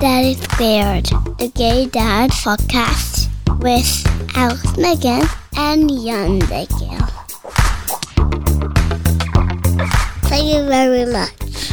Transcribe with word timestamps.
Daddy 0.00 0.34
Squared, 0.34 1.06
the 1.38 1.50
Gay 1.54 1.86
Dad 1.86 2.30
podcast 2.30 3.28
with 3.62 3.86
Alex 4.36 4.62
Maghen 4.74 5.22
and 5.56 5.88
Jan 5.88 6.40
Maghen. 6.50 6.98
Thank 10.28 10.52
you 10.52 10.66
very 10.66 11.06
much. 11.06 11.70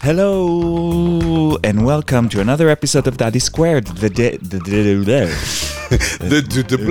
Hello 0.00 1.58
and 1.62 1.84
welcome 1.84 2.30
to 2.30 2.40
another 2.40 2.70
episode 2.70 3.06
of 3.06 3.18
Daddy 3.18 3.40
Squared. 3.40 3.88
The 3.88 4.08
the 4.08 4.38
the, 4.38 4.58
the, 4.58 5.65
the, 5.90 6.44
the, 6.48 6.64
the, 6.68 6.76
the- 6.76 6.86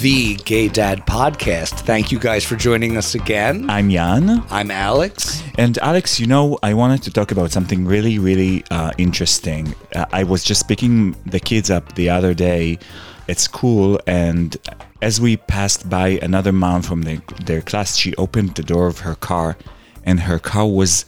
the 0.00 0.36
Gay 0.36 0.68
Dad 0.68 1.06
podcast. 1.06 1.80
Thank 1.80 2.10
you 2.10 2.18
guys 2.18 2.42
for 2.44 2.56
joining 2.56 2.96
us 2.96 3.14
again. 3.14 3.68
I'm 3.68 3.90
Jan. 3.90 4.42
I'm 4.50 4.70
Alex. 4.70 5.42
And 5.58 5.76
Alex, 5.78 6.18
you 6.18 6.26
know, 6.26 6.58
I 6.62 6.72
wanted 6.72 7.02
to 7.02 7.10
talk 7.10 7.30
about 7.30 7.50
something 7.52 7.84
really, 7.84 8.18
really 8.18 8.64
uh, 8.70 8.92
interesting. 8.96 9.74
Uh, 9.94 10.06
I 10.12 10.24
was 10.24 10.42
just 10.44 10.66
picking 10.66 11.12
the 11.26 11.38
kids 11.40 11.70
up 11.70 11.94
the 11.94 12.08
other 12.08 12.32
day 12.32 12.78
at 13.28 13.38
school, 13.38 14.00
and 14.06 14.56
as 15.02 15.20
we 15.20 15.36
passed 15.36 15.88
by 15.90 16.18
another 16.22 16.52
mom 16.52 16.80
from 16.82 17.02
the, 17.02 17.20
their 17.44 17.60
class, 17.60 17.96
she 17.96 18.14
opened 18.16 18.54
the 18.54 18.62
door 18.62 18.86
of 18.86 19.00
her 19.00 19.14
car, 19.14 19.56
and 20.04 20.20
her 20.20 20.38
car 20.38 20.66
was 20.66 21.04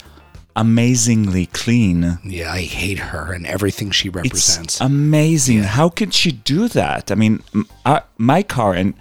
amazingly 0.57 1.47
clean. 1.47 2.19
Yeah, 2.25 2.51
I 2.51 2.63
hate 2.63 2.99
her 2.99 3.33
and 3.33 3.47
everything 3.47 3.91
she 3.91 4.09
represents. 4.09 4.75
It's 4.75 4.81
amazing. 4.81 5.63
How 5.63 5.89
could 5.89 6.13
she 6.15 6.33
do 6.33 6.67
that? 6.69 7.13
I 7.13 7.15
mean, 7.15 7.43
uh, 7.85 8.01
my 8.19 8.43
car 8.43 8.73
and 8.73 8.95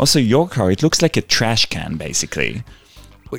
also 0.00 0.18
your 0.18 0.48
car, 0.48 0.72
it 0.72 0.82
looks 0.82 1.02
like 1.02 1.16
a 1.16 1.22
trash 1.22 1.66
can, 1.66 1.96
basically. 1.96 2.64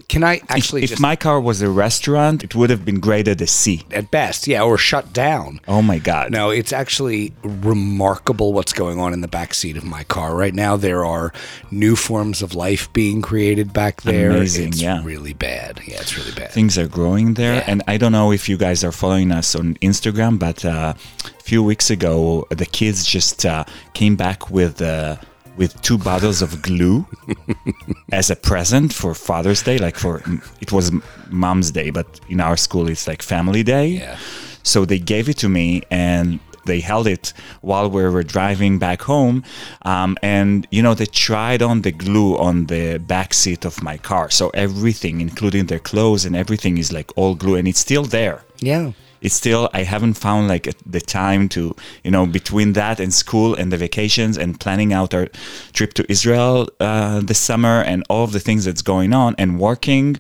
Can 0.08 0.24
I 0.24 0.42
actually 0.50 0.84
if 0.84 0.92
just 0.92 1.02
my 1.02 1.16
car 1.16 1.40
was 1.40 1.62
a 1.62 1.70
restaurant, 1.70 2.44
it 2.44 2.56
would 2.56 2.70
have 2.70 2.84
been 2.84 3.00
graded 3.00 3.42
a 3.42 3.48
C. 3.48 3.84
at 3.92 4.10
best, 4.10 4.48
yeah, 4.48 4.64
or 4.64 4.78
shut 4.78 5.14
down? 5.14 5.60
Oh 5.68 5.82
my 5.82 6.00
God. 6.00 6.32
No, 6.32 6.50
it's 6.50 6.74
actually 6.74 7.34
remarkable 7.44 8.54
what's 8.54 8.74
going 8.74 9.00
on 9.00 9.14
in 9.14 9.22
the 9.22 9.28
back 9.28 9.54
seat 9.54 9.78
of 9.78 9.84
my 9.84 10.04
car 10.04 10.36
right 10.36 10.54
now. 10.54 10.78
There 10.78 11.06
are 11.06 11.32
new 11.70 11.96
forms 11.96 12.42
of 12.42 12.56
life 12.56 12.92
being 12.94 13.22
created 13.22 13.72
back 13.74 14.02
there. 14.02 14.32
Amazing, 14.32 14.70
it's 14.70 14.82
yeah. 14.82 15.04
really 15.04 15.34
bad. 15.34 15.80
Yeah, 15.86 16.02
it's 16.02 16.18
really 16.18 16.32
bad. 16.32 16.52
Things 16.52 16.78
are 16.78 16.88
growing 16.88 17.36
there. 17.36 17.56
Yeah. 17.56 17.66
And 17.68 17.84
I 17.88 17.98
don't 17.98 18.12
know 18.12 18.32
if 18.32 18.50
you 18.50 18.58
guys 18.58 18.84
are 18.84 18.92
following 18.92 19.32
us 19.32 19.56
on 19.56 19.76
Instagram, 19.76 20.40
but 20.40 20.66
uh, 20.66 20.96
a 21.26 21.44
few 21.44 21.64
weeks 21.64 21.90
ago, 21.90 22.48
the 22.50 22.66
kids 22.66 23.06
just 23.06 23.46
uh, 23.46 23.64
came 23.94 24.16
back 24.16 24.50
with. 24.50 24.82
Uh, 24.82 25.18
with 25.58 25.80
two 25.82 25.98
bottles 25.98 26.42
of 26.42 26.62
glue 26.62 27.06
as 28.12 28.30
a 28.30 28.36
present 28.36 28.94
for 28.94 29.14
Father's 29.14 29.62
Day, 29.64 29.78
like 29.78 29.98
for 29.98 30.22
it 30.62 30.72
was 30.72 30.92
Mom's 31.30 31.72
Day, 31.72 31.90
but 31.90 32.20
in 32.30 32.40
our 32.42 32.58
school 32.58 32.90
it's 32.90 33.08
like 33.08 33.22
Family 33.22 33.64
Day. 33.64 33.88
Yeah. 33.88 34.18
So 34.64 34.86
they 34.86 35.00
gave 35.00 35.30
it 35.30 35.38
to 35.38 35.50
me 35.50 35.84
and 35.92 36.40
they 36.66 36.80
held 36.80 37.08
it 37.08 37.34
while 37.62 37.90
we 37.90 38.08
were 38.08 38.24
driving 38.24 38.80
back 38.80 39.02
home. 39.02 39.44
Um, 39.84 40.18
and, 40.22 40.66
you 40.72 40.82
know, 40.82 40.94
they 40.94 41.06
tried 41.06 41.62
on 41.62 41.82
the 41.82 41.92
glue 41.92 42.38
on 42.38 42.68
the 42.68 42.98
back 43.00 43.34
seat 43.34 43.66
of 43.66 43.84
my 43.84 43.98
car. 43.98 44.30
So 44.30 44.50
everything, 44.54 45.20
including 45.20 45.66
their 45.66 45.80
clothes 45.80 46.24
and 46.26 46.36
everything, 46.36 46.78
is 46.78 46.92
like 46.94 47.12
all 47.18 47.36
glue 47.36 47.56
and 47.56 47.68
it's 47.68 47.80
still 47.80 48.04
there. 48.06 48.44
yeah. 48.60 48.92
It's 49.24 49.36
still, 49.44 49.70
I 49.74 49.84
haven't 49.94 50.16
found 50.16 50.48
like 50.54 50.66
the 50.86 51.02
time 51.02 51.44
to, 51.56 51.62
you 52.04 52.12
know, 52.12 52.26
between 52.40 52.74
that 52.74 53.00
and 53.00 53.12
school 53.14 53.56
and 53.60 53.72
the 53.72 53.78
vacations 53.78 54.38
and 54.38 54.60
planning 54.60 54.92
out 54.94 55.14
our 55.14 55.28
trip 55.78 55.94
to 55.96 56.04
Israel 56.16 56.68
uh, 56.80 57.22
this 57.30 57.40
summer 57.40 57.82
and 57.92 58.04
all 58.10 58.24
of 58.26 58.32
the 58.34 58.40
things 58.48 58.66
that's 58.66 58.82
going 58.94 59.12
on 59.14 59.36
and 59.38 59.60
working, 59.60 60.18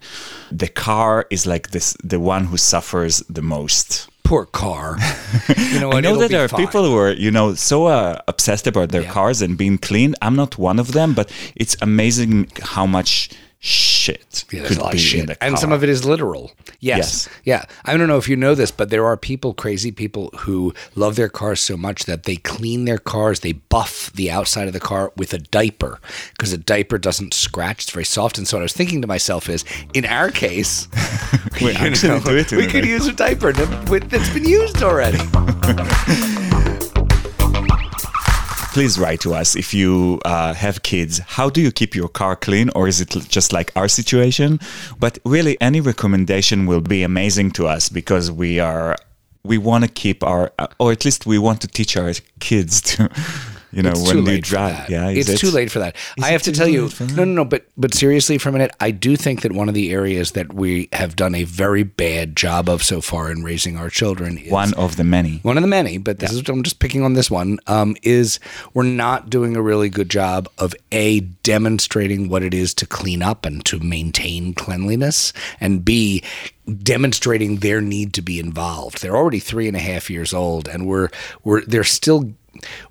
the 0.51 0.69
car 0.69 1.25
is 1.29 1.45
like 1.45 1.65
this, 1.71 1.95
the 2.03 2.19
one 2.19 2.45
who 2.45 2.57
suffers 2.57 3.15
the 3.29 3.41
most. 3.41 4.07
Poor 4.23 4.45
car. 4.45 4.97
You 5.73 5.79
know? 5.81 5.91
I 5.91 5.99
know 5.99 6.15
that 6.21 6.29
there 6.31 6.45
are 6.45 6.47
fine. 6.47 6.65
people 6.65 6.83
who 6.85 6.95
are, 7.03 7.11
you 7.25 7.31
know, 7.37 7.47
so 7.55 7.87
uh, 7.87 8.21
obsessed 8.33 8.67
about 8.67 8.89
their 8.93 9.01
Yeah. 9.03 9.11
cars 9.11 9.41
and 9.41 9.57
being 9.57 9.77
clean. 9.89 10.15
I'm 10.21 10.35
not 10.43 10.57
one 10.57 10.79
of 10.79 10.87
them, 10.97 11.13
but 11.13 11.27
it's 11.55 11.75
amazing 11.81 12.33
how 12.73 12.85
much 12.97 13.29
shit 13.65 14.43
Yeah, 14.51 14.63
there's 14.63 14.75
a 14.75 14.81
lot 14.81 14.89
of 14.89 14.95
in 14.95 14.99
shit. 14.99 15.37
And 15.39 15.57
some 15.57 15.71
of 15.71 15.83
it 15.83 15.89
is 15.89 16.03
literal. 16.03 16.51
Yes. 16.81 16.97
Yes. 16.97 17.29
Yeah. 17.45 17.65
I 17.85 17.95
don't 17.95 18.09
know 18.09 18.17
if 18.17 18.27
you 18.27 18.35
know 18.35 18.55
this, 18.55 18.71
but 18.71 18.89
there 18.89 19.05
are 19.05 19.15
people, 19.15 19.53
crazy 19.53 19.89
people, 19.89 20.31
who 20.39 20.73
love 20.95 21.15
their 21.15 21.29
cars 21.29 21.61
so 21.61 21.77
much 21.77 22.03
that 22.03 22.23
they 22.23 22.35
clean 22.35 22.83
their 22.83 22.97
cars, 22.97 23.39
they 23.39 23.53
buff 23.53 24.11
the 24.13 24.29
outside 24.29 24.67
of 24.67 24.73
the 24.73 24.81
car 24.81 25.13
with 25.15 25.33
a 25.33 25.37
diaper 25.37 26.01
because 26.31 26.51
a 26.51 26.57
diaper 26.57 26.97
doesn't 26.97 27.33
scratch. 27.33 27.83
It's 27.83 27.91
very 27.91 28.03
soft. 28.03 28.37
And 28.37 28.45
so 28.45 28.57
what 28.57 28.61
I 28.61 28.63
was 28.63 28.73
thinking 28.73 29.01
to 29.01 29.07
myself 29.07 29.47
is, 29.47 29.63
in 29.93 30.05
our 30.05 30.29
case, 30.29 30.89
We 31.61 31.71
you 31.71 31.77
actually 31.77 32.19
do 32.25 32.37
it 32.37 32.51
we 32.51 32.67
could 32.67 32.85
use 32.85 33.07
a 33.07 33.13
diaper 33.13 33.53
that's 33.53 34.33
been 34.33 34.45
used 34.45 34.83
already. 34.83 35.19
Please 38.73 38.97
write 38.97 39.19
to 39.19 39.35
us 39.35 39.55
if 39.55 39.71
you 39.71 40.19
uh, 40.25 40.55
have 40.55 40.81
kids. 40.81 41.19
How 41.19 41.47
do 41.47 41.61
you 41.61 41.71
keep 41.71 41.93
your 41.93 42.09
car 42.09 42.35
clean, 42.35 42.71
or 42.75 42.87
is 42.87 42.99
it 43.01 43.09
just 43.29 43.53
like 43.53 43.71
our 43.75 43.87
situation? 43.87 44.59
But 44.99 45.19
really, 45.23 45.61
any 45.61 45.79
recommendation 45.79 46.65
will 46.65 46.81
be 46.81 47.03
amazing 47.03 47.51
to 47.51 47.67
us 47.67 47.87
because 47.87 48.31
we 48.31 48.59
are 48.59 48.97
we 49.43 49.59
want 49.59 49.83
to 49.83 49.89
keep 49.91 50.23
our, 50.23 50.51
uh, 50.57 50.67
or 50.79 50.91
at 50.91 51.05
least 51.05 51.27
we 51.27 51.37
want 51.37 51.61
to 51.61 51.67
teach 51.67 51.95
our 51.95 52.13
kids 52.39 52.81
to, 52.95 53.11
you 53.73 53.81
know, 53.81 53.89
It's 53.91 54.13
when 54.13 54.25
you 54.25 54.39
drive. 54.39 54.77
that. 54.77 54.89
Yeah, 54.89 55.09
is 55.09 55.27
it's 55.29 55.41
too 55.41 55.49
late 55.51 55.71
for 55.71 55.79
that. 55.79 55.95
I 56.21 56.29
have 56.31 56.43
to 56.43 56.51
tell 56.51 56.67
you, 56.67 56.83
late 56.83 56.93
for 56.93 57.03
that? 57.05 57.15
no, 57.15 57.23
no, 57.25 57.33
no. 57.33 57.45
But 57.45 57.65
but 57.75 57.93
seriously, 57.93 58.37
for 58.37 58.49
a 58.49 58.51
minute, 58.51 58.71
I 58.79 58.91
do 58.91 59.15
think 59.15 59.41
that 59.41 59.51
one 59.51 59.67
of 59.67 59.73
the 59.75 59.91
areas 59.91 60.31
that 60.33 60.53
we 60.53 60.89
have 60.93 61.15
done 61.15 61.33
a 61.35 61.43
very 61.43 61.83
bad 61.83 62.35
job 62.35 62.69
of 62.69 62.83
so 62.83 63.01
far 63.01 63.31
in 63.31 63.43
raising 63.43 63.75
our 63.77 63.89
children 63.89 64.37
is 64.37 64.51
One 64.51 64.73
of 64.75 64.95
the 64.95 65.03
many. 65.03 65.39
one 65.43 65.57
of 65.57 65.63
the 65.63 65.67
many, 65.67 65.97
but 65.97 66.19
this 66.19 66.31
is 66.31 66.47
I'm 66.47 66.63
just 66.63 66.79
picking 66.79 67.03
on 67.03 67.13
this 67.13 67.31
one. 67.31 67.59
Um, 67.67 67.95
is 68.03 68.39
we're 68.73 68.83
not 68.83 69.29
doing 69.29 69.55
a 69.57 69.61
really 69.61 69.89
good 69.89 70.09
job 70.09 70.47
of 70.57 70.75
a 70.91 71.21
demonstrating 71.21 72.29
what 72.29 72.43
it 72.43 72.53
is 72.53 72.73
to 72.75 72.85
clean 72.85 73.21
up 73.23 73.45
and 73.45 73.65
to 73.65 73.79
maintain 73.79 74.53
cleanliness, 74.53 75.33
and 75.59 75.83
b 75.83 76.21
demonstrating 76.81 77.57
their 77.57 77.81
need 77.81 78.13
to 78.13 78.21
be 78.21 78.39
involved. 78.39 79.01
They're 79.01 79.15
already 79.17 79.39
three 79.39 79.67
and 79.67 79.75
a 79.75 79.79
half 79.81 80.09
years 80.09 80.33
old, 80.33 80.67
and 80.67 80.85
we're 80.87 81.09
we're 81.43 81.61
they're 81.65 81.83
still 81.83 82.33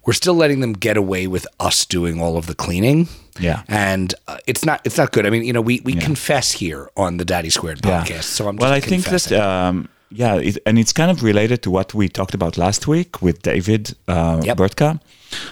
we're 0.04 0.12
still 0.12 0.34
letting 0.34 0.60
them 0.60 0.72
get 0.72 0.96
away 0.96 1.26
with 1.26 1.46
us 1.60 1.84
doing 1.86 2.20
all 2.20 2.36
of 2.36 2.46
the 2.46 2.54
cleaning. 2.54 3.08
Yeah. 3.40 3.62
and 3.68 4.14
uh, 4.28 4.36
it's 4.46 4.64
not 4.64 4.80
it's 4.84 4.98
not 4.98 5.12
good. 5.12 5.24
I 5.26 5.30
mean, 5.30 5.42
you 5.44 5.52
know, 5.54 5.62
we 5.62 5.80
we 5.84 5.94
confess 5.94 6.52
here 6.52 6.90
on 6.96 7.16
the 7.16 7.24
Daddy 7.24 7.48
Squared 7.50 7.80
podcast, 7.80 8.24
so 8.24 8.46
I'm 8.48 8.56
just 8.56 8.62
well, 8.62 8.72
I 8.72 8.80
think 8.80 9.04
that 9.04 9.32
um, 9.32 9.88
yeah, 10.10 10.34
it, 10.36 10.58
and 10.66 10.78
it's 10.78 10.92
kind 10.92 11.10
of 11.10 11.22
related 11.22 11.62
to 11.62 11.70
what 11.70 11.94
we 11.94 12.08
talked 12.08 12.34
about 12.34 12.58
last 12.58 12.86
week 12.86 13.22
with 13.22 13.40
David 13.42 13.94
uh, 14.06 14.42
Yep. 14.44 14.56
Bertka. 14.58 15.00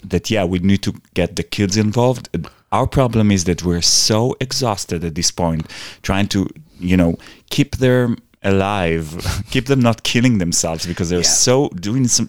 That 0.05 0.31
yeah, 0.31 0.45
we 0.45 0.59
need 0.59 0.83
to 0.83 0.93
get 1.15 1.37
the 1.37 1.43
kids 1.43 1.77
involved. 1.79 2.29
Our 2.71 2.87
problem 2.87 3.31
is 3.31 3.45
that 3.45 3.65
we're 3.65 3.83
so 3.83 4.37
exhausted 4.41 5.03
at 5.05 5.15
this 5.15 5.31
point, 5.31 5.67
trying 6.03 6.29
to 6.29 6.49
you 6.79 6.97
know 6.99 7.17
keep 7.49 7.77
them 7.77 8.19
alive, 8.43 9.43
keep 9.51 9.67
them 9.67 9.81
not 9.81 10.03
killing 10.03 10.39
themselves 10.39 10.87
because 10.87 11.09
they're 11.11 11.21
Yeah. 11.21 11.45
so 11.47 11.69
doing 11.71 12.09
some 12.09 12.29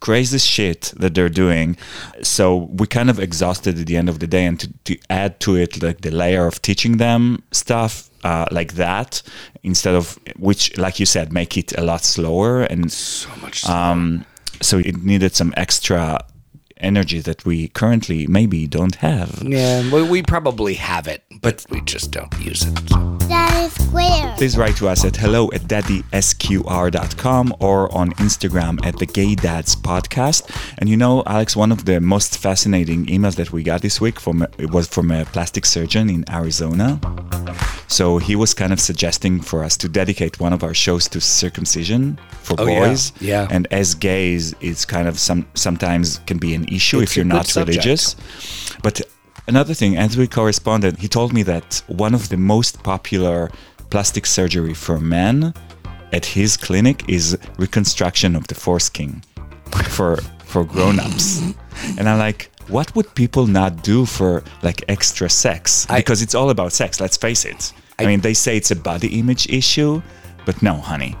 crazy 0.00 0.38
shit 0.38 0.92
that 0.96 1.14
they're 1.14 1.28
doing. 1.28 1.76
So 2.22 2.68
we 2.78 2.86
kind 2.86 3.10
of 3.10 3.18
exhausted 3.18 3.78
at 3.78 3.86
the 3.86 3.96
end 3.96 4.08
of 4.08 4.18
the 4.20 4.26
day, 4.26 4.46
and 4.46 4.58
to, 4.60 4.68
to 4.84 4.98
add 5.10 5.40
to 5.40 5.56
it 5.56 5.82
like 5.82 6.00
the 6.02 6.10
layer 6.10 6.46
of 6.46 6.62
teaching 6.62 6.96
them 6.98 7.42
stuff 7.52 8.08
uh, 8.24 8.46
like 8.50 8.74
that 8.74 9.22
instead 9.62 9.94
of 9.94 10.18
which, 10.38 10.76
like 10.78 10.98
you 11.00 11.06
said, 11.06 11.32
make 11.32 11.56
it 11.56 11.76
a 11.78 11.82
lot 11.82 12.04
slower 12.04 12.62
and 12.62 12.90
so 12.92 13.28
much. 13.42 13.64
um, 13.68 14.24
so 14.62 14.78
it 14.78 15.02
needed 15.02 15.34
some 15.34 15.52
extra 15.56 16.18
energy 16.78 17.20
that 17.20 17.44
we 17.44 17.68
currently 17.68 18.26
maybe 18.26 18.66
don't 18.66 18.96
have. 18.96 19.42
Yeah, 19.42 19.90
well, 19.90 20.06
we 20.08 20.22
probably 20.22 20.74
have 20.74 21.06
it, 21.06 21.22
but 21.40 21.64
we 21.70 21.80
just 21.82 22.10
don't 22.12 22.32
use 22.40 22.62
it. 22.66 22.74
Daddy 23.28 23.68
Squared. 23.70 24.36
Please 24.36 24.56
write 24.56 24.76
to 24.76 24.88
us 24.88 25.04
at 25.04 25.16
hello 25.16 25.50
at 25.52 25.62
daddysqr.com 25.62 27.54
or 27.60 27.92
on 27.94 28.12
Instagram 28.12 28.84
at 28.86 28.98
the 28.98 29.06
Gay 29.06 29.34
Dads 29.34 29.74
Podcast. 29.76 30.48
And 30.78 30.88
you 30.88 30.96
know, 30.96 31.22
Alex, 31.26 31.56
one 31.56 31.72
of 31.72 31.84
the 31.86 32.00
most 32.00 32.38
fascinating 32.38 33.06
emails 33.06 33.36
that 33.36 33.52
we 33.52 33.62
got 33.62 33.82
this 33.82 34.00
week 34.00 34.20
from 34.20 34.42
it 34.58 34.70
was 34.70 34.86
from 34.88 35.10
a 35.10 35.24
plastic 35.24 35.66
surgeon 35.66 36.08
in 36.10 36.24
Arizona. 36.30 37.00
So 37.88 38.18
he 38.18 38.34
was 38.36 38.52
kind 38.54 38.72
of 38.72 38.80
suggesting 38.80 39.40
for 39.40 39.62
us 39.64 39.76
to 39.78 39.88
dedicate 39.88 40.38
one 40.40 40.52
of 40.52 40.62
our 40.64 40.74
shows 40.74 41.08
to 41.08 41.20
circumcision 41.20 42.18
for 42.42 42.56
Oh, 42.58 42.66
yeah. 42.66 42.80
boys. 42.88 43.12
Yeah. 43.20 43.46
And 43.50 43.66
as 43.70 43.94
gays, 43.94 44.54
it's 44.60 44.84
kind 44.84 45.06
of 45.08 45.18
some 45.18 45.46
sometimes 45.54 46.18
can 46.26 46.38
be 46.38 46.54
an 46.54 46.65
issue 46.68 47.00
It's 47.00 47.12
if 47.12 47.16
you're 47.16 47.24
not 47.24 47.46
subject. 47.46 47.84
religious. 47.84 48.16
But 48.82 49.00
another 49.48 49.74
thing, 49.74 49.96
as 49.96 50.16
we 50.16 50.26
corresponded, 50.26 50.98
he 50.98 51.08
told 51.08 51.32
me 51.32 51.42
that 51.44 51.82
one 51.88 52.14
of 52.14 52.28
the 52.28 52.36
most 52.36 52.82
popular 52.82 53.50
plastic 53.90 54.26
surgery 54.26 54.74
for 54.74 54.98
men 55.00 55.52
at 56.12 56.24
his 56.24 56.56
clinic 56.56 57.08
is 57.08 57.36
reconstruction 57.58 58.36
of 58.36 58.46
the 58.48 58.54
foreskin 58.54 59.22
for 59.90 60.16
for 60.44 60.64
grown-ups. 60.64 61.40
and 61.98 62.08
I'm 62.08 62.18
like, 62.18 62.50
what 62.68 62.94
would 62.94 63.12
people 63.14 63.46
not 63.48 63.82
do 63.82 64.06
for 64.06 64.42
like 64.62 64.84
extra 64.88 65.28
sex? 65.28 65.86
I- 65.90 65.98
Because 65.98 66.22
it's 66.22 66.34
all 66.34 66.50
about 66.50 66.72
sex, 66.72 67.00
let's 67.00 67.16
face 67.16 67.44
it. 67.44 67.72
I, 67.98 68.04
I- 68.04 68.06
mean, 68.06 68.20
they 68.20 68.34
say 68.34 68.56
it's 68.56 68.70
a 68.70 68.76
body 68.76 69.18
image 69.18 69.48
issue, 69.48 70.00
but 70.44 70.62
no, 70.62 70.74
honey. 70.74 71.16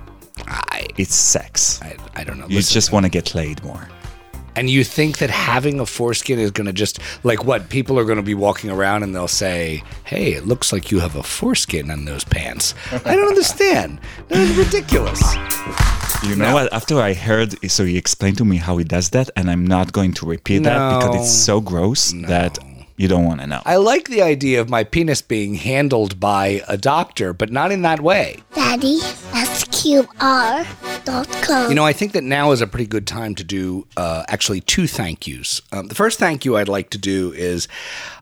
I, 0.48 0.86
it's 0.96 1.14
sex. 1.14 1.80
I, 1.82 1.96
I 2.14 2.22
don't 2.24 2.38
know. 2.38 2.46
you 2.46 2.56
Listen, 2.56 2.74
just 2.74 2.92
want 2.92 3.04
to 3.04 3.10
get 3.10 3.34
laid 3.34 3.64
more. 3.64 3.88
And 4.56 4.68
you 4.70 4.82
think 4.82 5.18
that 5.18 5.30
having 5.30 5.78
a 5.78 5.86
foreskin 5.86 6.38
is 6.38 6.50
going 6.50 6.66
to 6.66 6.72
just 6.72 6.98
like 7.22 7.44
what 7.44 7.68
people 7.68 7.98
are 7.98 8.04
going 8.04 8.16
to 8.16 8.22
be 8.22 8.34
walking 8.34 8.70
around 8.70 9.02
and 9.02 9.14
they'll 9.14 9.28
say, 9.28 9.82
"Hey, 10.04 10.32
it 10.32 10.46
looks 10.46 10.72
like 10.72 10.90
you 10.90 11.00
have 11.00 11.14
a 11.14 11.22
foreskin 11.22 11.90
on 11.90 12.06
those 12.06 12.24
pants." 12.24 12.74
I 13.04 13.14
don't 13.14 13.28
understand. 13.28 14.00
That's 14.28 14.56
ridiculous. 14.56 15.22
You 16.24 16.34
know 16.34 16.54
what? 16.54 16.72
After 16.72 17.00
I 17.00 17.12
heard, 17.12 17.54
so 17.70 17.84
he 17.84 17.96
explained 17.96 18.38
to 18.38 18.44
me 18.44 18.56
how 18.56 18.78
he 18.78 18.84
does 18.84 19.10
that, 19.10 19.30
and 19.36 19.50
I'm 19.50 19.66
not 19.66 19.92
going 19.92 20.12
to 20.14 20.26
repeat 20.26 20.62
that 20.64 20.98
because 20.98 21.16
it's 21.20 21.30
so 21.30 21.60
gross 21.60 22.12
that 22.26 22.58
you 22.96 23.08
don't 23.08 23.24
want 23.24 23.40
to 23.42 23.46
know. 23.46 23.60
I 23.66 23.76
like 23.76 24.08
the 24.08 24.22
idea 24.22 24.60
of 24.60 24.70
my 24.70 24.82
penis 24.82 25.20
being 25.20 25.54
handled 25.54 26.18
by 26.18 26.62
a 26.66 26.78
doctor, 26.78 27.32
but 27.34 27.52
not 27.52 27.70
in 27.70 27.82
that 27.82 28.00
way. 28.00 28.42
Daddy, 28.54 28.98
SQR.com. 29.00 30.85
You 31.68 31.74
know, 31.74 31.84
I 31.84 31.92
think 31.92 32.12
that 32.12 32.24
now 32.24 32.52
is 32.52 32.60
a 32.60 32.66
pretty 32.66 32.86
good 32.86 33.06
time 33.06 33.34
to 33.36 33.44
do 33.44 33.86
uh, 33.96 34.24
actually 34.28 34.60
two 34.60 34.86
thank 34.86 35.26
yous. 35.26 35.60
Um, 35.72 35.88
the 35.88 35.94
first 35.94 36.18
thank 36.18 36.44
you 36.44 36.56
I'd 36.56 36.68
like 36.68 36.90
to 36.90 36.98
do 36.98 37.32
is 37.32 37.68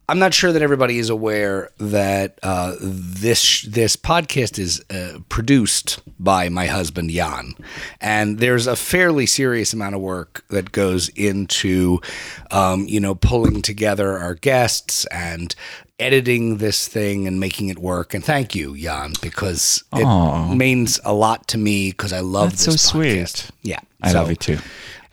I'm 0.07 0.19
not 0.19 0.35
sure 0.35 0.53
that 0.53 0.61
everybody 0.61 0.99
is 0.99 1.09
aware 1.09 1.71
that 1.79 2.39
uh, 2.43 2.77
this 2.81 3.63
this 3.63 3.97
podcast 3.97 4.59
is 4.59 4.85
uh, 4.91 5.21
produced 5.31 6.01
by 6.21 6.51
my 6.51 6.67
husband 6.67 7.11
Jan, 7.11 7.55
and 8.03 8.39
there's 8.39 8.67
a 8.67 8.77
fairly 8.77 9.25
serious 9.25 9.73
amount 9.73 9.95
of 9.95 10.03
work 10.03 10.45
that 10.51 10.73
goes 10.73 11.09
into, 11.11 12.01
um, 12.51 12.87
you 12.87 13.01
know, 13.01 13.15
pulling 13.15 13.63
together 13.63 14.19
our 14.19 14.35
guests 14.35 15.07
and 15.07 15.55
editing 15.99 16.58
this 16.58 16.88
thing 16.88 17.26
and 17.26 17.38
making 17.38 17.69
it 17.69 17.79
work. 17.79 18.14
And 18.14 18.25
thank 18.25 18.55
you, 18.55 18.76
Jan, 18.76 19.12
because 19.23 19.85
it 19.94 20.05
Aw. 20.05 20.55
means 20.55 21.00
a 21.05 21.12
lot 21.14 21.46
to 21.49 21.58
me 21.58 21.91
because 21.91 22.12
I 22.12 22.20
love 22.20 22.50
That's 22.50 22.67
this 22.67 22.82
so 22.82 22.91
sweet. 23.00 23.50
Yeah, 23.62 23.81
I 24.02 24.12
so- 24.12 24.20
love 24.20 24.31
it 24.31 24.41
too. 24.41 24.58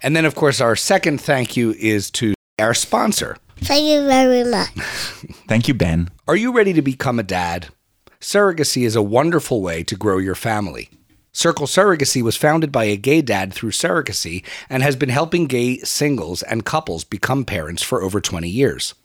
And 0.03 0.15
then, 0.15 0.25
of 0.25 0.33
course, 0.33 0.59
our 0.59 0.75
second 0.75 1.21
thank 1.21 1.55
you 1.55 1.73
is 1.73 2.09
to 2.11 2.33
our 2.57 2.73
sponsor. 2.73 3.37
Thank 3.57 3.85
you 3.85 4.07
very 4.07 4.43
much. 4.43 4.69
Thank 5.47 5.67
you, 5.67 5.75
Ben. 5.75 6.09
Are 6.27 6.35
you 6.35 6.51
ready 6.51 6.73
to 6.73 6.81
become 6.81 7.19
a 7.19 7.23
dad? 7.23 7.67
Surrogacy 8.19 8.83
is 8.83 8.95
a 8.95 9.03
wonderful 9.03 9.61
way 9.61 9.83
to 9.83 9.95
grow 9.95 10.17
your 10.17 10.33
family. 10.33 10.89
Circle 11.31 11.67
Surrogacy 11.67 12.23
was 12.23 12.35
founded 12.35 12.71
by 12.71 12.85
a 12.85 12.97
gay 12.97 13.21
dad 13.21 13.53
through 13.53 13.71
surrogacy 13.71 14.43
and 14.69 14.81
has 14.81 14.95
been 14.95 15.09
helping 15.09 15.45
gay 15.45 15.77
singles 15.77 16.41
and 16.41 16.65
couples 16.65 17.03
become 17.03 17.45
parents 17.45 17.83
for 17.83 18.01
over 18.01 18.19
20 18.19 18.49
years. 18.49 18.95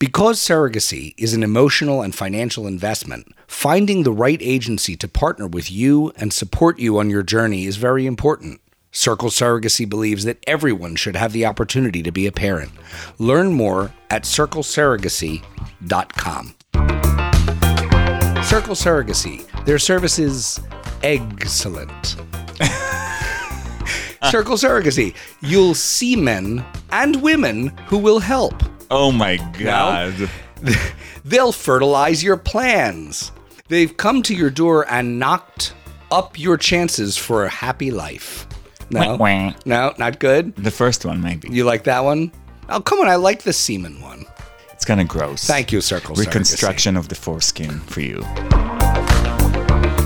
Because 0.00 0.40
surrogacy 0.40 1.14
is 1.16 1.34
an 1.34 1.44
emotional 1.44 2.02
and 2.02 2.12
financial 2.14 2.66
investment, 2.66 3.28
finding 3.46 4.02
the 4.02 4.12
right 4.12 4.42
agency 4.42 4.96
to 4.96 5.06
partner 5.06 5.46
with 5.46 5.70
you 5.70 6.12
and 6.16 6.32
support 6.32 6.80
you 6.80 6.98
on 6.98 7.10
your 7.10 7.22
journey 7.22 7.64
is 7.64 7.76
very 7.76 8.04
important. 8.04 8.60
Circle 8.90 9.30
Surrogacy 9.30 9.88
believes 9.88 10.24
that 10.24 10.42
everyone 10.46 10.96
should 10.96 11.14
have 11.14 11.32
the 11.32 11.46
opportunity 11.46 12.02
to 12.02 12.10
be 12.10 12.26
a 12.26 12.32
parent. 12.32 12.72
Learn 13.18 13.52
more 13.52 13.92
at 14.10 14.24
circlesurrogacy.com. 14.24 16.54
Circle 18.44 18.74
Surrogacy. 18.74 19.64
Their 19.64 19.78
service 19.78 20.18
is 20.18 20.60
excellent. 21.04 22.16
Circle 24.30 24.56
Surrogacy. 24.56 25.14
You'll 25.40 25.74
see 25.74 26.16
men 26.16 26.64
and 26.90 27.22
women 27.22 27.68
who 27.86 27.98
will 27.98 28.18
help. 28.18 28.60
Oh 28.90 29.12
my 29.12 29.36
God. 29.58 30.30
They'll 31.24 31.52
fertilize 31.52 32.22
your 32.22 32.36
plans. 32.36 33.32
They've 33.68 33.96
come 33.96 34.22
to 34.24 34.34
your 34.34 34.50
door 34.50 34.86
and 34.90 35.18
knocked 35.18 35.74
up 36.10 36.38
your 36.38 36.56
chances 36.56 37.16
for 37.16 37.44
a 37.44 37.48
happy 37.48 37.90
life. 37.90 38.46
No, 38.90 39.16
no, 39.64 39.94
not 39.98 40.18
good. 40.20 40.54
The 40.56 40.70
first 40.70 41.04
one, 41.04 41.20
maybe. 41.20 41.48
You 41.50 41.64
like 41.64 41.84
that 41.84 42.04
one? 42.04 42.30
Oh, 42.68 42.80
come 42.80 43.00
on! 43.00 43.08
I 43.08 43.16
like 43.16 43.42
the 43.42 43.52
semen 43.52 44.00
one. 44.00 44.26
It's 44.72 44.84
kind 44.84 45.00
of 45.00 45.08
gross. 45.08 45.46
Thank 45.46 45.72
you, 45.72 45.80
Circle. 45.80 46.14
Reconstruction 46.16 46.96
of 46.96 47.08
the 47.08 47.14
foreskin 47.14 47.80
for 47.80 48.00
you. 48.00 48.22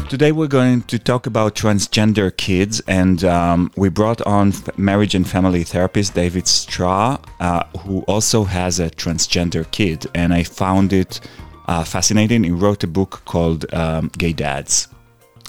Today 0.08 0.32
we're 0.32 0.46
going 0.46 0.82
to 0.82 0.98
talk 0.98 1.26
about 1.26 1.54
transgender 1.54 2.34
kids, 2.34 2.80
and 2.88 3.22
um, 3.24 3.70
we 3.76 3.90
brought 3.90 4.22
on 4.22 4.54
marriage 4.78 5.14
and 5.14 5.28
family 5.28 5.64
therapist 5.64 6.14
David 6.14 6.44
Strah, 6.44 7.22
uh, 7.40 7.64
who 7.80 8.00
also 8.08 8.44
has 8.44 8.80
a 8.80 8.88
transgender 8.88 9.70
kid, 9.70 10.06
and 10.14 10.32
I 10.32 10.44
found 10.44 10.94
it 10.94 11.20
uh, 11.66 11.84
fascinating. 11.84 12.42
He 12.44 12.50
wrote 12.50 12.82
a 12.84 12.86
book 12.86 13.20
called 13.26 13.72
um, 13.74 14.10
"Gay 14.16 14.32
Dads: 14.32 14.88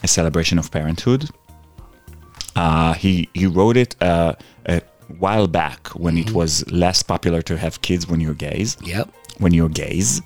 A 0.03 0.09
Celebration 0.09 0.59
of 0.59 0.69
Parenthood." 0.71 1.29
Uh, 2.57 2.93
he 2.95 3.29
he 3.33 3.45
wrote 3.45 3.77
it 3.77 3.95
uh, 4.01 4.33
a 4.65 4.81
while 5.19 5.47
back 5.47 5.87
when 5.95 6.17
it 6.17 6.31
was 6.31 6.69
less 6.69 7.01
popular 7.01 7.41
to 7.43 7.57
have 7.57 7.81
kids 7.81 8.07
when 8.07 8.19
you're 8.19 8.33
gays 8.33 8.75
Yep. 8.83 9.09
when 9.37 9.53
you're 9.53 9.69
gays. 9.69 10.21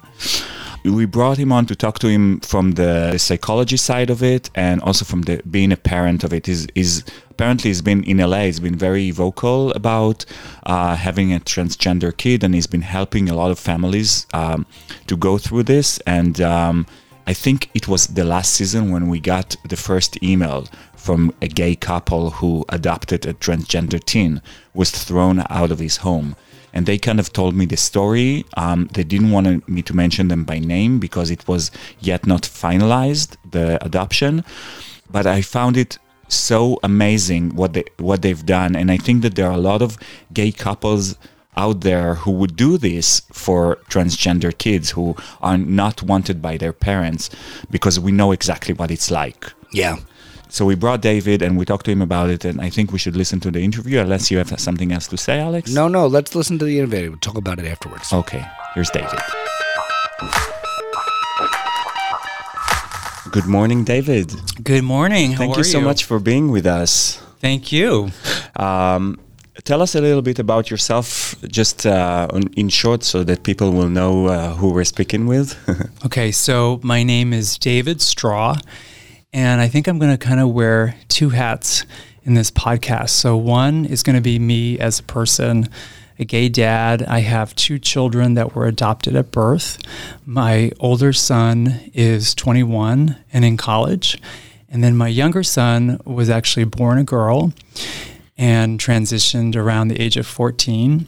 We 0.83 1.06
brought 1.06 1.38
him 1.38 1.53
on 1.53 1.65
to 1.68 1.75
talk 1.75 2.00
to 2.00 2.09
him 2.09 2.41
from 2.41 2.74
the 2.74 3.18
psychology 3.18 3.77
side 3.77 4.09
of 4.09 4.21
it 4.21 4.50
and 4.53 4.81
also 4.81 5.06
from 5.06 5.21
the 5.21 5.41
being 5.50 5.71
a 5.71 5.77
parent 5.77 6.25
of 6.25 6.33
it. 6.33 6.45
He's 6.45 7.03
apparently 7.30 7.69
he's 7.69 7.81
been 7.81 8.03
in 8.03 8.18
LA. 8.18 8.41
He's 8.41 8.59
been 8.59 8.75
very 8.75 9.09
vocal 9.12 9.71
about 9.71 10.25
uh, 10.65 10.95
having 10.95 11.33
a 11.33 11.39
transgender 11.39 12.15
kid, 12.15 12.44
and 12.44 12.53
he's 12.53 12.68
been 12.68 12.81
helping 12.81 13.30
a 13.30 13.35
lot 13.35 13.50
of 13.50 13.59
families 13.59 14.27
um, 14.33 14.65
to 15.07 15.15
go 15.15 15.38
through 15.38 15.63
this. 15.63 16.00
And 16.00 16.41
um, 16.41 16.85
I 17.25 17.33
think 17.33 17.69
it 17.74 17.88
was 17.88 18.07
the 18.07 18.25
last 18.25 18.53
season 18.53 18.91
when 18.91 19.07
we 19.07 19.21
got 19.21 19.56
the 19.63 19.77
first 19.77 20.21
email 20.21 20.68
from 20.95 21.33
a 21.41 21.47
gay 21.47 21.75
couple 21.75 22.31
who 22.31 22.65
adopted 22.68 23.25
a 23.25 23.33
transgender 23.33 24.03
teen 24.03 24.41
was 24.74 24.91
thrown 24.91 25.44
out 25.50 25.71
of 25.71 25.80
his 25.80 25.97
home 25.97 26.35
and 26.73 26.85
they 26.85 26.97
kind 26.97 27.19
of 27.19 27.31
told 27.31 27.55
me 27.55 27.65
the 27.65 27.77
story. 27.77 28.45
Um, 28.57 28.89
they 28.93 29.03
didn't 29.03 29.31
want 29.31 29.67
me 29.69 29.81
to 29.83 29.95
mention 29.95 30.27
them 30.27 30.43
by 30.43 30.59
name 30.59 30.99
because 30.99 31.29
it 31.31 31.47
was 31.47 31.71
yet 31.99 32.25
not 32.25 32.41
finalized 32.41 33.37
the 33.49 33.83
adoption, 33.83 34.43
but 35.09 35.25
I 35.27 35.41
found 35.41 35.77
it 35.77 35.97
so 36.27 36.79
amazing 36.83 37.55
what 37.55 37.73
they 37.73 37.83
what 37.97 38.21
they've 38.21 38.45
done, 38.45 38.75
and 38.75 38.91
I 38.91 38.97
think 38.97 39.21
that 39.21 39.35
there 39.35 39.47
are 39.47 39.53
a 39.53 39.57
lot 39.71 39.81
of 39.81 39.97
gay 40.33 40.51
couples 40.51 41.15
out 41.55 41.81
there 41.81 42.15
who 42.15 42.31
would 42.31 42.55
do 42.55 42.77
this 42.77 43.21
for 43.31 43.77
transgender 43.89 44.57
kids 44.57 44.91
who 44.91 45.15
are 45.41 45.57
not 45.57 46.01
wanted 46.01 46.41
by 46.41 46.57
their 46.57 46.73
parents 46.73 47.29
because 47.69 47.99
we 47.99 48.11
know 48.11 48.31
exactly 48.31 48.73
what 48.73 48.89
it's 48.89 49.11
like. 49.11 49.51
Yeah. 49.71 49.97
So 50.53 50.65
we 50.65 50.75
brought 50.75 51.01
David 51.01 51.41
and 51.41 51.57
we 51.57 51.65
talked 51.65 51.85
to 51.85 51.91
him 51.91 52.03
about 52.03 52.29
it, 52.29 52.45
and 52.45 52.61
I 52.61 52.69
think 52.69 52.91
we 52.91 53.00
should 53.00 53.15
listen 53.15 53.39
to 53.39 53.50
the 53.50 53.59
interview 53.63 54.00
unless 54.00 54.29
you 54.29 54.38
have 54.38 54.59
something 54.59 54.92
else 54.92 55.07
to 55.07 55.18
say, 55.18 55.39
Alex. 55.39 55.71
No, 55.73 55.87
no. 55.87 56.06
Let's 56.06 56.35
listen 56.35 56.59
to 56.59 56.66
the 56.66 56.78
interview. 56.78 57.09
We'll 57.09 57.18
talk 57.19 57.37
about 57.39 57.57
it 57.57 57.66
afterwards. 57.66 58.13
Okay, 58.13 58.45
here's 58.75 58.92
David. 58.92 59.19
Good 63.31 63.47
morning, 63.47 63.83
David. 63.83 64.31
Good 64.63 64.83
morning. 64.83 65.31
How 65.31 65.39
Thank 65.39 65.56
are 65.56 65.61
you 65.61 65.63
so 65.63 65.81
much 65.81 66.04
for 66.04 66.19
being 66.19 66.51
with 66.51 66.68
us. 66.68 67.19
Thank 67.39 67.71
you. 67.71 68.11
Um, 68.56 69.19
tell 69.63 69.81
us 69.81 69.95
a 69.95 70.01
little 70.01 70.21
bit 70.21 70.37
about 70.37 70.69
yourself, 70.69 71.33
just 71.47 71.87
uh, 71.87 72.28
on- 72.31 72.54
in 72.56 72.69
short, 72.69 73.04
so 73.04 73.23
that 73.23 73.42
people 73.42 73.71
will 73.71 73.89
know 73.89 74.28
uh, 74.28 74.54
who 74.54 74.71
we're 74.71 74.83
speaking 74.85 75.25
with. 75.25 75.57
Okay, 76.06 76.31
so 76.31 76.80
my 76.83 77.01
name 77.01 77.33
is 77.33 77.57
David 77.57 77.97
Strah, 77.99 78.61
and 79.33 79.59
I 79.59 79.68
think 79.68 79.87
I'm 79.87 79.99
going 79.99 80.11
to 80.11 80.18
kind 80.18 80.40
of 80.40 80.52
wear 80.52 80.95
two 81.09 81.30
hats 81.30 81.85
in 82.23 82.35
this 82.35 82.52
podcast. 82.52 83.09
So, 83.09 83.35
one 83.35 83.85
is 83.85 84.04
going 84.04 84.16
to 84.16 84.21
be 84.21 84.40
me 84.40 84.80
as 84.80 84.99
a 84.99 85.04
person, 85.04 85.68
a 86.19 86.25
gay 86.25 86.49
dad. 86.49 87.04
I 87.04 87.19
have 87.19 87.56
two 87.56 87.80
children 87.80 88.35
that 88.35 88.56
were 88.56 88.68
adopted 88.68 89.16
at 89.16 89.31
birth. 89.31 89.80
My 90.25 90.71
older 90.80 91.13
son 91.13 91.92
is 91.94 92.35
21 92.35 93.18
and 93.33 93.44
in 93.44 93.57
college, 93.57 94.21
and 94.69 94.83
then 94.83 94.95
my 94.95 95.07
younger 95.07 95.44
son 95.44 95.99
was 96.06 96.30
actually 96.30 96.66
born 96.66 96.97
a 96.97 97.04
girl 97.04 97.54
and 98.37 98.80
transitioned 98.80 99.56
around 99.56 99.87
the 99.87 100.02
age 100.02 100.18
of 100.18 100.28
14. 100.28 101.07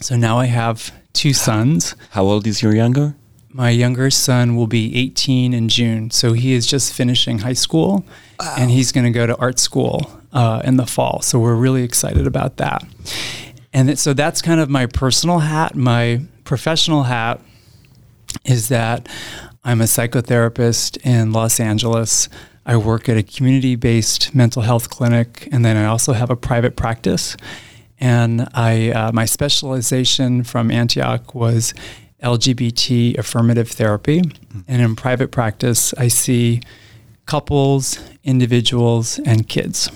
So 0.00 0.16
now 0.16 0.38
I 0.38 0.46
have 0.46 0.92
two 1.12 1.32
sons. 1.32 1.96
How 2.10 2.24
old 2.24 2.46
is 2.46 2.62
your 2.62 2.74
younger? 2.74 3.16
My 3.56 3.70
younger 3.70 4.10
son 4.10 4.54
will 4.54 4.66
be 4.66 4.94
18 4.94 5.54
in 5.54 5.70
June, 5.70 6.10
so 6.10 6.34
he 6.34 6.52
is 6.52 6.66
just 6.66 6.92
finishing 6.92 7.38
high 7.38 7.54
school, 7.54 8.04
and 8.38 8.70
he's 8.70 8.92
going 8.92 9.04
to 9.04 9.10
go 9.10 9.26
to 9.26 9.34
art 9.38 9.58
school 9.58 10.10
uh, 10.34 10.60
in 10.62 10.76
the 10.76 10.84
fall. 10.84 11.22
So 11.22 11.38
we're 11.38 11.54
really 11.54 11.82
excited 11.82 12.26
about 12.26 12.58
that. 12.58 12.84
And 13.72 13.98
so 13.98 14.12
that's 14.12 14.42
kind 14.42 14.60
of 14.60 14.68
my 14.68 14.84
personal 14.84 15.38
hat. 15.38 15.74
My 15.74 16.20
professional 16.44 17.04
hat 17.04 17.40
is 18.44 18.68
that 18.68 19.08
I'm 19.64 19.80
a 19.80 19.84
psychotherapist 19.84 20.98
in 21.02 21.32
Los 21.32 21.58
Angeles. 21.58 22.28
I 22.66 22.76
work 22.76 23.08
at 23.08 23.16
a 23.16 23.22
community-based 23.22 24.34
mental 24.34 24.60
health 24.60 24.90
clinic, 24.90 25.48
and 25.50 25.64
then 25.64 25.78
I 25.78 25.86
also 25.86 26.12
have 26.12 26.28
a 26.28 26.36
private 26.36 26.76
practice. 26.76 27.38
And 27.98 28.50
I, 28.52 28.90
uh, 28.90 29.12
my 29.12 29.24
specialization 29.24 30.44
from 30.44 30.70
Antioch 30.70 31.34
was 31.34 31.72
LGBT 32.22 33.18
affirmative 33.18 33.70
therapy. 33.70 34.22
And 34.66 34.82
in 34.82 34.96
private 34.96 35.30
practice, 35.30 35.92
I 35.94 36.08
see 36.08 36.62
couples, 37.26 37.98
individuals, 38.24 39.18
and 39.18 39.48
kids. 39.48 39.90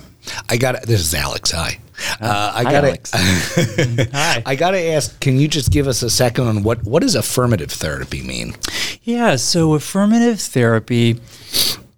I 0.48 0.56
got 0.56 0.82
this 0.82 1.00
is 1.00 1.14
Alex. 1.14 1.50
Hi. 1.52 1.78
Uh, 2.20 2.52
I 2.54 2.62
Hi, 2.62 2.72
got 2.72 2.84
Alex. 2.84 3.10
Hi. 4.12 4.42
I 4.44 4.54
got 4.54 4.72
to 4.72 4.80
ask. 4.80 5.18
Can 5.20 5.38
you 5.38 5.48
just 5.48 5.70
give 5.70 5.86
us 5.86 6.02
a 6.02 6.10
second 6.10 6.46
on 6.46 6.62
what 6.62 6.84
what 6.84 7.02
does 7.02 7.14
affirmative 7.14 7.70
therapy 7.70 8.22
mean? 8.22 8.54
Yeah, 9.02 9.36
so 9.36 9.74
affirmative 9.74 10.40
therapy 10.40 11.20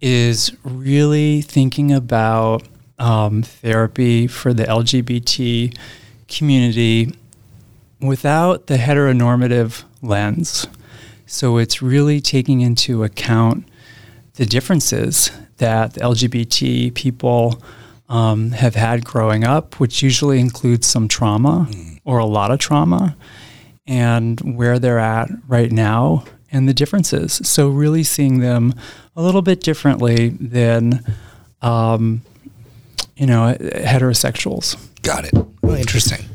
is 0.01 0.53
really 0.65 1.43
thinking 1.43 1.93
about 1.93 2.63
um, 2.99 3.43
therapy 3.43 4.27
for 4.27 4.53
the 4.53 4.65
LGBT 4.65 5.77
community 6.29 7.15
without 8.01 8.67
the 8.67 8.77
heteronormative 8.77 9.85
lens. 10.03 10.67
So 11.27 11.57
it's 11.57 11.81
really 11.81 12.21
taking 12.21 12.61
into 12.61 13.05
account 13.05 13.67
the 14.35 14.45
differences 14.45 15.31
that 15.59 15.95
the 15.95 16.01
LGBT 16.01 16.93
people 16.95 17.63
um, 18.09 18.51
have 18.51 18.75
had 18.75 19.05
growing 19.05 19.45
up, 19.45 19.81
which 19.81 20.03
usually 20.03 20.41
includes 20.41 20.87
some 20.87 21.09
trauma 21.09 21.69
or 22.05 22.19
a 22.19 22.27
lot 22.27 22.51
of 22.51 22.59
trauma, 22.59 23.17
and 23.87 24.41
where 24.41 24.79
they're 24.79 24.99
at 24.99 25.31
right 25.49 25.73
now 25.73 26.25
and 26.51 26.69
the 26.69 26.75
differences. 26.75 27.41
So, 27.45 27.69
really 27.69 28.05
seeing 28.05 28.41
them 28.41 28.75
a 29.17 29.23
little 29.23 29.43
bit 29.43 29.61
differently 29.61 30.29
than, 30.29 31.03
um, 31.63 32.23
you 33.17 33.27
know, 33.27 33.57
heterosexuals. 33.59 34.77
Got 35.03 35.25
it. 35.25 35.33
Oh, 35.35 35.75
interesting. 35.75 36.27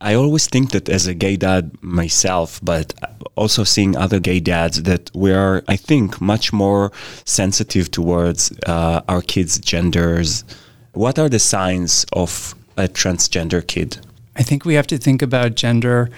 I 0.00 0.14
always 0.14 0.46
think 0.46 0.72
that 0.72 0.88
as 0.88 1.06
a 1.06 1.14
gay 1.14 1.36
dad 1.36 1.70
myself, 1.82 2.60
but 2.62 2.92
also 3.36 3.64
seeing 3.64 3.96
other 3.96 4.20
gay 4.20 4.40
dads, 4.40 4.82
that 4.82 5.10
we 5.14 5.32
are, 5.32 5.62
I 5.66 5.76
think, 5.76 6.20
much 6.20 6.52
more 6.52 6.92
sensitive 7.24 7.90
towards 7.90 8.52
uh, 8.66 9.00
our 9.08 9.22
kids' 9.22 9.58
genders. 9.58 10.44
What 10.92 11.18
are 11.18 11.28
the 11.28 11.38
signs 11.38 12.04
of 12.12 12.54
a 12.76 12.88
transgender 12.88 13.66
kid? 13.66 13.98
I 14.36 14.42
think 14.42 14.64
we 14.64 14.74
have 14.74 14.86
to 14.88 14.98
think 14.98 15.22
about 15.22 15.54
gender 15.54 16.10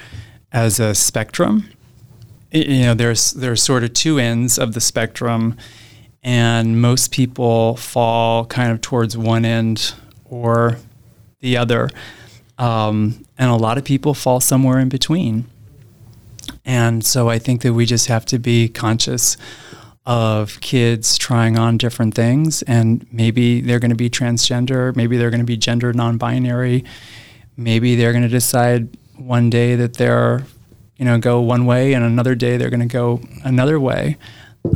as 0.52 0.80
a 0.80 0.94
spectrum. 0.94 1.68
You 2.50 2.80
know, 2.80 2.94
there's 2.94 3.32
there's 3.32 3.62
sort 3.62 3.84
of 3.84 3.92
two 3.92 4.18
ends 4.18 4.58
of 4.58 4.72
the 4.72 4.80
spectrum, 4.80 5.56
and 6.22 6.80
most 6.80 7.10
people 7.10 7.76
fall 7.76 8.46
kind 8.46 8.72
of 8.72 8.80
towards 8.80 9.16
one 9.16 9.44
end 9.44 9.94
or 10.24 10.78
the 11.40 11.56
other, 11.56 11.90
um, 12.58 13.25
and 13.38 13.50
a 13.50 13.56
lot 13.56 13.78
of 13.78 13.84
people 13.84 14.14
fall 14.14 14.40
somewhere 14.40 14.78
in 14.78 14.88
between. 14.88 15.46
And 16.64 17.04
so 17.04 17.28
I 17.28 17.38
think 17.38 17.62
that 17.62 17.72
we 17.72 17.86
just 17.86 18.06
have 18.06 18.24
to 18.26 18.38
be 18.38 18.68
conscious 18.68 19.36
of 20.04 20.60
kids 20.60 21.18
trying 21.18 21.58
on 21.58 21.76
different 21.76 22.14
things, 22.14 22.62
and 22.62 23.04
maybe 23.10 23.60
they're 23.60 23.80
going 23.80 23.90
to 23.90 23.96
be 23.96 24.08
transgender, 24.08 24.94
maybe 24.94 25.16
they're 25.16 25.30
going 25.30 25.40
to 25.40 25.46
be 25.46 25.56
gender 25.56 25.92
non-binary, 25.92 26.84
maybe 27.56 27.96
they're 27.96 28.12
going 28.12 28.22
to 28.22 28.28
decide 28.28 28.88
one 29.16 29.50
day 29.50 29.74
that 29.74 29.94
they're, 29.94 30.46
you 30.96 31.04
know, 31.04 31.18
go 31.18 31.40
one 31.40 31.66
way, 31.66 31.92
and 31.92 32.04
another 32.04 32.36
day 32.36 32.56
they're 32.56 32.70
going 32.70 32.80
to 32.80 32.86
go 32.86 33.20
another 33.44 33.80
way. 33.80 34.16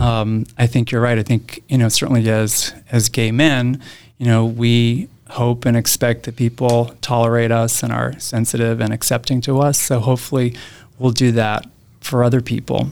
Um, 0.00 0.46
I 0.58 0.66
think 0.66 0.90
you're 0.90 1.00
right. 1.00 1.18
I 1.18 1.22
think 1.22 1.62
you 1.68 1.78
know 1.78 1.88
certainly 1.88 2.28
as 2.28 2.72
as 2.90 3.08
gay 3.08 3.32
men, 3.32 3.80
you 4.18 4.26
know, 4.26 4.44
we 4.44 5.08
hope 5.30 5.64
and 5.64 5.76
expect 5.76 6.24
that 6.24 6.36
people 6.36 6.94
tolerate 7.00 7.50
us 7.50 7.82
and 7.82 7.92
are 7.92 8.18
sensitive 8.18 8.80
and 8.80 8.92
accepting 8.92 9.40
to 9.42 9.60
us. 9.60 9.80
So 9.80 10.00
hopefully, 10.00 10.56
we'll 10.98 11.12
do 11.12 11.32
that 11.32 11.66
for 12.00 12.24
other 12.24 12.40
people. 12.40 12.90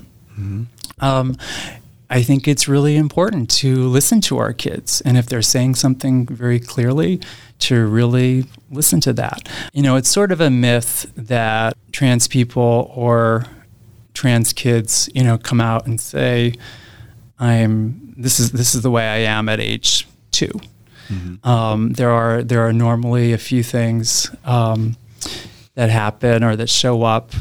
Um, 1.00 1.37
I 2.11 2.23
think 2.23 2.49
it's 2.49 2.66
really 2.66 2.97
important 2.97 3.50
to 3.50 3.87
listen 3.88 4.21
to 4.23 4.38
our 4.38 4.52
kids. 4.52 5.02
And 5.02 5.18
if 5.18 5.26
they're 5.26 5.42
saying 5.42 5.75
something 5.75 6.26
very 6.26 6.59
clearly, 6.59 7.21
to 7.59 7.87
really 7.87 8.45
listen 8.71 9.00
to 9.00 9.12
that. 9.14 9.49
You 9.73 9.83
know, 9.83 9.97
it's 9.97 10.09
sort 10.09 10.33
of 10.33 10.40
a 10.40 10.50
myth 10.50 11.11
that 11.16 11.76
trans 11.92 12.28
people 12.28 12.92
or 12.95 13.47
trans 14.14 14.52
kids, 14.52 15.09
you 15.14 15.25
know, 15.25 15.38
come 15.38 15.61
out 15.61 15.87
and 15.87 16.00
say, 16.00 16.54
I'm 17.38 18.14
this 18.16 18.40
is 18.40 18.52
this 18.52 18.75
is 18.75 18.83
the 18.83 18.90
way 18.90 19.07
I 19.09 19.18
am 19.18 19.49
at 19.49 19.61
age 19.61 20.07
2 21.09 21.49
Um, 21.49 21.93
there 21.93 22.11
are 22.11 22.43
there 22.43 22.67
are 22.67 22.73
normally 22.73 23.33
a 23.33 23.38
few 23.38 23.62
things 23.62 24.31
um, 24.45 24.97
that 25.75 25.91
happen 25.91 26.45
or 26.45 26.57
that 26.57 26.69
show 26.69 27.03
up 27.03 27.33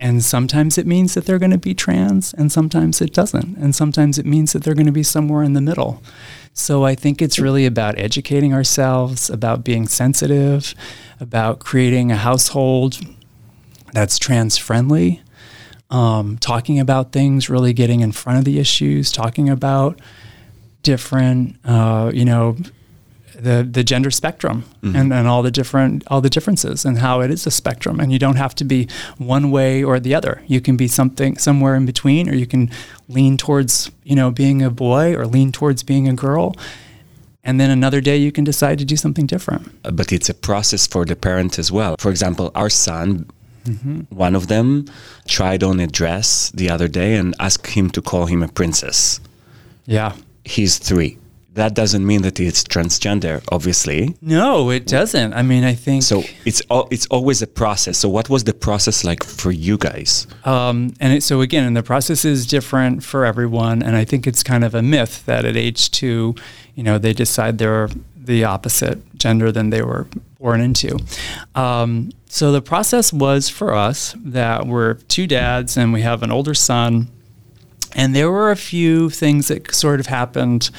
and 0.00 0.22
sometimes 0.22 0.78
it 0.78 0.86
means 0.86 1.14
that 1.14 1.24
they're 1.24 1.40
going 1.40 1.50
to 1.50 1.58
be 1.58 1.74
trans, 1.74 2.32
and 2.32 2.52
sometimes 2.52 3.00
it 3.00 3.12
doesn't. 3.12 3.56
And 3.56 3.74
sometimes 3.74 4.16
it 4.16 4.26
means 4.26 4.52
that 4.52 4.62
they're 4.62 4.74
going 4.74 4.86
to 4.86 4.92
be 4.92 5.02
somewhere 5.02 5.42
in 5.42 5.54
the 5.54 5.60
middle. 5.60 6.00
So 6.52 6.84
I 6.84 6.94
think 6.94 7.20
it's 7.20 7.40
really 7.40 7.66
about 7.66 7.98
educating 7.98 8.54
ourselves, 8.54 9.28
about 9.28 9.64
being 9.64 9.88
sensitive, 9.88 10.74
about 11.18 11.58
creating 11.58 12.12
a 12.12 12.16
household 12.16 13.00
that's 13.92 14.18
trans 14.18 14.56
friendly, 14.56 15.20
um, 15.90 16.38
talking 16.38 16.78
about 16.78 17.10
things, 17.10 17.50
really 17.50 17.72
getting 17.72 18.00
in 18.00 18.12
front 18.12 18.38
of 18.38 18.44
the 18.44 18.60
issues, 18.60 19.10
talking 19.10 19.48
about 19.48 20.00
different, 20.82 21.56
uh, 21.64 22.10
you 22.14 22.24
know, 22.24 22.56
the 23.40 23.62
the 23.70 23.84
gender 23.84 24.10
spectrum 24.10 24.64
and, 24.82 25.12
and 25.12 25.28
all 25.28 25.42
the 25.44 25.50
different 25.50 26.02
all 26.08 26.20
the 26.20 26.28
differences 26.30 26.84
and 26.84 26.98
how 26.98 27.20
it 27.20 27.30
is 27.30 27.46
a 27.46 27.50
spectrum. 27.50 28.00
And 28.00 28.10
you 28.12 28.18
don't 28.18 28.36
have 28.36 28.54
to 28.56 28.64
be 28.64 28.88
one 29.18 29.50
way 29.52 29.84
or 29.84 30.00
the 30.00 30.14
other. 30.14 30.42
You 30.48 30.60
can 30.60 30.76
be 30.76 30.88
something 30.88 31.38
somewhere 31.38 31.76
in 31.76 31.86
between 31.86 32.28
or 32.28 32.34
you 32.34 32.46
can 32.46 32.68
lean 33.08 33.36
towards 33.36 33.92
you 34.02 34.16
know 34.16 34.30
being 34.32 34.62
a 34.62 34.70
boy 34.70 35.14
or 35.14 35.24
lean 35.26 35.52
towards 35.52 35.84
being 35.84 36.08
a 36.08 36.14
girl. 36.14 36.52
And 37.44 37.60
then 37.60 37.70
another 37.70 38.00
day 38.00 38.16
you 38.16 38.32
can 38.32 38.44
decide 38.44 38.78
to 38.78 38.84
do 38.84 38.96
something 38.96 39.26
different. 39.26 39.62
Uh, 39.84 39.92
But 39.92 40.12
it's 40.12 40.28
a 40.28 40.34
process 40.34 40.86
for 40.88 41.04
the 41.06 41.14
parent 41.14 41.58
as 41.58 41.70
well. 41.70 41.94
For 41.98 42.10
example, 42.10 42.50
our 42.54 42.70
son, 42.70 43.26
one 44.10 44.36
of 44.36 44.46
them, 44.46 44.84
tried 45.26 45.62
on 45.62 45.80
a 45.80 45.86
dress 45.86 46.50
the 46.54 46.68
other 46.70 46.88
day 46.88 47.14
and 47.18 47.34
asked 47.38 47.68
him 47.76 47.90
to 47.90 48.02
call 48.02 48.26
him 48.26 48.42
a 48.42 48.48
princess. 48.48 49.20
yeah 49.86 50.12
He's 50.56 50.78
three. 50.78 51.18
That 51.54 51.74
doesn't 51.74 52.04
mean 52.06 52.22
that 52.22 52.38
it's 52.38 52.62
transgender, 52.62 53.42
obviously. 53.50 54.14
no 54.22 54.70
it 54.70 54.86
doesn't 54.86 55.32
i 55.40 55.42
mean 55.42 55.64
i 55.64 55.74
think 55.74 56.02
So 56.04 56.22
it's 56.44 56.62
al- 56.70 56.88
it's 56.94 57.06
always 57.16 57.42
a 57.42 57.46
process. 57.62 57.98
So 57.98 58.08
what 58.16 58.26
was 58.34 58.42
the 58.44 58.54
process 58.54 59.02
like 59.10 59.22
for 59.24 59.50
you 59.66 59.76
guys? 59.76 60.26
Um, 60.44 60.76
and 61.00 61.10
it, 61.14 61.22
so 61.24 61.40
again, 61.40 61.64
and 61.68 61.76
the 61.76 61.82
process 61.82 62.24
is 62.24 62.46
different 62.46 63.02
for 63.10 63.20
everyone. 63.32 63.82
And 63.86 63.96
I 64.02 64.04
think 64.10 64.26
it's 64.30 64.42
kind 64.52 64.62
of 64.64 64.72
a 64.74 64.82
myth 64.82 65.14
that 65.26 65.44
at 65.44 65.56
age 65.56 65.90
two, 65.90 66.34
you 66.76 66.84
know, 66.86 66.96
they 66.98 67.12
decide 67.24 67.58
they're 67.58 67.88
the 68.16 68.44
opposite 68.44 68.98
gender 69.24 69.50
than 69.50 69.70
they 69.70 69.82
were 69.82 70.06
born 70.38 70.60
into. 70.60 70.90
Um, 71.54 72.10
so 72.26 72.52
the 72.52 72.62
process 72.62 73.12
was 73.12 73.48
for 73.48 73.74
us 73.74 74.14
that 74.38 74.66
we're 74.66 74.94
two 75.08 75.26
dads 75.26 75.76
and 75.76 75.92
we 75.92 76.02
have 76.02 76.22
an 76.22 76.30
older 76.30 76.54
son. 76.54 77.08
And 77.94 78.14
there 78.14 78.30
were 78.30 78.50
a 78.50 78.56
few 78.56 79.10
things 79.10 79.48
that 79.48 79.74
sort 79.74 80.00
of 80.00 80.06
happened 80.06 80.70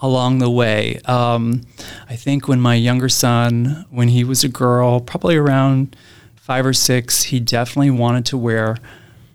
along 0.00 0.38
the 0.38 0.50
way. 0.50 0.98
Um, 1.04 1.62
I 2.08 2.16
think 2.16 2.48
when 2.48 2.60
my 2.60 2.74
younger 2.74 3.08
son, 3.08 3.86
when 3.90 4.08
he 4.08 4.24
was 4.24 4.42
a 4.42 4.48
girl, 4.48 5.00
probably 5.00 5.36
around 5.36 5.96
five 6.34 6.66
or 6.66 6.72
six, 6.72 7.24
he 7.24 7.38
definitely 7.38 7.90
wanted 7.90 8.26
to 8.26 8.36
wear 8.36 8.76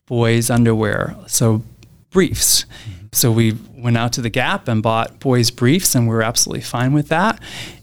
boys' 0.05 0.50
underwear, 0.50 1.15
so 1.27 1.63
briefs. 2.10 2.65
So 3.13 3.31
we 3.31 3.57
went 3.74 3.98
out 3.98 4.13
to 4.13 4.22
the 4.22 4.29
Gap 4.29 4.67
and 4.67 4.84
bought 4.84 5.19
boys' 5.19 5.51
briefs, 5.51 5.96
and 5.96 6.07
we 6.07 6.13
were 6.13 6.22
absolutely 6.22 6.63
fine 6.63 6.93
with 6.93 7.07
that. 7.10 7.39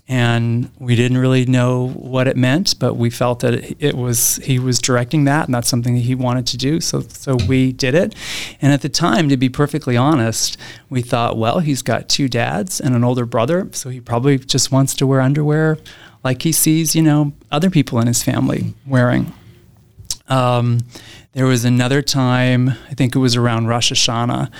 And 0.07 0.71
we 0.79 0.97
didn't 0.97 1.17
really 1.17 1.47
know 1.47 1.89
what 1.89 2.29
it 2.29 2.37
meant, 2.37 2.79
but 2.79 2.95
we 2.95 3.09
felt 3.09 3.41
that 3.41 3.83
it, 3.83 3.95
was 3.95 4.37
he 4.37 4.59
was 4.59 4.79
directing 4.79 5.25
that, 5.25 5.47
and 5.47 5.55
that's 5.55 5.69
something 5.69 5.95
that 5.95 6.03
he 6.03 6.15
wanted 6.15 6.47
to 6.49 6.59
do. 6.59 6.83
So 6.83 7.01
so 7.01 7.37
we 7.49 7.73
did 7.73 7.95
it. 7.95 8.15
And 8.61 8.71
at 8.71 8.83
the 8.83 8.91
time, 8.91 9.31
to 9.31 9.39
be 9.39 9.49
perfectly 9.49 9.97
honest, 9.97 10.59
we 10.91 11.01
thought, 11.01 11.39
well, 11.39 11.61
he's 11.61 11.81
got 11.81 12.11
two 12.11 12.29
dads 12.29 12.81
and 12.81 12.95
an 12.95 13.03
older 13.03 13.25
brother, 13.25 13.69
so 13.73 13.89
he 13.89 13.99
probably 13.99 14.37
just 14.39 14.71
wants 14.71 14.95
to 14.97 15.07
wear 15.07 15.23
underwear 15.23 15.79
like 16.25 16.43
he 16.43 16.53
sees, 16.53 16.97
you 16.97 17.03
know, 17.03 17.33
other 17.53 17.71
people 17.71 18.01
in 18.01 18.07
his 18.07 18.23
family 18.23 18.75
wearing. 18.87 19.33
Um, 20.27 20.81
there 21.33 21.47
was 21.47 21.65
another 21.65 22.01
time, 22.01 22.71
I 22.91 22.95
think 22.95 23.15
it 23.15 23.19
was 23.19 23.37
around 23.37 23.67
Rosh 23.67 23.93
Hashanah, 23.93 24.51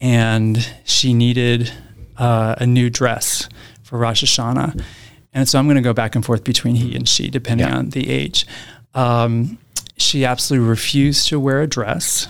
and 0.00 0.74
she 0.84 1.14
needed 1.14 1.72
uh, 2.18 2.56
a 2.58 2.66
new 2.66 2.90
dress 2.90 3.48
for 3.94 3.98
Rosh 3.98 4.24
Hashanah. 4.24 4.82
And 5.32 5.48
so 5.48 5.56
I'm 5.56 5.66
going 5.66 5.76
to 5.76 5.82
go 5.82 5.92
back 5.92 6.16
and 6.16 6.24
forth 6.24 6.42
between 6.42 6.74
he 6.74 6.96
and 6.96 7.08
she, 7.08 7.30
depending 7.30 7.68
Yeah. 7.68 7.76
on 7.78 7.90
the 7.90 8.10
age. 8.10 8.44
Um, 8.92 9.58
she 9.96 10.24
absolutely 10.24 10.68
refused 10.68 11.28
to 11.28 11.38
wear 11.38 11.60
a 11.62 11.68
dress. 11.68 12.26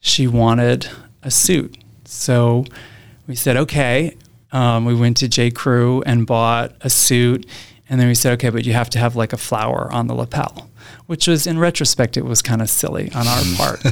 She 0.00 0.26
wanted 0.26 0.86
a 1.22 1.30
suit. 1.30 1.78
So 2.04 2.66
we 3.26 3.34
said, 3.36 3.56
okay. 3.56 4.16
Um, 4.52 4.84
we 4.84 4.94
went 4.94 5.16
to 5.18 5.28
J. 5.28 5.50
Crew 5.50 6.02
and 6.04 6.26
bought 6.26 6.74
a 6.82 6.90
suit. 6.90 7.46
And 7.88 7.98
then 7.98 8.08
we 8.08 8.14
said, 8.14 8.34
okay, 8.34 8.50
but 8.50 8.66
you 8.66 8.74
have 8.74 8.90
to 8.90 8.98
have 8.98 9.16
like 9.16 9.32
a 9.32 9.38
flower 9.38 9.90
on 9.90 10.08
the 10.08 10.14
lapel. 10.14 10.67
Which 11.06 11.26
was 11.26 11.46
in 11.46 11.58
retrospect 11.58 12.16
it 12.16 12.24
was 12.24 12.42
kind 12.42 12.62
of 12.62 12.70
silly 12.70 13.10
on 13.14 13.26
our 13.26 13.42
part. 13.56 13.82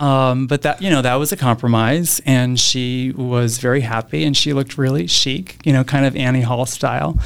Um, 0.00 0.48
but 0.48 0.62
that 0.62 0.82
you 0.82 0.90
know 0.90 1.02
that 1.02 1.14
was 1.14 1.30
a 1.30 1.36
compromise, 1.36 2.20
and 2.26 2.58
she 2.58 3.12
was 3.12 3.58
very 3.58 3.80
happy, 3.80 4.24
and 4.24 4.36
she 4.36 4.52
looked 4.52 4.76
really 4.76 5.06
chic, 5.06 5.56
you 5.64 5.72
know, 5.72 5.84
kind 5.84 6.04
of 6.04 6.16
Annie 6.16 6.40
Hall 6.40 6.66
style, 6.66 7.16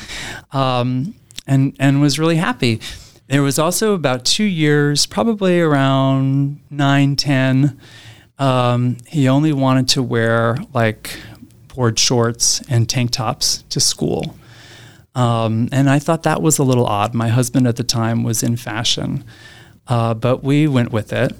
um, 0.52 1.14
and 1.46 1.74
and 1.80 2.02
was 2.02 2.18
really 2.18 2.36
happy. 2.36 2.78
There 3.28 3.42
was 3.42 3.58
also 3.58 3.94
about 3.94 4.24
two 4.26 4.44
years, 4.44 5.06
probably 5.06 5.60
around 5.60 6.60
nine, 6.70 7.16
ten. 7.16 7.80
Um, 8.38 8.98
he 9.06 9.28
only 9.28 9.52
wanted 9.52 9.88
to 9.88 10.02
wear 10.02 10.58
like 10.74 11.18
board 11.74 11.98
shorts 11.98 12.60
and 12.68 12.88
tank 12.88 13.12
tops 13.12 13.62
to 13.70 13.80
school. 13.80 14.36
Um, 15.18 15.68
and 15.72 15.90
I 15.90 15.98
thought 15.98 16.22
that 16.22 16.40
was 16.40 16.58
a 16.58 16.62
little 16.62 16.86
odd. 16.86 17.12
My 17.12 17.26
husband 17.26 17.66
at 17.66 17.74
the 17.74 17.82
time 17.82 18.22
was 18.22 18.44
in 18.44 18.56
fashion, 18.56 19.24
uh, 19.88 20.14
but 20.14 20.44
we 20.44 20.68
went 20.68 20.92
with 20.92 21.12
it. 21.12 21.34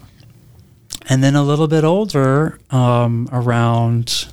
And 1.09 1.23
then 1.23 1.37
a 1.37 1.45
little 1.45 1.69
bit 1.69 1.85
older, 1.85 2.59
um, 2.71 3.29
around 3.31 4.27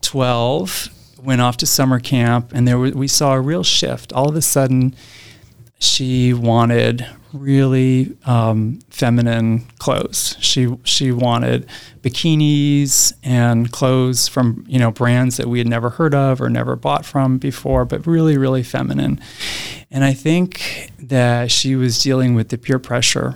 12, 0.00 0.88
went 1.22 1.40
off 1.40 1.56
to 1.58 1.66
summer 1.66 2.00
camp, 2.00 2.50
and 2.52 2.66
there 2.66 2.80
we 2.80 3.06
saw 3.06 3.34
a 3.34 3.40
real 3.40 3.62
shift. 3.62 4.12
All 4.12 4.28
of 4.28 4.34
a 4.34 4.42
sudden, 4.42 4.96
she 5.78 6.34
wanted 6.34 7.06
really 7.32 8.16
um, 8.24 8.80
feminine 8.90 9.60
clothes. 9.78 10.36
She 10.40 10.74
she 10.84 11.12
wanted 11.12 11.66
bikinis 12.02 13.12
and 13.22 13.70
clothes 13.70 14.28
from 14.28 14.64
you 14.68 14.78
know 14.78 14.90
brands 14.90 15.36
that 15.36 15.48
we 15.48 15.58
had 15.58 15.68
never 15.68 15.90
heard 15.90 16.14
of 16.14 16.40
or 16.40 16.48
never 16.48 16.76
bought 16.76 17.04
from 17.04 17.38
before, 17.38 17.84
but 17.84 18.06
really 18.06 18.36
really 18.36 18.62
feminine. 18.62 19.20
And 19.90 20.04
I 20.04 20.14
think 20.14 20.90
that 20.98 21.50
she 21.50 21.76
was 21.76 22.02
dealing 22.02 22.34
with 22.34 22.48
the 22.48 22.58
peer 22.58 22.78
pressure 22.78 23.34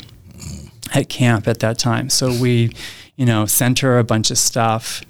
at 0.94 1.08
camp 1.08 1.46
at 1.48 1.60
that 1.60 1.78
time. 1.78 2.10
So 2.10 2.28
we, 2.28 2.72
you 3.16 3.26
know, 3.26 3.46
sent 3.46 3.80
her 3.80 3.98
a 3.98 4.04
bunch 4.04 4.30
of 4.30 4.38
stuff. 4.38 5.02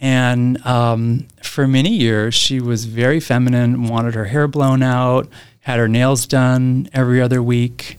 And 0.00 0.64
um, 0.66 1.28
for 1.42 1.68
many 1.68 1.90
years, 1.90 2.34
she 2.34 2.60
was 2.60 2.86
very 2.86 3.20
feminine, 3.20 3.84
wanted 3.84 4.14
her 4.14 4.24
hair 4.26 4.48
blown 4.48 4.82
out, 4.82 5.28
had 5.60 5.78
her 5.78 5.88
nails 5.88 6.26
done 6.26 6.88
every 6.92 7.20
other 7.20 7.42
week. 7.42 7.98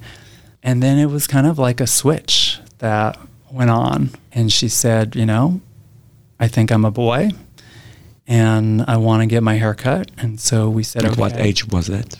And 0.63 0.81
then 0.81 0.97
it 0.97 1.07
was 1.07 1.27
kind 1.27 1.47
of 1.47 1.57
like 1.57 1.81
a 1.81 1.87
switch 1.87 2.59
that 2.79 3.17
went 3.51 3.69
on. 3.69 4.11
And 4.31 4.51
she 4.51 4.69
said, 4.69 5.15
You 5.15 5.25
know, 5.25 5.61
I 6.39 6.47
think 6.47 6.71
I'm 6.71 6.85
a 6.85 6.91
boy 6.91 7.31
and 8.27 8.83
I 8.87 8.97
want 8.97 9.21
to 9.21 9.27
get 9.27 9.43
my 9.43 9.55
hair 9.55 9.73
cut. 9.73 10.11
And 10.17 10.39
so 10.39 10.69
we 10.69 10.83
said, 10.83 11.03
At 11.03 11.11
okay. 11.11 11.21
what 11.21 11.37
age 11.37 11.67
was 11.67 11.87
that? 11.87 12.19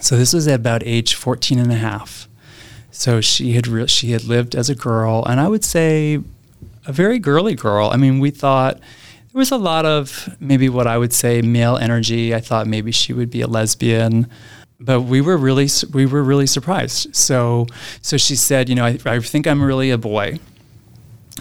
So 0.00 0.16
this 0.16 0.32
was 0.32 0.48
at 0.48 0.60
about 0.60 0.82
age 0.84 1.14
14 1.14 1.58
and 1.58 1.72
a 1.72 1.76
half. 1.76 2.28
So 2.90 3.20
she 3.20 3.52
had 3.52 3.66
re- 3.66 3.86
she 3.86 4.12
had 4.12 4.24
lived 4.24 4.54
as 4.54 4.70
a 4.70 4.74
girl, 4.74 5.24
and 5.24 5.40
I 5.40 5.48
would 5.48 5.64
say 5.64 6.20
a 6.86 6.92
very 6.92 7.18
girly 7.18 7.54
girl. 7.54 7.90
I 7.92 7.96
mean, 7.96 8.20
we 8.20 8.30
thought 8.30 8.78
there 8.78 9.38
was 9.38 9.50
a 9.50 9.56
lot 9.56 9.84
of 9.84 10.36
maybe 10.38 10.68
what 10.68 10.86
I 10.86 10.96
would 10.96 11.12
say 11.12 11.42
male 11.42 11.76
energy. 11.76 12.34
I 12.34 12.40
thought 12.40 12.68
maybe 12.68 12.92
she 12.92 13.12
would 13.12 13.30
be 13.30 13.40
a 13.40 13.48
lesbian, 13.48 14.28
but 14.80 15.02
we 15.02 15.20
were 15.20 15.36
really 15.36 15.68
we 15.92 16.06
were 16.06 16.22
really 16.22 16.46
surprised. 16.46 17.14
So 17.14 17.66
so 18.02 18.16
she 18.16 18.36
said, 18.36 18.68
you 18.68 18.74
know, 18.74 18.84
I, 18.84 18.98
I 19.06 19.18
think 19.20 19.46
I'm 19.46 19.62
really 19.62 19.90
a 19.90 19.98
boy. 19.98 20.38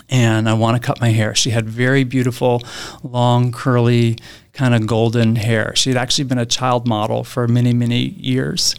And 0.10 0.50
I 0.50 0.54
want 0.54 0.80
to 0.80 0.86
cut 0.86 1.00
my 1.00 1.10
hair. 1.10 1.34
She 1.34 1.52
had 1.52 1.68
very 1.68 2.04
beautiful, 2.04 2.62
long, 3.04 3.52
curly, 3.52 4.18
kind 4.52 4.76
of 4.76 4.86
golden 4.86 5.36
hair. 5.36 5.76
She 5.76 5.90
had 5.90 5.98
actually 5.98 6.26
been 6.26 6.38
a 6.38 6.46
child 6.46 6.88
model 6.88 7.24
for 7.24 7.48
many, 7.48 7.74
many 7.74 8.10
years. 8.10 8.76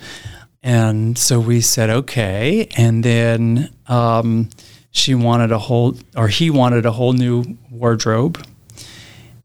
And 0.63 1.19
so 1.19 1.41
we 1.41 1.61
said, 1.61 1.91
okay. 1.91 2.69
And 2.77 3.05
then 3.05 3.71
um, 3.87 4.49
she 4.91 5.15
wanted 5.15 5.53
a 5.53 5.59
whole, 5.59 5.97
or 6.17 6.29
he 6.29 6.51
wanted 6.51 6.87
a 6.87 6.93
whole 6.93 7.13
new 7.13 7.59
wardrobe. 7.71 8.45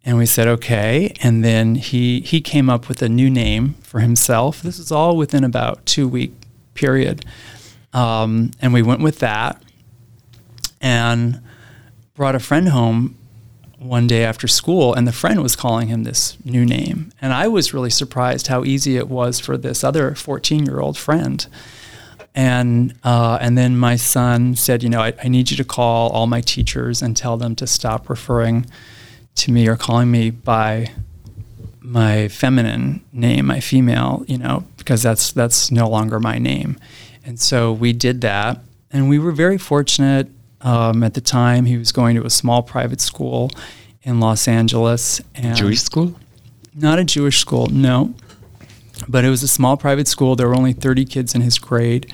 And 0.06 0.18
we 0.18 0.26
said, 0.26 0.48
okay. 0.48 1.14
And 1.22 1.44
then 1.44 1.76
he, 1.76 2.22
he 2.22 2.42
came 2.42 2.70
up 2.70 2.88
with 2.88 3.02
a 3.02 3.10
new 3.10 3.30
name 3.30 3.76
for 3.82 4.00
himself. 4.00 4.62
This 4.62 4.80
is 4.80 4.92
all 4.92 5.18
within 5.18 5.44
about 5.44 5.86
two 5.86 6.08
week 6.08 6.32
period. 6.74 7.26
Um, 7.94 8.52
and 8.62 8.74
we 8.74 8.82
went 8.82 9.02
with 9.02 9.20
that 9.20 9.62
and 10.82 11.42
brought 12.14 12.36
a 12.36 12.40
friend 12.40 12.70
home 12.70 13.18
one 13.78 14.08
day 14.08 14.26
after 14.26 14.48
school 14.48 14.94
and 14.94 15.08
the 15.08 15.12
friend 15.12 15.42
was 15.42 15.56
calling 15.56 15.88
him 15.88 16.04
this 16.04 16.38
new 16.44 16.66
name 16.66 17.14
and 17.22 17.32
i 17.32 17.48
was 17.48 17.74
really 17.74 17.90
surprised 17.90 18.48
how 18.48 18.66
easy 18.66 18.98
it 18.98 19.08
was 19.08 19.40
for 19.40 19.56
this 19.56 19.86
other 19.86 20.14
14 20.16 20.66
year 20.66 20.82
old 20.82 20.98
friend 20.98 21.48
and 22.36 22.94
uh, 23.04 23.38
and 23.42 23.58
then 23.58 23.78
my 23.78 23.96
son 23.96 24.54
said 24.56 24.84
you 24.84 24.90
know 24.90 25.02
I, 25.02 25.14
I 25.24 25.30
need 25.30 25.50
you 25.50 25.58
to 25.58 25.64
call 25.64 26.10
all 26.10 26.28
my 26.28 26.42
teachers 26.42 27.02
and 27.02 27.16
tell 27.16 27.38
them 27.38 27.56
to 27.56 27.66
stop 27.66 28.10
referring 28.10 28.66
to 29.40 29.52
me 29.52 29.68
or 29.68 29.76
calling 29.76 30.12
me 30.12 30.30
by 30.30 30.92
my 31.82 32.28
feminine 32.28 33.04
name 33.12 33.48
my 33.48 33.60
female 33.60 34.24
you 34.28 34.38
know 34.38 34.64
because 34.78 35.02
that's 35.02 35.32
that's 35.32 35.72
no 35.72 35.90
longer 35.90 36.20
my 36.20 36.38
name 36.38 36.78
and 37.26 37.40
so 37.40 37.74
we 37.74 37.94
did 37.94 38.22
that 38.22 38.60
and 38.92 39.10
we 39.10 39.18
were 39.18 39.32
very 39.32 39.58
fortunate 39.58 40.30
um, 40.62 41.04
at 41.04 41.14
the 41.14 41.22
time, 41.22 41.66
he 41.66 41.78
was 41.78 41.92
going 41.92 42.16
to 42.16 42.26
a 42.26 42.30
small 42.30 42.62
private 42.62 43.02
school 43.02 43.52
in 44.02 44.20
Los 44.20 44.48
Angeles. 44.48 45.22
And 45.36 45.56
Jewish 45.56 45.82
school? 45.82 46.16
Not 46.76 47.00
a 47.00 47.04
Jewish 47.04 47.40
school, 47.40 47.68
no. 47.68 48.14
But 49.08 49.24
it 49.24 49.30
was 49.30 49.44
a 49.44 49.48
small 49.48 49.78
private 49.78 50.08
school. 50.08 50.36
There 50.36 50.48
were 50.48 50.56
only 50.56 50.74
30 50.74 51.06
kids 51.06 51.34
in 51.34 51.42
his 51.42 51.58
grade. 51.58 52.12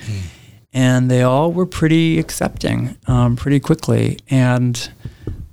And 0.71 1.09
they 1.09 1.23
all 1.23 1.51
were 1.51 1.65
pretty 1.65 2.19
accepting 2.19 2.97
um, 3.07 3.35
pretty 3.35 3.59
quickly. 3.59 4.19
And 4.29 4.91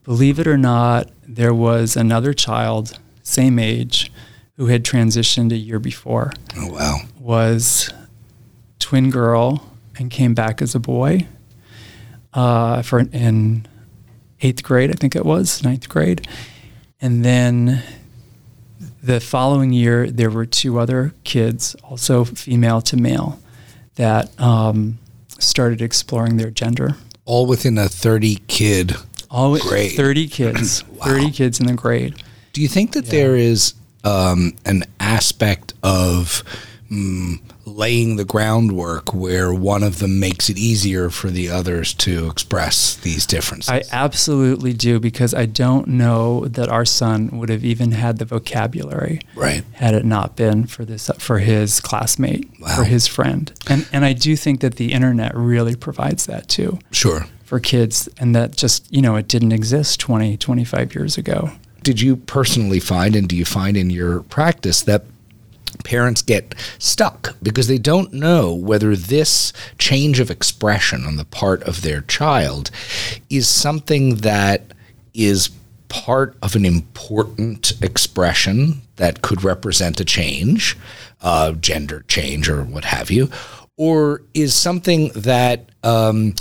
believe 0.04 0.38
it 0.38 0.46
or 0.46 0.58
not, 0.58 1.10
there 1.34 1.54
was 1.54 1.96
another 1.96 2.32
child, 2.32 2.98
same 3.22 3.58
age, 3.58 4.12
who 4.56 4.66
had 4.66 4.84
transitioned 4.84 5.52
a 5.52 5.56
year 5.56 5.78
before. 5.78 6.32
Oh, 6.56 6.72
wow. 6.72 6.98
Was 7.18 7.90
twin 8.78 9.10
girl 9.10 9.72
and 9.98 10.10
came 10.10 10.34
back 10.34 10.60
as 10.60 10.74
a 10.74 10.80
boy 10.80 11.26
uh, 12.34 12.82
for 12.82 13.00
in 13.00 13.66
eighth 14.40 14.62
grade, 14.62 14.90
I 14.90 14.94
think 14.94 15.14
it 15.14 15.24
was 15.24 15.62
ninth 15.62 15.88
grade, 15.88 16.26
and 17.00 17.24
then 17.24 17.82
the 19.02 19.20
following 19.20 19.72
year 19.72 20.10
there 20.10 20.30
were 20.30 20.46
two 20.46 20.78
other 20.78 21.14
kids, 21.24 21.74
also 21.82 22.24
female 22.24 22.80
to 22.82 22.96
male, 22.96 23.40
that 23.96 24.38
um, 24.40 24.98
started 25.38 25.82
exploring 25.82 26.36
their 26.36 26.50
gender. 26.50 26.96
All 27.24 27.46
within 27.46 27.78
a 27.78 27.88
30 27.88 28.36
kid. 28.48 28.94
All 29.32 29.58
Grade. 29.58 29.92
thirty 29.96 30.28
kids, 30.28 30.84
Wow. 30.88 31.06
thirty 31.06 31.30
kids 31.30 31.58
in 31.58 31.66
the 31.66 31.74
grade. 31.74 32.22
Do 32.52 32.60
you 32.60 32.68
think 32.68 32.92
that 32.92 33.06
there 33.06 33.34
is 33.34 33.72
um, 34.04 34.52
an 34.66 34.84
aspect 35.00 35.72
of 35.82 36.44
mm, 36.90 37.40
laying 37.64 38.16
the 38.16 38.26
groundwork 38.26 39.14
where 39.14 39.54
one 39.54 39.82
of 39.82 40.00
them 40.00 40.20
makes 40.20 40.50
it 40.50 40.58
easier 40.58 41.08
for 41.08 41.30
the 41.30 41.48
others 41.48 41.94
to 41.94 42.28
express 42.28 42.94
these 42.96 43.24
differences? 43.24 43.70
I 43.70 43.82
absolutely 43.90 44.74
do 44.74 45.00
because 45.00 45.32
I 45.32 45.46
don't 45.46 45.88
know 45.88 46.44
that 46.46 46.68
our 46.68 46.84
son 46.84 47.30
would 47.38 47.48
have 47.48 47.64
even 47.64 47.92
had 47.92 48.18
the 48.18 48.26
vocabulary 48.26 49.20
right. 49.34 49.64
had 49.72 49.94
it 49.94 50.04
not 50.04 50.36
been 50.36 50.66
for 50.66 50.84
this 50.84 51.10
for 51.18 51.38
his 51.38 51.80
classmate, 51.80 52.50
Wow. 52.60 52.76
for 52.76 52.84
his 52.84 53.06
friend. 53.06 53.50
And 53.70 53.88
and 53.94 54.04
I 54.04 54.12
do 54.12 54.36
think 54.36 54.60
that 54.60 54.74
the 54.76 54.92
internet 54.92 55.34
really 55.34 55.74
provides 55.74 56.26
that 56.26 56.48
too 56.48 56.78
Sure. 56.90 57.24
For 57.52 57.60
kids 57.60 58.08
and 58.16 58.34
that 58.34 58.56
just, 58.56 58.90
you 58.90 59.02
know, 59.02 59.14
it 59.14 59.28
didn't 59.28 59.52
exist 59.52 60.00
20, 60.00 60.38
25 60.38 60.94
years 60.94 61.18
ago. 61.18 61.50
Did 61.82 62.00
you 62.00 62.16
personally 62.16 62.80
find, 62.80 63.14
and 63.14 63.28
do 63.28 63.36
you 63.36 63.44
find 63.44 63.76
in 63.76 63.90
your 63.90 64.22
practice, 64.22 64.80
that 64.80 65.04
parents 65.84 66.22
get 66.22 66.54
stuck 66.78 67.36
because 67.42 67.68
they 67.68 67.76
don't 67.76 68.10
know 68.10 68.54
whether 68.54 68.96
this 68.96 69.52
change 69.76 70.18
of 70.18 70.30
expression 70.30 71.04
on 71.04 71.16
the 71.16 71.26
part 71.26 71.62
of 71.64 71.82
their 71.82 72.00
child 72.00 72.70
is 73.28 73.48
something 73.48 74.16
that 74.16 74.62
is 75.12 75.50
part 75.90 76.34
of 76.40 76.56
an 76.56 76.64
important 76.64 77.74
expression 77.82 78.80
that 78.96 79.20
could 79.20 79.44
represent 79.44 80.00
a 80.00 80.06
change, 80.06 80.74
uh, 81.20 81.52
gender 81.52 82.02
change 82.08 82.48
or 82.48 82.62
what 82.62 82.86
have 82.86 83.10
you, 83.10 83.28
or 83.76 84.22
is 84.32 84.54
something 84.54 85.08
that 85.14 85.68
um, 85.84 86.34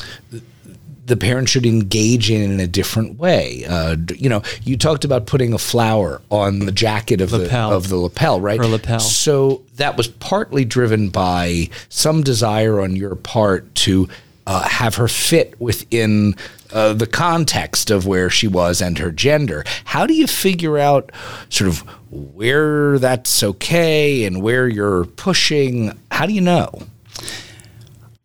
the 1.11 1.17
parent 1.17 1.49
should 1.49 1.65
engage 1.65 2.31
in 2.31 2.49
in 2.53 2.61
a 2.61 2.67
different 2.67 3.19
way. 3.19 3.65
Uh, 3.67 3.97
you 4.15 4.29
know, 4.29 4.41
you 4.63 4.77
talked 4.77 5.03
about 5.03 5.25
putting 5.25 5.51
a 5.53 5.57
flower 5.57 6.21
on 6.29 6.59
the 6.59 6.71
jacket 6.71 7.19
of 7.19 7.33
Lapel. 7.33 7.69
the 7.71 7.75
of 7.75 7.89
the 7.89 7.97
lapel, 7.97 8.39
right? 8.39 8.57
Her 8.57 8.65
lapel. 8.65 9.01
So 9.01 9.61
that 9.75 9.97
was 9.97 10.07
partly 10.07 10.63
driven 10.63 11.09
by 11.09 11.69
some 11.89 12.23
desire 12.23 12.79
on 12.79 12.95
your 12.95 13.15
part 13.15 13.75
to 13.75 14.07
uh, 14.47 14.63
have 14.69 14.95
her 14.95 15.09
fit 15.09 15.59
within 15.59 16.33
uh, 16.71 16.93
the 16.93 17.07
context 17.07 17.91
of 17.91 18.07
where 18.07 18.29
she 18.29 18.47
was 18.47 18.81
and 18.81 18.97
her 18.97 19.11
gender. 19.11 19.65
How 19.83 20.07
do 20.07 20.13
you 20.13 20.27
figure 20.27 20.77
out 20.77 21.11
sort 21.49 21.67
of 21.67 21.79
where 22.09 22.97
that's 22.99 23.43
okay 23.43 24.23
and 24.23 24.41
where 24.41 24.69
you're 24.69 25.03
pushing? 25.03 25.91
How 26.09 26.25
do 26.25 26.31
you 26.31 26.41
know? 26.41 26.83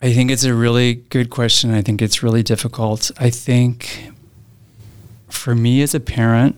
I 0.03 0.13
think 0.13 0.31
it's 0.31 0.45
a 0.45 0.55
really 0.55 0.95
good 0.95 1.31
question. 1.31 1.73
I 1.73 1.83
think 1.83 2.03
it's 2.03 2.23
really 2.23 2.43
difficult. 2.43 3.11
I 3.19 3.31
think 3.31 4.11
for 5.29 5.55
me 5.55 5.83
as 5.83 5.95
a 5.95 6.01
parent, 6.01 6.57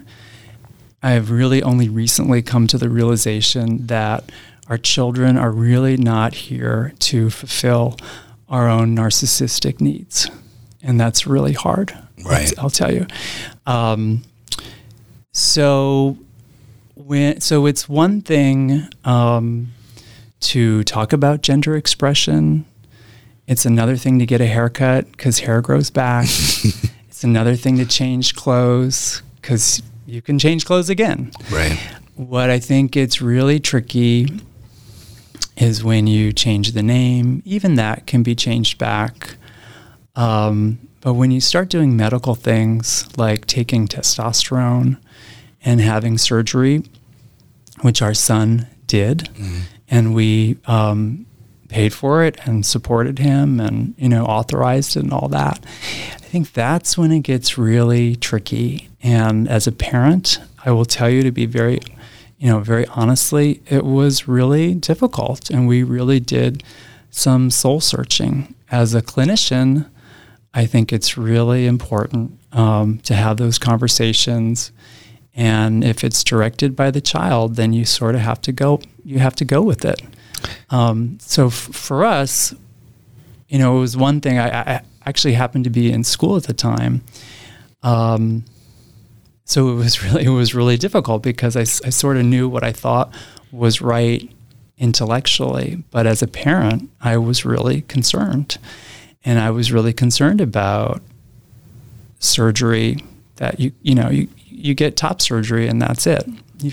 I've 1.02 1.30
really 1.30 1.62
only 1.62 1.88
recently 1.88 2.42
come 2.42 2.66
to 2.66 2.78
the 2.78 2.90
realization 2.90 3.86
that 3.86 4.30
our 4.68 4.78
children 4.78 5.36
are 5.36 5.52
really 5.52 5.96
not 5.96 6.34
here 6.34 6.92
to 6.98 7.30
fulfill 7.30 7.96
our 8.48 8.68
own 8.68 8.96
narcissistic 8.96 9.80
needs. 9.80 10.30
And 10.82 11.00
that's 11.00 11.26
really 11.26 11.52
hard. 11.52 11.96
Right. 12.24 12.52
I'll 12.58 12.70
tell 12.70 12.92
you. 12.92 13.06
Um, 13.66 14.24
so 15.32 16.18
when 16.94 17.40
so 17.40 17.66
it's 17.66 17.88
one 17.88 18.20
thing 18.20 18.88
um, 19.04 19.72
to 20.40 20.82
talk 20.84 21.12
about 21.12 21.42
gender 21.42 21.76
expression. 21.76 22.66
It's 23.48 23.64
another 23.64 23.96
thing 23.96 24.18
to 24.18 24.26
get 24.26 24.42
a 24.42 24.46
haircut 24.46 25.10
because 25.10 25.38
hair 25.38 25.62
grows 25.62 25.88
back. 25.88 26.26
it's 27.08 27.24
another 27.24 27.56
thing 27.56 27.78
to 27.78 27.86
change 27.86 28.34
clothes 28.34 29.22
because 29.40 29.82
you 30.06 30.20
can 30.20 30.38
change 30.38 30.66
clothes 30.66 30.90
again. 30.90 31.32
Right. 31.50 31.78
What 32.14 32.50
I 32.50 32.58
think 32.58 32.94
it's 32.94 33.22
really 33.22 33.58
tricky 33.58 34.28
is 35.56 35.82
when 35.82 36.06
you 36.06 36.30
change 36.34 36.72
the 36.72 36.82
name. 36.82 37.42
Even 37.46 37.76
that 37.76 38.06
can 38.06 38.22
be 38.22 38.34
changed 38.34 38.76
back. 38.76 39.36
Um, 40.14 40.78
but 41.00 41.14
when 41.14 41.30
you 41.30 41.40
start 41.40 41.70
doing 41.70 41.96
medical 41.96 42.34
things 42.34 43.08
like 43.16 43.46
taking 43.46 43.88
testosterone 43.88 44.98
and 45.64 45.80
having 45.80 46.18
surgery, 46.18 46.82
which 47.80 48.02
our 48.02 48.12
son 48.12 48.66
did, 48.86 49.30
mm-hmm. 49.34 49.60
and 49.88 50.14
we 50.14 50.58
um, 50.66 51.24
paid 51.68 51.92
for 51.92 52.24
it 52.24 52.38
and 52.44 52.64
supported 52.64 53.18
him 53.18 53.60
and 53.60 53.94
you 53.98 54.08
know 54.08 54.24
authorized 54.24 54.96
it 54.96 55.04
and 55.04 55.12
all 55.12 55.28
that. 55.28 55.64
I 56.14 56.30
think 56.30 56.52
that's 56.52 56.98
when 56.98 57.12
it 57.12 57.20
gets 57.20 57.56
really 57.56 58.16
tricky. 58.16 58.88
And 59.02 59.48
as 59.48 59.66
a 59.66 59.72
parent, 59.72 60.38
I 60.64 60.70
will 60.72 60.84
tell 60.84 61.08
you 61.08 61.22
to 61.22 61.30
be 61.30 61.46
very, 61.46 61.80
you 62.38 62.50
know, 62.50 62.60
very 62.60 62.86
honestly, 62.88 63.62
it 63.66 63.84
was 63.84 64.28
really 64.28 64.74
difficult, 64.74 65.50
and 65.50 65.66
we 65.66 65.82
really 65.82 66.20
did 66.20 66.62
some 67.10 67.50
soul 67.50 67.80
searching. 67.80 68.54
As 68.70 68.94
a 68.94 69.00
clinician, 69.00 69.88
I 70.52 70.66
think 70.66 70.92
it's 70.92 71.16
really 71.16 71.66
important 71.66 72.38
um, 72.52 72.98
to 73.04 73.14
have 73.14 73.36
those 73.36 73.58
conversations. 73.58 74.72
And 75.34 75.84
if 75.84 76.02
it's 76.02 76.24
directed 76.24 76.74
by 76.74 76.90
the 76.90 77.00
child, 77.00 77.56
then 77.56 77.72
you 77.72 77.84
sort 77.84 78.14
of 78.14 78.22
have 78.22 78.42
to 78.42 78.52
go. 78.52 78.80
You 79.04 79.20
have 79.20 79.36
to 79.36 79.44
go 79.44 79.62
with 79.62 79.84
it. 79.84 80.02
Um, 80.70 81.18
so 81.20 81.46
f- 81.46 81.52
for 81.52 82.04
us, 82.04 82.54
you 83.48 83.58
know, 83.58 83.76
it 83.78 83.80
was 83.80 83.96
one 83.96 84.20
thing. 84.20 84.38
I, 84.38 84.74
I, 84.76 84.82
actually 85.06 85.32
happened 85.32 85.64
to 85.64 85.70
be 85.70 85.90
in 85.90 86.04
school 86.04 86.36
at 86.36 86.42
the 86.42 86.52
time, 86.52 87.02
um, 87.82 88.44
so 89.44 89.70
it 89.70 89.74
was 89.74 90.02
really 90.04 90.24
it 90.24 90.30
was 90.30 90.54
really 90.54 90.76
difficult 90.76 91.22
because 91.22 91.56
I, 91.56 91.62
I 91.62 91.90
sort 91.90 92.16
of 92.16 92.24
knew 92.24 92.48
what 92.48 92.62
I 92.62 92.72
thought 92.72 93.12
was 93.50 93.80
right 93.80 94.30
intellectually, 94.76 95.82
but 95.90 96.06
as 96.06 96.22
a 96.22 96.26
parent, 96.28 96.90
I 97.00 97.16
was 97.16 97.44
really 97.44 97.82
concerned 97.82 98.58
and 99.24 99.38
I 99.38 99.50
was 99.50 99.72
really 99.72 99.92
concerned 99.92 100.40
about 100.40 101.02
surgery 102.20 102.98
that 103.36 103.60
you 103.60 103.72
you 103.82 103.94
know 103.94 104.10
you 104.10 104.28
you 104.36 104.74
get 104.74 104.96
top 104.96 105.20
surgery 105.20 105.68
and 105.68 105.80
that's 105.80 106.06
it. 106.06 106.26
You 106.60 106.72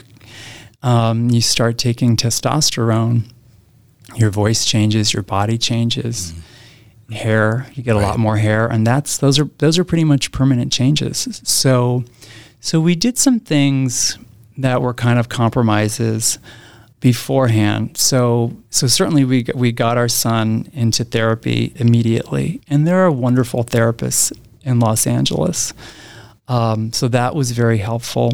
um, 0.84 1.30
you 1.30 1.42
start 1.42 1.78
taking 1.78 2.16
testosterone, 2.16 3.32
your 4.16 4.30
voice 4.30 4.66
changes, 4.66 5.14
your 5.14 5.24
body 5.24 5.58
changes, 5.58 6.34
mm. 6.34 7.14
hair 7.14 7.68
you 7.74 7.84
get 7.84 7.96
a 7.96 8.00
right. 8.00 8.06
lot 8.06 8.20
more 8.20 8.38
hair, 8.38 8.68
and 8.68 8.86
that's 8.86 9.18
those 9.18 9.40
are 9.40 9.50
those 9.60 9.78
are 9.78 9.84
pretty 9.84 10.04
much 10.04 10.32
permanent 10.32 10.72
changes. 10.72 11.42
So 11.44 12.04
so 12.60 12.80
we 12.80 12.96
did 12.96 13.18
some 13.18 13.40
things 13.40 14.18
that 14.58 14.82
were 14.82 14.94
kind 14.94 15.20
of 15.20 15.30
compromises 15.30 16.40
beforehand. 17.00 17.98
So 17.98 18.56
so 18.70 18.88
certainly 18.88 19.26
we 19.26 19.46
we 19.54 19.72
got 19.72 19.98
our 19.98 20.08
son 20.08 20.70
into 20.74 21.04
therapy 21.04 21.74
immediately, 21.76 22.62
and 22.68 22.88
there 22.88 23.00
are 23.06 23.12
wonderful 23.12 23.64
therapists 23.64 24.32
in 24.64 24.80
Los 24.80 25.06
Angeles. 25.06 25.74
Um, 26.48 26.94
so 26.94 27.08
that 27.08 27.36
was 27.36 27.52
very 27.52 27.78
helpful. 27.78 28.34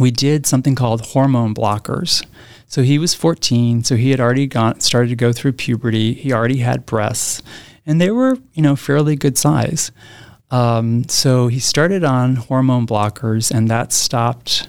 We 0.00 0.10
did 0.10 0.46
something 0.46 0.74
called 0.74 1.06
hormone 1.06 1.54
blockers. 1.54 2.24
So 2.66 2.82
he 2.82 2.98
was 2.98 3.14
14, 3.14 3.84
so 3.84 3.96
he 3.96 4.10
had 4.10 4.20
already 4.20 4.46
gone 4.46 4.80
started 4.80 5.10
to 5.10 5.16
go 5.16 5.32
through 5.32 5.52
puberty. 5.52 6.14
He 6.14 6.32
already 6.32 6.58
had 6.58 6.86
breasts, 6.86 7.42
and 7.86 8.00
they 8.00 8.10
were 8.10 8.38
you 8.52 8.62
know 8.62 8.74
fairly 8.74 9.16
good 9.16 9.38
size. 9.38 9.92
Um, 10.50 11.08
so 11.08 11.48
he 11.48 11.58
started 11.58 12.04
on 12.04 12.36
hormone 12.36 12.86
blockers, 12.86 13.50
and 13.54 13.68
that 13.68 13.92
stopped 13.92 14.68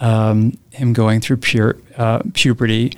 um, 0.00 0.58
him 0.70 0.92
going 0.92 1.20
through 1.20 1.38
pure, 1.38 1.76
uh, 1.96 2.20
puberty 2.34 2.92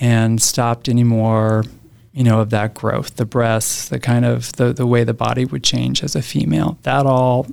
and 0.00 0.40
stopped 0.40 0.88
any 0.88 1.04
more, 1.04 1.64
you 2.12 2.24
know, 2.24 2.40
of 2.40 2.50
that 2.50 2.74
growth, 2.74 3.16
the 3.16 3.24
breasts, 3.24 3.88
the 3.88 3.98
kind 3.98 4.24
of 4.24 4.52
the, 4.54 4.72
the 4.72 4.86
way 4.86 5.04
the 5.04 5.14
body 5.14 5.44
would 5.44 5.62
change 5.64 6.02
as 6.02 6.14
a 6.14 6.22
female. 6.22 6.78
That 6.82 7.06
all 7.06 7.46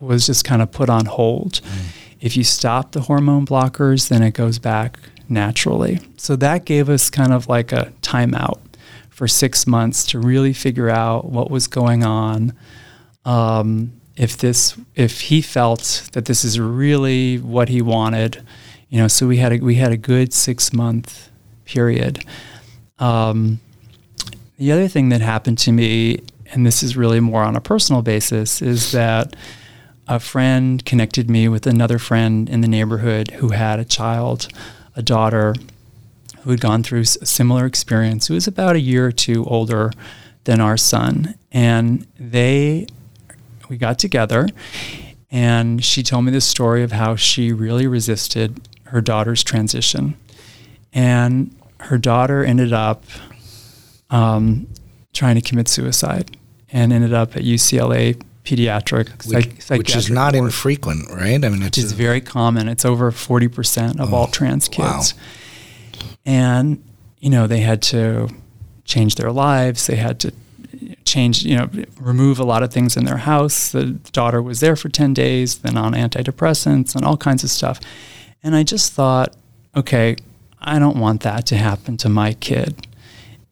was 0.00 0.26
just 0.26 0.44
kind 0.44 0.62
of 0.62 0.70
put 0.70 0.88
on 0.88 1.06
hold. 1.06 1.54
Mm. 1.54 1.94
If 2.20 2.36
you 2.36 2.44
stop 2.44 2.92
the 2.92 3.02
hormone 3.02 3.46
blockers, 3.46 4.08
then 4.08 4.22
it 4.22 4.32
goes 4.32 4.58
back 4.58 4.98
naturally. 5.28 6.00
So 6.16 6.36
that 6.36 6.64
gave 6.64 6.88
us 6.88 7.10
kind 7.10 7.32
of 7.32 7.48
like 7.48 7.72
a 7.72 7.92
timeout 8.02 8.60
for 9.10 9.28
six 9.28 9.66
months 9.66 10.06
to 10.06 10.18
really 10.18 10.52
figure 10.52 10.88
out 10.88 11.26
what 11.26 11.50
was 11.50 11.66
going 11.66 12.04
on. 12.04 12.52
Um, 13.24 13.92
if 14.16 14.36
this 14.36 14.76
if 14.96 15.20
he 15.22 15.40
felt 15.40 16.08
that 16.12 16.24
this 16.24 16.44
is 16.44 16.58
really 16.58 17.38
what 17.38 17.68
he 17.68 17.82
wanted, 17.82 18.42
you 18.88 18.98
know, 18.98 19.08
so 19.08 19.26
we 19.26 19.36
had 19.36 19.52
a 19.52 19.58
we 19.58 19.76
had 19.76 19.92
a 19.92 19.96
good 19.96 20.32
six 20.32 20.72
month 20.72 21.30
period. 21.64 22.24
Um, 22.98 23.60
the 24.58 24.72
other 24.72 24.88
thing 24.88 25.10
that 25.10 25.20
happened 25.20 25.58
to 25.58 25.72
me, 25.72 26.20
and 26.52 26.66
this 26.66 26.82
is 26.82 26.96
really 26.96 27.20
more 27.20 27.42
on 27.42 27.54
a 27.54 27.60
personal 27.60 28.02
basis, 28.02 28.60
is 28.60 28.90
that 28.92 29.36
a 30.08 30.18
friend 30.18 30.84
connected 30.84 31.28
me 31.28 31.48
with 31.48 31.66
another 31.66 31.98
friend 31.98 32.48
in 32.48 32.62
the 32.62 32.68
neighborhood 32.68 33.32
who 33.32 33.50
had 33.50 33.78
a 33.78 33.84
child, 33.84 34.48
a 34.96 35.02
daughter, 35.02 35.54
who 36.40 36.50
had 36.50 36.60
gone 36.60 36.82
through 36.82 37.00
a 37.00 37.04
similar 37.04 37.66
experience, 37.66 38.26
who 38.26 38.34
was 38.34 38.46
about 38.46 38.74
a 38.74 38.80
year 38.80 39.06
or 39.06 39.12
two 39.12 39.44
older 39.44 39.92
than 40.44 40.60
our 40.60 40.78
son. 40.78 41.34
And 41.52 42.06
they 42.18 42.86
we 43.68 43.76
got 43.76 43.98
together 43.98 44.48
and 45.30 45.84
she 45.84 46.02
told 46.02 46.24
me 46.24 46.32
the 46.32 46.40
story 46.40 46.82
of 46.82 46.92
how 46.92 47.16
she 47.16 47.52
really 47.52 47.86
resisted 47.86 48.66
her 48.84 49.02
daughter's 49.02 49.44
transition. 49.44 50.16
And 50.92 51.54
her 51.80 51.98
daughter 51.98 52.42
ended 52.42 52.72
up 52.72 53.04
um, 54.08 54.66
trying 55.12 55.34
to 55.34 55.42
commit 55.42 55.68
suicide 55.68 56.36
and 56.72 56.94
ended 56.94 57.12
up 57.12 57.36
at 57.36 57.42
UCLA 57.42 58.22
pediatric 58.48 59.26
which, 59.26 59.62
psych- 59.62 59.78
which 59.78 59.96
is 59.96 60.10
not 60.10 60.32
ward. 60.34 60.46
infrequent, 60.46 61.10
right? 61.10 61.44
I 61.44 61.48
mean, 61.48 61.62
it's 61.62 61.78
very 61.92 62.20
common. 62.20 62.68
It's 62.68 62.84
over 62.84 63.10
forty 63.10 63.48
percent 63.48 64.00
of 64.00 64.12
oh, 64.12 64.16
all 64.16 64.26
trans 64.26 64.68
kids, 64.68 65.14
wow. 65.14 66.08
and 66.24 66.82
you 67.20 67.30
know 67.30 67.46
they 67.46 67.60
had 67.60 67.82
to 67.82 68.28
change 68.84 69.16
their 69.16 69.30
lives. 69.30 69.86
They 69.86 69.96
had 69.96 70.18
to 70.20 70.32
change, 71.04 71.42
you 71.44 71.56
know, 71.56 71.68
remove 71.98 72.38
a 72.38 72.44
lot 72.44 72.62
of 72.62 72.72
things 72.72 72.96
in 72.96 73.04
their 73.04 73.18
house. 73.18 73.72
The 73.72 73.86
daughter 74.12 74.40
was 74.42 74.60
there 74.60 74.76
for 74.76 74.88
10 74.88 75.14
days, 75.14 75.58
then 75.58 75.76
on 75.76 75.92
antidepressants 75.92 76.94
and 76.94 77.04
all 77.04 77.16
kinds 77.16 77.42
of 77.42 77.50
stuff. 77.50 77.80
And 78.42 78.54
I 78.54 78.62
just 78.62 78.92
thought, 78.92 79.34
okay, 79.74 80.16
I 80.60 80.78
don't 80.78 80.98
want 80.98 81.22
that 81.22 81.46
to 81.46 81.56
happen 81.56 81.96
to 81.98 82.08
my 82.08 82.34
kid. 82.34 82.86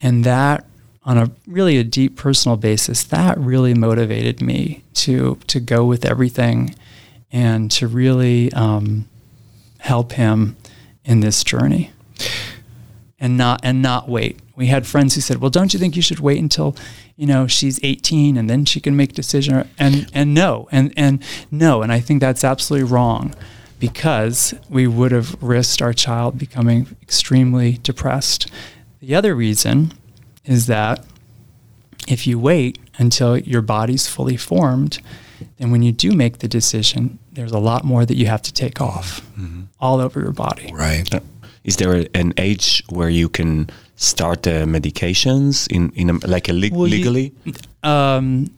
And 0.01 0.25
that 0.25 0.67
on 1.07 1.17
a 1.17 1.31
really 1.47 1.79
a 1.79 1.85
deep 1.85 2.17
personal 2.17 2.57
basis, 2.57 3.05
that 3.05 3.39
really 3.39 3.73
motivated 3.73 4.43
me 4.43 4.83
to 4.95 5.39
to 5.47 5.61
go 5.61 5.85
with 5.85 6.05
everything 6.05 6.75
and 7.31 7.71
to 7.71 7.87
really 7.87 8.53
um, 8.53 9.09
help 9.79 10.13
him 10.13 10.57
in 11.05 11.21
this 11.21 11.45
journey. 11.45 11.93
And 13.19 13.39
not 13.39 13.61
and 13.63 13.81
not 13.81 14.09
wait. 14.11 14.41
We 14.57 14.67
had 14.67 14.87
friends 14.87 15.15
who 15.15 15.21
said, 15.21 15.41
"Well, 15.41 15.51
don't 15.51 15.73
you 15.73 15.81
think 15.81 15.97
you 15.97 16.03
should 16.03 16.21
wait 16.21 16.39
until 16.39 16.77
you 17.17 17.27
know 17.27 17.47
she's 17.47 17.81
18 17.83 18.37
and 18.37 18.51
then 18.51 18.65
she 18.67 18.81
can 18.81 18.95
make 18.95 19.13
a 19.13 19.15
decision 19.15 19.67
and 19.79 20.11
and 20.13 20.35
no 20.35 20.69
and 20.71 20.93
and 20.97 21.23
no. 21.51 21.83
And 21.83 21.93
i 21.93 21.99
think 22.01 22.21
that's 22.21 22.45
absolutely 22.45 22.89
wrong 22.91 23.35
because 23.79 24.55
we 24.69 24.87
would 24.87 25.13
have 25.13 25.43
risked 25.43 25.81
our 25.83 25.93
child 25.93 26.39
becoming 26.39 26.97
extremely 27.03 27.79
depressed. 27.83 28.51
The 29.01 29.15
other 29.15 29.35
reason 29.35 29.93
is 30.47 30.67
that 30.67 31.05
if 32.09 32.27
you 32.27 32.39
wait 32.39 32.79
until 32.99 33.37
your 33.39 33.63
body's 33.63 34.07
fully 34.07 34.37
formed 34.37 34.99
then 35.59 35.71
when 35.71 35.83
you 35.83 35.93
do 35.93 36.13
make 36.13 36.39
the 36.39 36.49
decision 36.49 37.19
there's 37.33 37.53
a 37.53 37.59
lot 37.59 37.85
more 37.85 38.07
that 38.07 38.17
you 38.17 38.27
have 38.27 38.43
to 38.43 38.53
take 38.53 38.81
off 38.81 39.21
mm-hmm. 39.39 39.63
all 39.81 40.01
over 40.01 40.21
your 40.21 40.33
body 40.33 40.73
right 40.73 41.11
is 41.65 41.77
there 41.77 42.07
an 42.15 42.33
age 42.39 42.83
where 42.89 43.11
you 43.11 43.29
can 43.29 43.69
start 43.97 44.45
the 44.45 44.65
medications 44.67 45.67
in 45.69 45.91
in 45.97 46.11
a, 46.11 46.27
like 46.27 46.49
a 46.49 46.53
le- 46.53 46.71
Well, 46.71 46.87
you- 46.87 46.97
legally? 46.99 47.33
Um, 47.83 48.51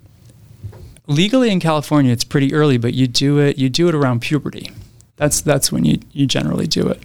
legally 1.06 1.50
in 1.50 1.60
California, 1.60 2.12
it's 2.12 2.24
pretty 2.24 2.52
early, 2.52 2.78
but 2.78 2.94
you 2.94 3.06
do 3.06 3.38
it. 3.38 3.58
You 3.58 3.68
do 3.70 3.88
it 3.88 3.94
around 3.94 4.20
puberty. 4.20 4.70
That's 5.16 5.40
that's 5.40 5.72
when 5.72 5.84
you 5.84 5.98
you 6.12 6.26
generally 6.26 6.66
do 6.66 6.86
it. 6.88 7.02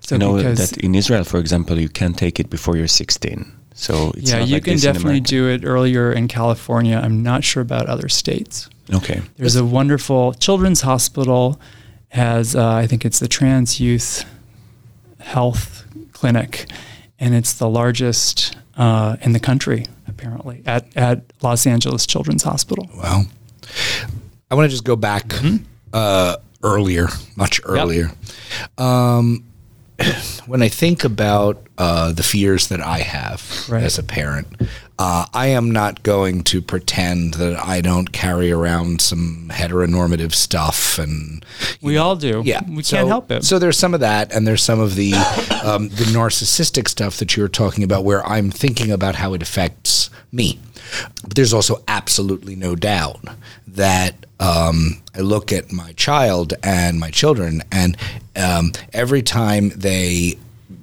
So 0.00 0.14
you 0.14 0.18
know 0.20 0.42
that 0.42 0.76
in 0.78 0.94
Israel, 0.94 1.24
for 1.24 1.38
example, 1.38 1.78
you 1.78 1.88
can't 1.88 2.16
take 2.18 2.40
it 2.40 2.50
before 2.50 2.76
you're 2.76 2.88
16. 2.88 3.52
So 3.74 4.12
it's 4.16 4.30
yeah, 4.30 4.40
you 4.44 4.54
like 4.54 4.64
can 4.64 4.78
definitely 4.78 5.20
do 5.20 5.48
it 5.48 5.64
earlier 5.64 6.12
in 6.12 6.28
California. 6.28 6.96
I'm 7.02 7.22
not 7.22 7.42
sure 7.44 7.62
about 7.62 7.86
other 7.86 8.08
states. 8.08 8.68
Okay. 8.92 9.22
There's 9.36 9.56
a 9.56 9.64
wonderful 9.64 10.34
children's 10.34 10.82
hospital 10.82 11.60
has 12.08 12.54
uh, 12.54 12.70
I 12.74 12.86
think 12.86 13.04
it's 13.06 13.18
the 13.18 13.28
Trans 13.28 13.80
Youth 13.80 14.24
Health 15.20 15.84
Clinic, 16.12 16.66
and 17.18 17.34
it's 17.34 17.54
the 17.54 17.68
largest 17.68 18.56
uh, 18.76 19.16
in 19.22 19.32
the 19.32 19.40
country 19.40 19.86
apparently 20.08 20.62
at 20.66 20.94
at 20.96 21.22
Los 21.42 21.66
Angeles 21.66 22.06
Children's 22.06 22.42
Hospital. 22.42 22.88
Wow. 22.96 23.22
I 24.50 24.54
want 24.54 24.66
to 24.66 24.70
just 24.70 24.84
go 24.84 24.96
back 24.96 25.28
Mm-hmm. 25.28 25.64
uh, 25.94 26.36
earlier, 26.62 27.08
much 27.36 27.60
earlier. 27.64 28.10
Um, 28.78 29.44
when 30.46 30.62
I 30.62 30.68
think 30.68 31.04
about 31.04 31.62
uh, 31.78 32.12
the 32.12 32.22
fears 32.22 32.68
that 32.68 32.80
I 32.80 32.98
have 32.98 33.66
Right. 33.68 33.82
as 33.82 33.98
a 33.98 34.02
parent, 34.02 34.46
uh, 34.98 35.26
I 35.34 35.48
am 35.48 35.70
not 35.70 36.02
going 36.02 36.42
to 36.44 36.60
pretend 36.62 37.34
that 37.34 37.58
I 37.58 37.80
don't 37.80 38.12
carry 38.12 38.52
around 38.52 39.00
some 39.00 39.50
heteronormative 39.52 40.32
stuff 40.34 40.98
and 40.98 41.44
We 41.80 41.96
all 41.96 42.14
do. 42.16 42.42
yeah, 42.44 42.60
we 42.68 42.82
so- 42.82 42.96
can't 42.96 43.08
help 43.08 43.30
it. 43.30 43.44
So 43.44 43.58
there's 43.58 43.78
some 43.78 43.94
of 43.94 44.00
that, 44.00 44.32
and 44.32 44.46
there's 44.46 44.62
some 44.62 44.80
of 44.80 44.94
the 44.94 45.12
um, 45.62 45.88
the 45.88 46.04
narcissistic 46.04 46.88
stuff 46.88 47.16
that 47.18 47.36
you 47.36 47.42
were 47.42 47.48
talking 47.48 47.84
about, 47.84 48.04
where 48.04 48.26
I'm 48.26 48.50
thinking 48.50 48.90
about 48.90 49.16
how 49.16 49.34
it 49.34 49.42
affects 49.42 50.10
me. 50.30 50.58
But 51.22 51.34
there's 51.34 51.52
also 51.52 51.82
absolutely 51.88 52.56
no 52.56 52.74
doubt 52.74 53.20
that 53.68 54.26
um, 54.40 55.02
I 55.14 55.20
look 55.20 55.52
at 55.52 55.72
my 55.72 55.92
child 55.92 56.54
and 56.62 56.98
my 56.98 57.10
children, 57.10 57.62
and 57.70 57.96
um, 58.36 58.72
every 58.92 59.22
time 59.22 59.70
they 59.70 60.36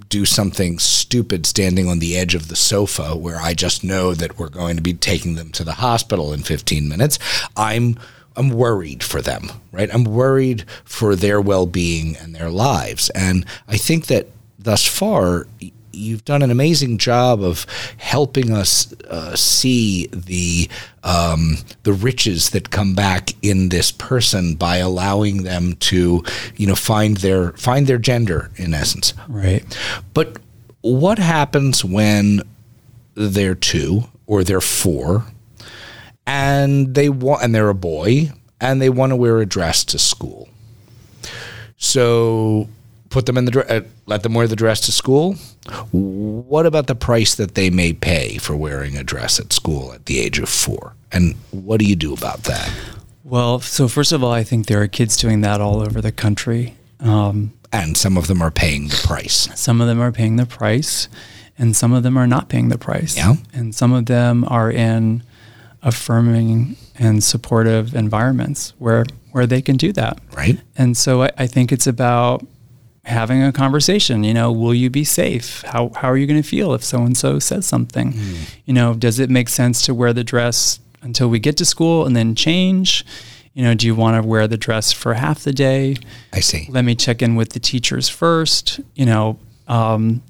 do 0.09 0.25
something 0.25 0.79
stupid 0.79 1.45
standing 1.45 1.87
on 1.87 1.99
the 1.99 2.17
edge 2.17 2.33
of 2.33 2.47
the 2.47 2.55
sofa 2.55 3.15
where 3.15 3.37
I 3.37 3.53
just 3.53 3.83
know 3.83 4.13
that 4.15 4.39
we're 4.39 4.49
going 4.49 4.75
to 4.75 4.81
be 4.81 4.93
taking 4.93 5.35
them 5.35 5.51
to 5.51 5.63
the 5.63 5.73
hospital 5.73 6.33
in 6.33 6.41
15 6.41 6.87
minutes, 6.87 7.19
I'm 7.55 7.97
I'm 8.35 8.49
worried 8.51 9.03
for 9.03 9.21
them, 9.21 9.49
right? 9.73 9.93
I'm 9.93 10.05
worried 10.05 10.63
for 10.85 11.15
their 11.15 11.41
well-being 11.41 12.15
and 12.15 12.33
their 12.33 12.49
lives. 12.49 13.09
And 13.09 13.45
I 13.67 13.75
think 13.75 14.05
that 14.05 14.27
thus 14.59 14.85
far 14.85 15.47
you've 15.91 16.25
done 16.25 16.41
an 16.41 16.51
amazing 16.51 16.97
job 16.97 17.41
of 17.41 17.65
helping 17.97 18.51
us 18.51 18.93
uh, 19.03 19.35
see 19.35 20.07
the 20.07 20.69
um, 21.03 21.57
the 21.83 21.93
riches 21.93 22.51
that 22.51 22.69
come 22.69 22.93
back 22.93 23.31
in 23.41 23.69
this 23.69 23.91
person 23.91 24.55
by 24.55 24.77
allowing 24.77 25.43
them 25.43 25.73
to, 25.75 26.23
you 26.55 26.67
know, 26.67 26.75
find 26.75 27.17
their 27.17 27.51
find 27.53 27.87
their 27.87 27.97
gender 27.97 28.51
in 28.55 28.73
essence. 28.73 29.13
right. 29.27 29.63
But 30.13 30.37
what 30.81 31.19
happens 31.19 31.83
when 31.83 32.41
they're 33.15 33.55
two 33.55 34.03
or 34.27 34.43
they're 34.43 34.61
four 34.61 35.25
and 36.25 36.95
they 36.95 37.09
want 37.09 37.43
and 37.43 37.53
they're 37.53 37.69
a 37.69 37.75
boy 37.75 38.31
and 38.61 38.81
they 38.81 38.89
want 38.89 39.11
to 39.11 39.15
wear 39.15 39.39
a 39.39 39.45
dress 39.45 39.83
to 39.85 39.99
school? 39.99 40.49
So 41.77 42.67
put 43.09 43.25
them 43.25 43.37
in 43.37 43.45
the 43.45 43.51
dre- 43.51 43.67
uh, 43.67 43.81
let 44.05 44.23
them 44.23 44.33
wear 44.33 44.47
the 44.47 44.55
dress 44.55 44.79
to 44.81 44.91
school. 44.91 45.35
What 45.91 46.65
about 46.65 46.87
the 46.87 46.95
price 46.95 47.35
that 47.35 47.55
they 47.55 47.69
may 47.69 47.93
pay 47.93 48.37
for 48.37 48.55
wearing 48.55 48.97
a 48.97 49.03
dress 49.03 49.39
at 49.39 49.51
school 49.53 49.93
at 49.93 50.05
the 50.05 50.19
age 50.19 50.39
of 50.39 50.49
4? 50.49 50.93
And 51.11 51.35
what 51.51 51.79
do 51.79 51.85
you 51.85 51.95
do 51.95 52.13
about 52.13 52.43
that? 52.43 52.71
Well, 53.23 53.59
so 53.59 53.87
first 53.87 54.11
of 54.11 54.23
all, 54.23 54.31
I 54.31 54.43
think 54.43 54.67
there 54.67 54.81
are 54.81 54.87
kids 54.87 55.17
doing 55.17 55.41
that 55.41 55.61
all 55.61 55.81
over 55.81 56.01
the 56.01 56.11
country. 56.11 56.75
Um, 56.99 57.53
And 57.71 57.95
some 57.97 58.17
of 58.17 58.27
them 58.27 58.41
are 58.41 58.51
paying 58.51 58.87
the 58.89 59.01
price. 59.07 59.47
some 59.55 59.81
of 59.81 59.87
them 59.87 59.99
are 60.01 60.11
paying 60.11 60.37
the 60.37 60.45
price, 60.45 61.07
and 61.57 61.75
some 61.75 61.93
of 61.93 62.03
them 62.03 62.17
are 62.17 62.27
not 62.27 62.49
paying 62.49 62.69
the 62.69 62.77
price. 62.77 63.15
Yeah. 63.17 63.35
And 63.53 63.73
some 63.75 63.91
of 63.93 64.05
them 64.05 64.43
are 64.47 64.71
in 64.71 65.23
affirming 65.81 66.75
and 66.97 67.23
supportive 67.23 67.95
environments 67.95 68.73
where 68.79 69.05
where 69.31 69.45
they 69.45 69.61
can 69.61 69.77
do 69.77 69.93
that. 69.93 70.19
Right. 70.35 70.59
And 70.75 70.97
so 70.97 71.23
I, 71.23 71.29
I 71.37 71.47
think 71.47 71.71
it's 71.71 71.85
about 71.87 72.45
having 73.05 73.41
a 73.43 73.51
conversation. 73.51 74.23
You 74.23 74.33
know, 74.33 74.51
will 74.51 74.73
you 74.73 74.89
be 74.89 75.03
safe? 75.03 75.61
How 75.63 75.91
how 75.95 76.09
are 76.09 76.17
you 76.17 76.27
going 76.27 76.41
to 76.41 76.47
feel 76.47 76.73
if 76.73 76.83
so 76.83 77.03
and 77.03 77.17
so 77.17 77.39
says 77.39 77.65
something? 77.65 78.13
You 78.65 78.73
know, 78.73 78.93
does 78.93 79.19
it 79.19 79.29
make 79.29 79.49
sense 79.49 79.81
to 79.83 79.93
wear 79.93 80.13
the 80.13 80.23
dress 80.23 80.79
until 81.01 81.29
we 81.29 81.39
get 81.39 81.57
to 81.57 81.65
school 81.65 82.05
and 82.05 82.15
then 82.15 82.35
change? 82.35 83.05
You 83.53 83.63
know, 83.63 83.73
do 83.73 83.87
you 83.87 83.95
want 83.95 84.21
to 84.21 84.27
wear 84.27 84.47
the 84.47 84.57
dress 84.57 84.91
for 84.91 85.15
half 85.15 85.43
the 85.43 85.51
day? 85.53 85.95
I 86.31 86.39
see. 86.39 86.67
let 86.69 86.85
me 86.85 86.95
check 86.95 87.21
in 87.21 87.35
with 87.35 87.49
the 87.53 87.59
teachers 87.59 88.07
first. 88.07 88.79
You 88.95 89.05
know, 89.05 89.39
um, 89.67 90.21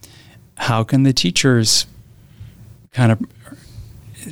how 0.55 0.83
can 0.83 1.03
the 1.03 1.13
teachers 1.13 1.85
kind 2.91 3.11
of 3.11 3.19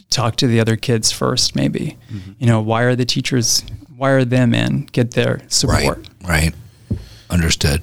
talk 0.09 0.35
to 0.37 0.47
the 0.47 0.59
other 0.59 0.75
kids 0.77 1.11
first? 1.11 1.55
Maybe, 1.55 1.97
you 2.39 2.47
know, 2.47 2.61
why 2.61 2.83
are 2.83 2.95
the 2.95 3.05
teachers? 3.05 3.63
Why 3.95 4.11
are 4.11 4.25
them 4.25 4.53
in? 4.53 4.87
Get 4.91 5.11
their 5.11 5.41
support. 5.47 6.07
Right. 6.23 6.53
Right. 6.91 6.99
Understood. 7.29 7.81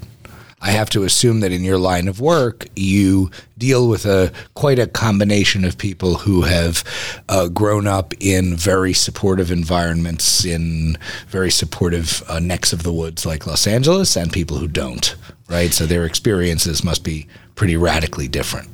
I 0.64 0.70
have 0.70 0.88
to 0.90 1.04
assume 1.04 1.40
that 1.40 1.52
in 1.52 1.62
your 1.62 1.76
line 1.76 2.08
of 2.08 2.20
work, 2.20 2.66
you 2.74 3.30
deal 3.58 3.86
with 3.86 4.06
a 4.06 4.32
quite 4.54 4.78
a 4.78 4.86
combination 4.86 5.62
of 5.62 5.76
people 5.76 6.14
who 6.14 6.42
have 6.42 6.82
uh, 7.28 7.48
grown 7.48 7.86
up 7.86 8.14
in 8.18 8.56
very 8.56 8.94
supportive 8.94 9.50
environments, 9.50 10.42
in 10.46 10.96
very 11.28 11.50
supportive 11.50 12.22
uh, 12.28 12.38
necks 12.38 12.72
of 12.72 12.82
the 12.82 12.94
woods 12.94 13.26
like 13.26 13.46
Los 13.46 13.66
Angeles, 13.66 14.16
and 14.16 14.32
people 14.32 14.56
who 14.56 14.66
don't. 14.66 15.14
Right. 15.50 15.70
So 15.70 15.84
their 15.84 16.06
experiences 16.06 16.82
must 16.82 17.04
be 17.04 17.26
pretty 17.56 17.76
radically 17.76 18.26
different. 18.26 18.70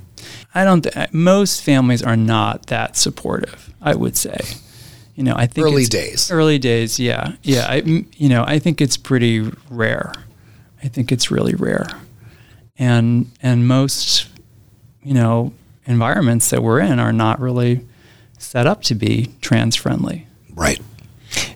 I 0.55 0.65
don't. 0.65 0.83
Th- 0.83 1.13
most 1.13 1.61
families 1.61 2.05
are 2.05 2.17
not 2.17 2.67
that 2.67 2.97
supportive. 2.97 3.75
I 3.83 3.97
would 3.97 4.17
say. 4.17 4.39
You 5.17 5.25
know, 5.25 5.35
I 5.37 5.47
think 5.49 5.67
Early 5.67 5.87
days. 5.87 6.31
Early 6.31 6.59
days, 6.59 7.01
yeah, 7.01 7.33
yeah. 7.43 7.67
I, 7.69 7.83
you 8.17 8.29
know, 8.29 8.45
I 8.47 8.61
think 8.61 8.81
it's 8.81 8.97
pretty 8.97 9.51
rare. 9.69 10.15
I 10.83 10.89
think 10.89 11.13
it's 11.13 11.31
really 11.31 11.55
rare, 11.55 11.87
and 12.79 13.31
and 13.43 13.67
most, 13.69 14.29
you 15.03 15.15
know, 15.15 15.53
environments 15.87 16.51
that 16.51 16.63
we're 16.63 16.81
in 16.81 16.99
are 16.99 17.13
not 17.13 17.41
really 17.41 17.81
set 18.39 18.67
up 18.67 18.83
to 18.85 18.95
be 18.95 19.31
trans 19.41 19.77
friendly. 19.77 20.27
Right. 20.55 20.81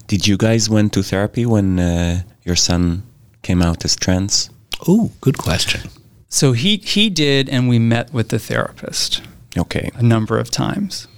Did 0.06 0.26
you 0.26 0.37
guys 0.37 0.68
went 0.70 0.92
to 0.92 1.02
therapy 1.02 1.46
when 1.46 1.78
uh, 1.80 2.22
your 2.44 2.56
son 2.56 3.02
came 3.42 3.62
out 3.62 3.84
as 3.84 3.96
trans? 3.96 4.50
Oh, 4.87 5.10
good 5.20 5.38
question. 5.38 5.90
So 6.28 6.52
he 6.52 6.76
he 6.78 7.10
did, 7.10 7.48
and 7.48 7.68
we 7.68 7.78
met 7.78 8.12
with 8.12 8.28
the 8.28 8.38
therapist 8.38 9.22
Okay. 9.56 9.90
a 9.94 10.02
number 10.02 10.38
of 10.38 10.50
times. 10.50 11.08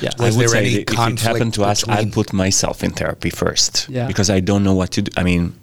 Yeah, 0.00 0.10
Was 0.18 0.34
I 0.34 0.36
would 0.36 0.40
there 0.42 0.48
say 0.48 0.58
any 0.58 0.84
that 0.84 0.90
if 0.92 1.08
it 1.12 1.20
happened 1.20 1.54
to 1.54 1.64
us, 1.64 1.88
I'd 1.88 2.12
put 2.12 2.32
myself 2.32 2.84
in 2.84 2.90
therapy 2.92 3.30
first. 3.30 3.88
Yeah. 3.88 4.06
Because 4.06 4.28
I 4.30 4.40
don't 4.40 4.62
know 4.62 4.74
what 4.74 4.90
to 4.92 5.02
do. 5.02 5.10
I 5.16 5.22
mean, 5.22 5.54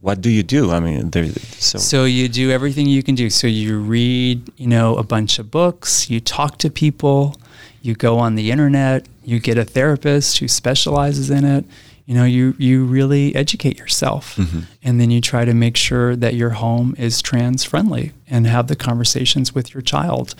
what 0.00 0.20
do 0.20 0.30
you 0.30 0.42
do? 0.42 0.70
I 0.70 0.80
mean, 0.80 1.10
there. 1.10 1.26
So, 1.28 1.78
So 1.78 2.04
you 2.04 2.28
do 2.28 2.50
everything 2.50 2.86
you 2.86 3.02
can 3.02 3.14
do. 3.14 3.30
So 3.30 3.46
you 3.46 3.78
read, 3.78 4.52
you 4.56 4.66
know, 4.66 4.96
a 4.96 5.02
bunch 5.02 5.38
of 5.38 5.50
books, 5.50 6.10
you 6.10 6.20
talk 6.20 6.58
to 6.58 6.70
people, 6.70 7.36
you 7.82 7.94
go 7.94 8.18
on 8.18 8.34
the 8.34 8.50
internet, 8.50 9.06
you 9.24 9.40
get 9.40 9.58
a 9.58 9.64
therapist 9.64 10.38
who 10.38 10.48
specializes 10.48 11.30
in 11.30 11.44
it. 11.44 11.64
You 12.04 12.14
know, 12.14 12.24
you 12.24 12.54
you 12.56 12.84
really 12.84 13.34
educate 13.34 13.78
yourself. 13.78 14.36
Mm-hmm. 14.36 14.60
And 14.84 15.00
then 15.00 15.10
you 15.10 15.20
try 15.20 15.44
to 15.44 15.54
make 15.54 15.76
sure 15.76 16.14
that 16.14 16.34
your 16.34 16.50
home 16.50 16.94
is 16.98 17.20
trans 17.20 17.64
friendly 17.64 18.12
and 18.28 18.46
have 18.46 18.68
the 18.68 18.76
conversations 18.76 19.54
with 19.54 19.74
your 19.74 19.82
child. 19.82 20.36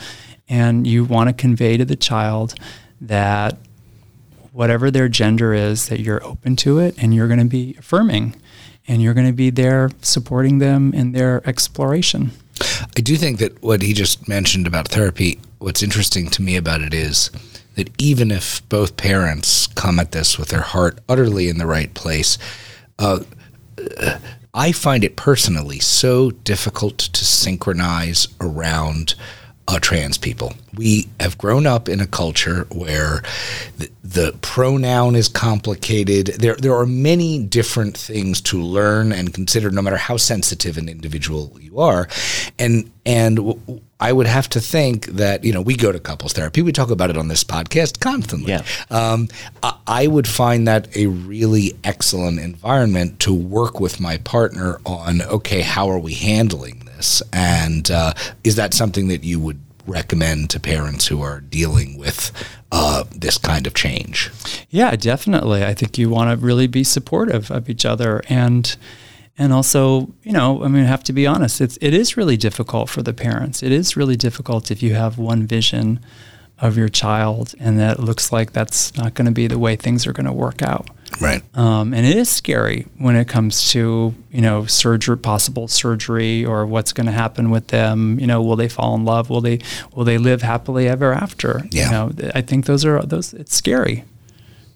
And 0.49 0.87
you 0.87 1.05
want 1.05 1.29
to 1.29 1.35
convey 1.35 1.77
to 1.77 1.85
the 1.85 1.97
child 1.97 2.55
that 3.01 3.59
whatever 4.53 4.93
their 4.93 5.09
gender 5.09 5.53
is, 5.53 5.89
that 5.89 5.99
you're 5.99 6.23
open 6.25 6.55
to 6.57 6.79
it 6.79 6.95
and 6.99 7.13
you're 7.13 7.27
going 7.27 7.41
to 7.41 7.45
be 7.45 7.75
affirming 7.79 8.37
and 8.89 9.03
you're 9.03 9.15
going 9.15 9.27
to 9.27 9.33
be 9.33 9.51
there 9.51 9.91
supporting 10.03 10.59
them 10.59 10.93
in 10.95 11.13
their 11.13 11.47
exploration. 11.49 12.33
I 12.97 13.01
do 13.01 13.17
think 13.17 13.39
that 13.39 13.63
what 13.63 13.83
he 13.83 13.93
just 13.93 14.29
mentioned 14.29 14.67
about 14.67 14.89
therapy, 14.89 15.39
what's 15.59 15.83
interesting 15.83 16.29
to 16.29 16.43
me 16.43 16.57
about 16.57 16.81
it 16.81 16.95
is 16.95 17.31
that 17.75 17.91
even 18.01 18.31
if 18.31 18.67
both 18.69 18.97
parents 18.97 19.67
come 19.69 19.99
at 19.99 20.13
this 20.13 20.39
with 20.39 20.49
their 20.49 20.63
heart 20.63 20.99
utterly 21.09 21.49
in 21.49 21.59
the 21.59 21.67
right 21.67 21.93
place, 21.95 22.39
uh, 22.99 23.21
I 24.55 24.73
find 24.73 25.05
it 25.05 25.17
personally 25.17 25.79
so 25.81 26.31
difficult 26.31 26.97
to 26.99 27.25
synchronize 27.25 28.29
around 28.41 29.15
uh, 29.69 29.79
trans 29.81 30.17
people. 30.19 30.53
We 30.75 31.09
have 31.19 31.39
grown 31.39 31.67
up 31.67 31.89
in 31.89 32.01
a 32.01 32.07
culture 32.07 32.67
where 32.71 33.23
the, 33.79 33.91
the 34.05 34.39
pronoun 34.41 35.17
is 35.17 35.29
complicated. 35.29 36.27
There, 36.39 36.55
there 36.55 36.75
are 36.75 36.87
many 36.87 37.43
different 37.43 37.97
things 37.97 38.41
to 38.43 38.61
learn 38.63 39.13
and 39.13 39.35
consider, 39.35 39.71
no 39.71 39.83
matter 39.83 39.97
how 39.97 40.19
sensitive 40.19 40.79
an 40.79 40.89
individual 40.89 41.57
you 41.61 41.81
are. 41.81 42.09
And 42.59 42.91
and 43.05 43.37
w- 43.37 43.81
I 43.99 44.13
would 44.13 44.27
have 44.27 44.49
to 44.51 44.61
think 44.61 45.07
that 45.07 45.43
you 45.45 45.53
know 45.53 45.63
we 45.63 45.77
go 45.77 45.91
to 45.91 45.99
couples 45.99 46.33
therapy. 46.33 46.63
We 46.63 46.73
talk 46.73 46.91
about 46.91 47.11
it 47.11 47.17
on 47.17 47.29
this 47.29 47.43
podcast 47.43 48.01
constantly. 48.01 48.53
Yeah. 48.53 48.63
Um, 48.91 49.29
I, 49.63 49.79
I 49.87 50.07
would 50.07 50.29
find 50.29 50.69
that 50.69 50.95
a 50.97 51.07
really 51.07 51.77
excellent 51.83 52.39
environment 52.39 53.21
to 53.21 53.35
work 53.35 53.81
with 53.81 54.01
my 54.01 54.19
partner 54.19 54.79
on. 54.85 55.23
Okay, 55.23 55.63
how 55.63 55.89
are 55.91 55.99
we 55.99 56.15
handling 56.15 56.86
this? 56.97 57.23
And 57.33 57.91
uh, 57.91 58.15
is 58.45 58.57
that 58.57 58.75
something 58.75 59.09
that 59.09 59.25
you 59.25 59.39
would 59.41 59.61
recommend 59.87 60.51
to 60.51 60.61
parents 60.61 61.07
who 61.07 61.23
are 61.23 61.41
dealing 61.41 61.97
with 61.97 62.33
uh, 62.73 63.05
this 63.15 63.39
kind 63.39 63.67
of 63.67 63.75
change? 63.75 64.31
Yeah, 64.71 64.97
definitely. 64.97 65.65
I 65.65 65.75
think 65.75 65.99
you 65.99 66.11
want 66.11 66.31
to 66.31 66.45
really 66.45 66.67
be 66.67 66.85
supportive 66.85 67.51
of 67.51 67.69
each 67.69 67.85
other 67.85 68.23
and 68.29 68.77
and 69.39 69.53
also, 69.53 70.15
you 70.23 70.33
know, 70.33 70.65
I 70.65 70.69
mean, 70.69 70.85
I 70.85 70.87
have 70.87 71.05
to 71.05 71.13
be 71.13 71.27
honest. 71.27 71.61
It's 71.61 71.77
it 71.83 71.93
is 71.93 72.17
really 72.17 72.39
difficult 72.39 72.89
for 72.89 73.03
the 73.03 73.13
parents. 73.13 73.63
It 73.63 73.71
is 73.71 73.97
really 73.97 74.17
difficult 74.17 74.71
if 74.71 74.83
you 74.83 74.95
have 74.95 75.19
one 75.19 75.47
vision 75.47 76.01
of 76.59 76.79
your 76.79 76.89
child 76.89 77.55
and 77.61 77.79
that 77.79 78.01
looks 78.01 78.33
like 78.33 78.53
that's 78.53 78.97
not 78.97 79.13
going 79.13 79.27
to 79.27 79.33
be 79.33 79.47
the 79.47 79.59
way 79.59 79.77
things 79.77 80.07
are 80.07 80.15
going 80.15 80.27
to 80.27 80.33
work 80.33 80.63
out. 80.63 80.89
Right. 81.21 81.43
Um, 81.57 81.95
and 81.95 82.05
it 82.05 82.17
is 82.17 82.29
scary 82.29 82.87
when 82.99 83.17
it 83.17 83.29
comes 83.29 83.71
to 83.73 84.15
you 84.31 84.41
know 84.41 84.67
surgery, 84.67 85.17
possible 85.17 85.69
surgery, 85.69 86.45
or 86.45 86.67
what's 86.67 86.93
going 86.93 87.07
to 87.07 87.13
happen 87.13 87.51
with 87.51 87.69
them. 87.69 88.19
You 88.21 88.27
know, 88.27 88.43
will 88.43 88.57
they 88.57 88.69
fall 88.69 88.95
in 88.95 89.05
love? 89.05 89.31
Will 89.31 89.41
they 89.41 89.61
will 89.95 90.05
they 90.05 90.19
live 90.19 90.43
happily 90.43 90.89
ever 90.89 91.13
after? 91.13 91.63
Yeah. 91.71 91.87
You 91.87 91.91
know, 91.93 92.31
I 92.35 92.43
think 92.43 92.67
those 92.67 92.85
are 92.85 93.01
those. 93.03 93.33
It's 93.35 93.55
scary. 93.55 94.05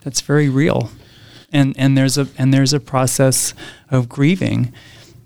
That's 0.01 0.21
very 0.21 0.49
real, 0.49 0.89
and 1.51 1.75
and 1.77 1.97
there's 1.97 2.17
a 2.17 2.27
and 2.37 2.53
there's 2.53 2.73
a 2.73 2.79
process 2.79 3.53
of 3.89 4.09
grieving 4.09 4.73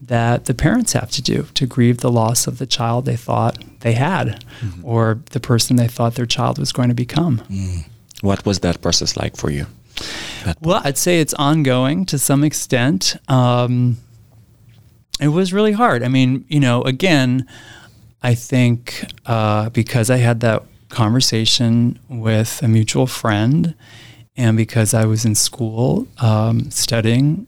that 0.02 0.46
the 0.46 0.54
parents 0.54 0.94
have 0.94 1.10
to 1.12 1.22
do 1.22 1.48
to 1.56 1.66
grieve 1.66 2.00
the 2.00 2.12
loss 2.12 2.46
of 2.46 2.58
the 2.60 2.68
child 2.68 3.06
they 3.06 3.16
thought 3.16 3.58
they 3.80 3.94
had, 3.94 4.44
or 4.84 5.20
the 5.32 5.40
person 5.40 5.78
they 5.78 5.88
thought 5.88 6.16
their 6.16 6.26
child 6.28 6.60
was 6.60 6.72
going 6.72 6.90
to 6.90 6.96
become. 6.96 7.42
What 8.22 8.46
was 8.46 8.60
that 8.60 8.82
process 8.82 9.16
like 9.18 9.36
for 9.38 9.50
you? 9.50 9.66
Well, 10.62 10.82
I'd 10.84 10.98
say 10.98 11.20
it's 11.20 11.34
ongoing 11.34 12.06
to 12.08 12.20
some 12.20 12.44
extent. 12.44 13.16
Um, 13.28 13.98
it 15.20 15.30
was 15.30 15.54
really 15.54 15.72
hard. 15.72 16.04
I 16.04 16.08
mean, 16.08 16.46
you 16.48 16.60
know, 16.60 16.82
again, 16.84 17.48
I 18.22 18.36
think 18.36 19.06
uh, 19.26 19.70
because 19.70 20.10
I 20.10 20.18
had 20.18 20.40
that 20.42 20.64
conversation 20.90 22.00
with 22.10 22.62
a 22.64 22.68
mutual 22.68 23.08
friend, 23.08 23.76
and 24.38 24.58
because 24.58 24.94
I 24.94 25.06
was 25.06 25.26
in 25.26 25.36
school 25.36 26.08
um, 26.20 26.70
studying, 26.72 27.48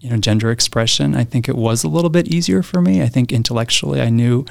you 0.00 0.10
know, 0.10 0.16
gender 0.16 0.50
expression, 0.50 1.14
I 1.14 1.24
think 1.24 1.48
it 1.48 1.56
was 1.56 1.84
a 1.84 1.88
little 1.88 2.10
bit 2.10 2.28
easier 2.28 2.62
for 2.62 2.80
me. 2.80 3.02
I 3.02 3.08
think 3.08 3.32
intellectually, 3.32 4.00
I 4.00 4.08
knew 4.08 4.46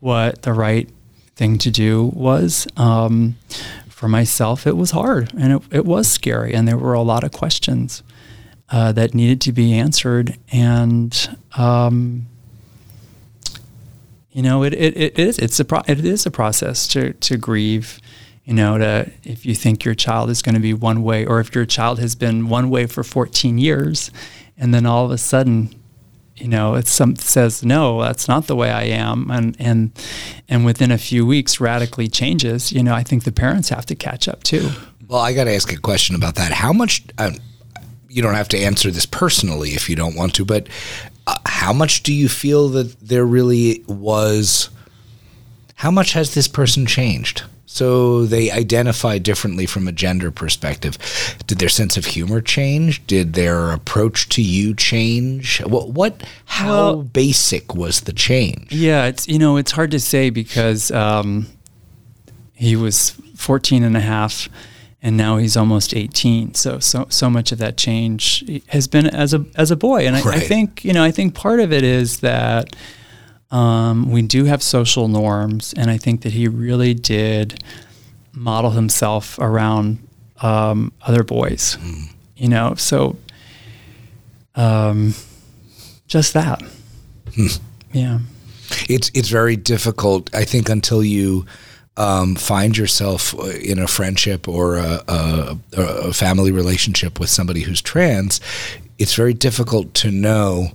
what 0.00 0.42
the 0.42 0.52
right 0.52 0.88
thing 1.36 1.58
to 1.58 1.70
do 1.70 2.12
was. 2.14 2.66
Um, 2.76 3.36
for 4.00 4.08
myself, 4.08 4.66
it 4.66 4.78
was 4.78 4.92
hard 4.92 5.30
and 5.38 5.52
it, 5.52 5.62
it 5.70 5.84
was 5.84 6.10
scary, 6.10 6.54
and 6.54 6.66
there 6.66 6.78
were 6.78 6.94
a 6.94 7.02
lot 7.02 7.22
of 7.22 7.32
questions 7.32 8.02
uh, 8.70 8.92
that 8.92 9.12
needed 9.12 9.42
to 9.42 9.52
be 9.52 9.74
answered. 9.74 10.38
And 10.50 11.36
um, 11.54 12.26
you 14.32 14.40
know, 14.40 14.62
it, 14.62 14.72
it, 14.72 14.96
it 14.96 15.18
is 15.18 15.38
it's 15.38 15.60
a 15.60 15.66
pro- 15.66 15.82
it 15.86 16.02
is 16.02 16.24
a 16.24 16.30
process 16.30 16.88
to 16.88 17.12
to 17.12 17.36
grieve. 17.36 18.00
You 18.46 18.54
know, 18.54 18.78
to 18.78 19.10
if 19.22 19.44
you 19.44 19.54
think 19.54 19.84
your 19.84 19.94
child 19.94 20.30
is 20.30 20.40
going 20.40 20.54
to 20.54 20.62
be 20.62 20.72
one 20.72 21.02
way, 21.02 21.26
or 21.26 21.38
if 21.38 21.54
your 21.54 21.66
child 21.66 21.98
has 21.98 22.14
been 22.14 22.48
one 22.48 22.70
way 22.70 22.86
for 22.86 23.04
14 23.04 23.58
years, 23.58 24.10
and 24.56 24.72
then 24.72 24.86
all 24.86 25.04
of 25.04 25.10
a 25.10 25.18
sudden 25.18 25.74
you 26.40 26.48
know, 26.48 26.74
it's 26.74 26.90
some 26.90 27.16
says 27.16 27.62
no, 27.64 28.02
that's 28.02 28.28
not 28.28 28.46
the 28.46 28.56
way 28.56 28.70
I 28.70 28.84
am, 28.84 29.30
and 29.30 29.56
and 29.58 29.92
and 30.48 30.64
within 30.64 30.90
a 30.90 30.98
few 30.98 31.26
weeks 31.26 31.60
radically 31.60 32.08
changes. 32.08 32.72
You 32.72 32.82
know, 32.82 32.94
I 32.94 33.02
think 33.02 33.24
the 33.24 33.32
parents 33.32 33.68
have 33.68 33.86
to 33.86 33.94
catch 33.94 34.28
up 34.28 34.42
too. 34.42 34.70
Well, 35.08 35.20
I 35.20 35.32
got 35.32 35.44
to 35.44 35.54
ask 35.54 35.72
a 35.72 35.76
question 35.76 36.16
about 36.16 36.36
that. 36.36 36.52
How 36.52 36.72
much? 36.72 37.02
Um, 37.18 37.36
you 38.08 38.22
don't 38.22 38.34
have 38.34 38.48
to 38.48 38.58
answer 38.58 38.90
this 38.90 39.06
personally 39.06 39.70
if 39.70 39.88
you 39.88 39.94
don't 39.94 40.16
want 40.16 40.34
to, 40.34 40.44
but 40.44 40.68
uh, 41.26 41.36
how 41.46 41.72
much 41.72 42.02
do 42.02 42.12
you 42.12 42.28
feel 42.28 42.68
that 42.70 42.98
there 43.00 43.24
really 43.24 43.84
was? 43.86 44.70
How 45.76 45.90
much 45.90 46.12
has 46.14 46.34
this 46.34 46.48
person 46.48 46.86
changed? 46.86 47.44
So 47.72 48.26
they 48.26 48.50
identify 48.50 49.18
differently 49.18 49.64
from 49.64 49.86
a 49.86 49.92
gender 49.92 50.32
perspective. 50.32 50.98
Did 51.46 51.60
their 51.60 51.68
sense 51.68 51.96
of 51.96 52.04
humor 52.04 52.40
change? 52.40 53.06
Did 53.06 53.34
their 53.34 53.70
approach 53.70 54.28
to 54.30 54.42
you 54.42 54.74
change? 54.74 55.62
What? 55.62 55.90
what 55.90 56.20
how 56.46 56.66
Well- 56.68 57.02
basic 57.04 57.72
was 57.72 58.00
the 58.00 58.12
change? 58.12 58.72
Yeah, 58.72 59.06
it's 59.06 59.28
you 59.28 59.38
know 59.38 59.56
it's 59.56 59.70
hard 59.70 59.92
to 59.92 60.00
say 60.00 60.30
because 60.30 60.90
um, 60.90 61.46
he 62.54 62.74
was 62.74 63.10
14 63.36 63.84
and 63.84 63.96
a 63.96 64.00
half 64.00 64.48
and 65.00 65.16
now 65.16 65.36
he's 65.36 65.56
almost 65.56 65.94
18 65.94 66.54
so 66.54 66.78
so 66.80 67.06
so 67.08 67.30
much 67.30 67.52
of 67.52 67.58
that 67.58 67.76
change 67.76 68.44
has 68.66 68.88
been 68.88 69.06
as 69.06 69.32
a 69.32 69.46
as 69.54 69.70
a 69.70 69.76
boy 69.76 70.06
and 70.06 70.16
I, 70.16 70.20
I 70.28 70.40
think 70.40 70.84
you 70.84 70.92
know 70.92 71.02
I 71.02 71.10
think 71.12 71.34
part 71.34 71.60
of 71.60 71.72
it 71.72 71.84
is 71.84 72.20
that 72.20 72.76
um, 73.50 74.10
we 74.10 74.22
do 74.22 74.44
have 74.44 74.62
social 74.62 75.08
norms 75.08 75.72
and 75.76 75.90
I 75.90 75.98
think 75.98 76.22
that 76.22 76.32
he 76.32 76.48
really 76.48 76.94
did 76.94 77.62
model 78.32 78.70
himself 78.70 79.38
around 79.38 80.06
um, 80.40 80.92
other 81.02 81.22
boys 81.24 81.76
you 82.40 82.48
know? 82.48 82.74
So 82.74 83.16
um, 84.56 85.14
just 86.08 86.32
that. 86.32 86.62
Yeah. 87.92 88.20
It's 88.88 89.10
it's 89.14 89.28
very 89.28 89.56
difficult. 89.56 90.34
I 90.34 90.44
think 90.44 90.68
until 90.68 91.04
you 91.04 91.44
um, 91.96 92.34
find 92.34 92.76
yourself 92.76 93.34
in 93.34 93.78
a 93.78 93.86
friendship 93.86 94.48
or 94.48 94.76
a, 94.76 95.02
a, 95.08 95.58
a 95.76 96.12
family 96.12 96.52
relationship 96.52 97.20
with 97.20 97.30
somebody 97.30 97.60
who's 97.60 97.82
trans, 97.82 98.40
it's 98.98 99.14
very 99.14 99.34
difficult 99.34 99.92
to 99.94 100.10
know 100.10 100.68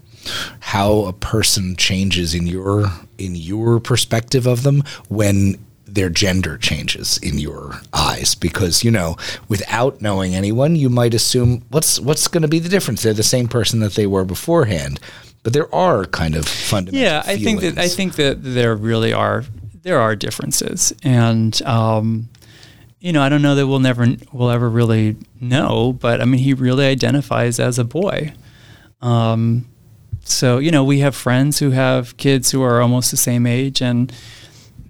how 0.59 1.05
a 1.05 1.13
person 1.13 1.75
changes 1.75 2.33
in 2.33 2.47
your 2.47 2.85
in 3.17 3.35
your 3.35 3.79
perspective 3.79 4.45
of 4.45 4.63
them 4.63 4.83
when 5.07 5.55
their 5.87 6.09
gender 6.09 6.57
changes 6.57 7.17
in 7.19 7.39
your 7.39 7.79
eyes. 7.93 8.35
Because 8.35 8.83
you 8.83 8.91
know 8.91 9.15
without 9.47 10.01
knowing 10.01 10.35
anyone 10.35 10.75
you 10.75 10.89
might 10.89 11.13
assume 11.13 11.63
what's 11.69 11.99
what's 11.99 12.27
going 12.27 12.41
to 12.41 12.47
be 12.47 12.59
the 12.59 12.69
difference? 12.69 13.03
They're 13.03 13.13
the 13.13 13.23
same 13.23 13.47
person 13.47 13.79
that 13.79 13.93
they 13.93 14.07
were 14.07 14.25
beforehand. 14.25 14.99
But 15.43 15.53
there 15.53 15.73
are 15.73 16.05
kind 16.05 16.35
of 16.35 16.47
fundamental 16.47 17.07
yeah 17.07 17.21
i 17.23 17.37
think 17.37 17.61
that 17.61 17.77
i 17.77 17.87
think 17.87 18.15
that 18.15 18.37
there 18.41 18.75
really 18.75 19.13
are 19.13 19.43
there 19.83 19.99
are 19.99 20.15
differences. 20.15 20.93
And 21.03 21.59
um, 21.61 22.29
you 22.99 23.13
know 23.13 23.21
i 23.21 23.29
don't 23.29 23.43
know 23.43 23.53
that 23.53 23.67
we'll 23.67 23.79
never 23.79 24.07
we'll 24.31 24.49
ever 24.49 24.67
really 24.67 25.15
know 25.39 25.93
but 25.93 26.21
i 26.21 26.25
mean 26.25 26.39
he 26.39 26.55
really 26.55 26.85
identifies 26.85 27.59
as 27.59 27.77
a 27.77 27.83
boy. 27.83 28.33
Um, 29.01 29.67
so 30.25 30.57
you 30.57 30.71
know 30.71 30.83
we 30.83 30.99
have 30.99 31.15
friends 31.15 31.59
who 31.59 31.71
have 31.71 32.17
kids 32.17 32.51
who 32.51 32.61
are 32.61 32.81
almost 32.81 33.11
the 33.11 33.17
same 33.17 33.47
age 33.47 33.81
and 33.81 34.11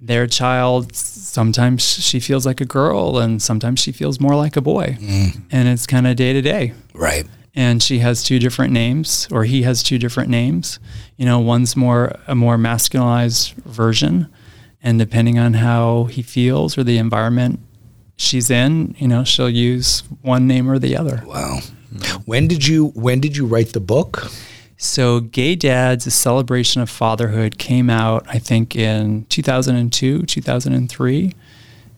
their 0.02 0.26
child 0.26 0.94
sometimes 1.36 1.82
she 1.82 2.18
feels 2.18 2.46
like 2.46 2.60
a 2.62 2.64
girl 2.64 3.18
and 3.18 3.42
sometimes 3.42 3.78
she 3.78 3.92
feels 3.92 4.18
more 4.18 4.34
like 4.34 4.56
a 4.56 4.60
boy. 4.62 4.96
Mm. 4.98 5.42
And 5.50 5.68
it's 5.68 5.86
kind 5.86 6.06
of 6.06 6.16
day 6.16 6.32
to 6.32 6.40
day. 6.40 6.72
Right. 6.94 7.26
And 7.54 7.82
she 7.82 7.98
has 7.98 8.22
two 8.22 8.38
different 8.38 8.72
names 8.72 9.28
or 9.30 9.44
he 9.44 9.62
has 9.62 9.82
two 9.82 9.98
different 9.98 10.30
names. 10.30 10.78
You 11.16 11.26
know 11.26 11.38
one's 11.38 11.76
more 11.76 12.18
a 12.26 12.34
more 12.34 12.56
masculinized 12.56 13.52
version 13.64 14.28
and 14.82 14.98
depending 14.98 15.38
on 15.38 15.54
how 15.54 16.04
he 16.04 16.22
feels 16.22 16.78
or 16.78 16.84
the 16.84 16.98
environment 16.98 17.60
she's 18.18 18.50
in 18.50 18.94
you 18.98 19.08
know 19.08 19.24
she'll 19.24 19.50
use 19.50 20.02
one 20.22 20.46
name 20.46 20.70
or 20.70 20.78
the 20.78 20.96
other. 20.96 21.22
Wow. 21.26 21.60
When 22.24 22.46
did 22.48 22.66
you 22.66 22.88
when 22.88 23.20
did 23.20 23.36
you 23.36 23.46
write 23.46 23.72
the 23.72 23.80
book? 23.80 24.30
So 24.76 25.20
gay 25.20 25.54
dads 25.54 26.06
a 26.06 26.10
celebration 26.10 26.82
of 26.82 26.90
fatherhood 26.90 27.56
came 27.58 27.88
out 27.88 28.24
i 28.28 28.38
think 28.38 28.76
in 28.76 29.24
2002 29.30 30.22
2003 30.24 31.32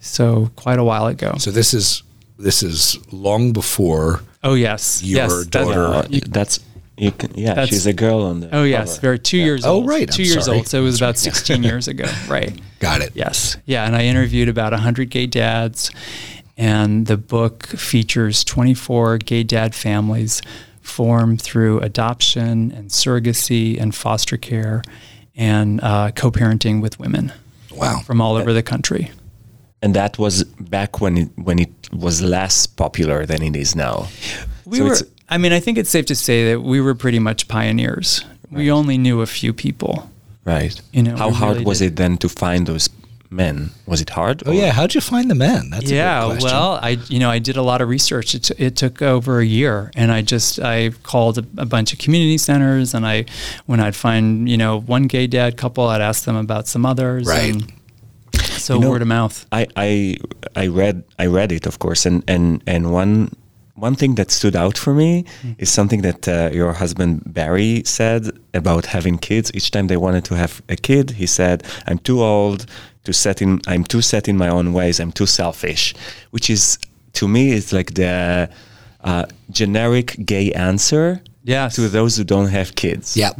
so 0.00 0.50
quite 0.56 0.78
a 0.78 0.84
while 0.84 1.06
ago 1.06 1.34
So 1.38 1.50
this 1.50 1.74
is 1.74 2.02
this 2.38 2.62
is 2.62 2.96
long 3.12 3.52
before 3.52 4.20
oh 4.44 4.54
yes 4.54 5.02
Your 5.02 5.16
yes 5.22 5.32
that- 5.32 5.50
daughter- 5.50 5.84
Uh, 5.86 6.06
you- 6.08 6.20
that's 6.20 6.60
you 6.96 7.12
can, 7.12 7.32
yeah. 7.36 7.48
That's- 7.54 7.68
she's 7.68 7.86
a 7.86 7.92
girl 7.92 8.22
on 8.22 8.40
the. 8.40 8.54
oh 8.54 8.64
yes 8.64 8.94
cover. 8.94 9.00
very 9.02 9.18
two 9.20 9.38
Yeah. 9.38 9.44
years 9.44 9.64
Oh, 9.64 9.74
old 9.74 9.86
right, 9.88 10.08
two 10.10 10.22
I'm 10.24 10.28
years 10.28 10.44
sorry. 10.46 10.58
old 10.58 10.66
so 10.68 10.78
it 10.80 10.82
was 10.82 10.96
about 11.00 11.16
16 11.28 11.62
years 11.62 11.86
ago 11.88 12.06
right 12.28 12.52
got 12.80 13.00
it. 13.00 13.10
Yes. 13.14 13.56
Yeah. 13.66 13.84
And 13.86 13.96
I 13.96 14.04
interviewed 14.04 14.48
about 14.48 14.72
100 14.72 15.10
gay 15.10 15.26
dads, 15.26 15.90
and 16.56 17.06
the 17.08 17.16
book 17.16 17.66
features 17.66 18.44
24 18.44 19.18
gay 19.18 19.42
dad 19.42 19.74
families 19.74 20.40
formed 20.88 21.40
through 21.40 21.80
adoption 21.80 22.72
and 22.72 22.90
surrogacy 22.90 23.80
and 23.80 23.94
foster 23.94 24.36
care 24.36 24.82
and 25.36 25.80
uh, 25.82 26.10
co 26.10 26.30
parenting 26.30 26.82
with 26.82 26.98
women. 26.98 27.32
Wow. 27.70 28.00
from 28.00 28.20
all 28.20 28.34
over 28.36 28.52
the 28.52 28.62
country. 28.62 29.10
And 29.80 29.94
that 29.94 30.18
was 30.18 30.42
back 30.42 31.00
when 31.00 31.16
it 31.16 31.28
when 31.36 31.60
it 31.60 31.70
was 31.92 32.20
less 32.20 32.66
popular 32.66 33.24
than 33.24 33.42
it 33.42 33.54
is 33.54 33.76
now. 33.76 34.08
We 34.64 34.78
So 34.78 34.84
were. 34.84 34.96
I 35.28 35.38
mean, 35.38 35.52
I 35.52 35.60
think 35.60 35.78
it's 35.78 35.90
safe 35.90 36.06
to 36.06 36.16
say 36.16 36.50
that 36.50 36.62
we 36.62 36.80
were 36.80 36.94
pretty 36.94 37.18
much 37.18 37.46
pioneers. 37.46 38.24
We 38.50 38.70
only 38.72 38.98
knew 38.98 39.20
a 39.20 39.26
few 39.26 39.52
people. 39.52 40.10
Right. 40.44 40.80
You 40.92 41.02
know, 41.02 41.16
how 41.16 41.28
we 41.28 41.34
hard 41.34 41.52
really 41.52 41.64
was 41.66 41.78
did. 41.78 41.92
it 41.92 41.96
then 41.96 42.16
to 42.18 42.28
find 42.28 42.66
those 42.66 42.88
men? 43.30 43.70
Was 43.86 44.00
it 44.00 44.10
hard? 44.10 44.42
Oh 44.46 44.50
or- 44.50 44.54
yeah, 44.54 44.70
how'd 44.72 44.94
you 44.94 45.00
find 45.00 45.30
the 45.30 45.34
men? 45.34 45.70
That's 45.70 45.90
a 45.90 45.94
yeah, 45.94 46.20
good 46.20 46.40
question. 46.40 46.50
well, 46.50 46.78
I 46.82 46.90
you 47.08 47.18
know 47.18 47.30
I 47.30 47.38
did 47.38 47.56
a 47.56 47.62
lot 47.62 47.80
of 47.80 47.88
research. 47.88 48.34
It, 48.34 48.44
t- 48.44 48.54
it 48.58 48.76
took 48.76 49.02
over 49.02 49.40
a 49.40 49.44
year, 49.44 49.90
and 49.94 50.10
I 50.12 50.22
just 50.22 50.58
I 50.60 50.90
called 51.02 51.38
a, 51.38 51.44
a 51.58 51.66
bunch 51.66 51.92
of 51.92 51.98
community 51.98 52.38
centers, 52.38 52.94
and 52.94 53.06
I 53.06 53.26
when 53.66 53.80
I'd 53.80 53.96
find 53.96 54.48
you 54.48 54.56
know 54.56 54.80
one 54.80 55.04
gay 55.06 55.26
dad 55.26 55.56
couple, 55.56 55.84
I'd 55.88 56.00
ask 56.00 56.24
them 56.24 56.36
about 56.36 56.66
some 56.68 56.86
others, 56.86 57.26
Right. 57.26 57.54
And 57.54 57.72
so 58.42 58.74
You 58.74 58.80
know, 58.80 58.90
word 58.90 59.02
of 59.02 59.08
mouth. 59.08 59.46
I, 59.52 59.66
I 59.76 60.16
I 60.56 60.66
read 60.66 61.02
I 61.18 61.26
read 61.26 61.52
it 61.52 61.66
of 61.66 61.78
course 61.78 62.06
and 62.06 62.22
and 62.28 62.62
and 62.66 62.92
one 62.92 63.30
one 63.74 63.94
thing 63.94 64.16
that 64.16 64.30
stood 64.32 64.56
out 64.56 64.76
for 64.76 64.92
me 64.92 65.24
is 65.58 65.70
something 65.70 66.02
that 66.02 66.26
uh, 66.28 66.50
your 66.52 66.72
husband 66.72 67.22
Barry 67.32 67.82
said 67.84 68.28
about 68.52 68.86
having 68.86 69.18
kids. 69.18 69.52
Each 69.54 69.70
time 69.70 69.86
they 69.86 69.96
wanted 69.96 70.24
to 70.24 70.34
have 70.34 70.60
a 70.68 70.74
kid, 70.74 71.10
he 71.12 71.26
said, 71.26 71.62
"I'm 71.86 71.98
too 71.98 72.20
old 72.20 72.66
to 73.08 73.12
set 73.12 73.40
in. 73.42 73.60
I'm 73.66 73.84
too 73.84 74.02
set 74.02 74.28
in 74.28 74.36
my 74.36 74.48
own 74.50 74.72
ways. 74.72 75.00
I'm 75.00 75.12
too 75.12 75.26
selfish," 75.26 75.94
which 76.30 76.48
is 76.50 76.78
to 77.12 77.26
me 77.26 77.42
is 77.52 77.72
like 77.72 77.90
the 77.94 78.48
uh, 79.04 79.24
generic 79.50 80.16
gay 80.24 80.52
answer 80.52 81.20
Yes. 81.44 81.74
to 81.76 81.88
those 81.88 82.16
who 82.20 82.24
don't 82.24 82.50
have 82.50 82.74
kids. 82.74 83.16
Yeah. 83.16 83.32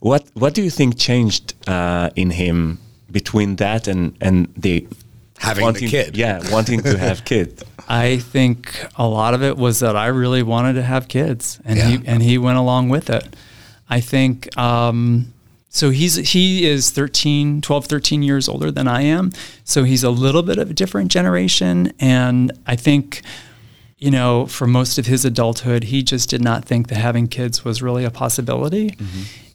What 0.00 0.22
What 0.34 0.54
do 0.54 0.62
you 0.62 0.70
think 0.70 0.96
changed 0.98 1.54
uh, 1.68 2.08
in 2.16 2.30
him 2.30 2.78
between 3.10 3.56
that 3.56 3.88
and 3.88 4.12
and 4.20 4.46
the 4.62 4.86
Having 5.38 5.60
the 5.60 5.64
wanting, 5.72 5.88
kid. 5.90 6.16
Yeah, 6.16 6.40
wanting 6.52 6.82
to 6.82 6.96
have 6.98 7.20
kids. 7.32 7.62
I 7.88 8.18
think 8.32 8.56
a 8.96 9.06
lot 9.06 9.34
of 9.34 9.42
it 9.42 9.56
was 9.56 9.78
that 9.78 9.94
I 9.96 10.06
really 10.20 10.42
wanted 10.42 10.74
to 10.74 10.82
have 10.82 11.06
kids, 11.08 11.60
and 11.66 11.78
he 11.78 11.94
and 12.12 12.22
he 12.22 12.38
went 12.38 12.56
along 12.58 12.90
with 12.92 13.10
it. 13.10 13.36
I 13.96 14.00
think 14.00 14.48
um, 14.56 15.33
so. 15.74 15.90
He's 15.90 16.14
he 16.32 16.66
is 16.66 16.90
13, 16.90 17.60
12, 17.60 17.86
13 17.86 18.22
years 18.22 18.48
older 18.48 18.70
than 18.70 18.88
I 18.88 19.02
am, 19.02 19.32
so 19.64 19.84
he's 19.84 20.02
a 20.04 20.10
little 20.10 20.42
bit 20.42 20.58
of 20.58 20.70
a 20.70 20.74
different 20.74 21.10
generation, 21.10 21.92
and 21.98 22.52
I 22.66 22.76
think. 22.76 23.22
You 23.96 24.10
know, 24.10 24.44
for 24.46 24.66
most 24.66 24.98
of 24.98 25.06
his 25.06 25.24
adulthood, 25.24 25.84
he 25.84 26.02
just 26.02 26.28
did 26.28 26.42
not 26.42 26.66
think 26.66 26.88
that 26.88 26.96
having 26.96 27.26
kids 27.26 27.64
was 27.64 27.80
really 27.80 28.04
a 28.04 28.10
possibility. 28.10 28.96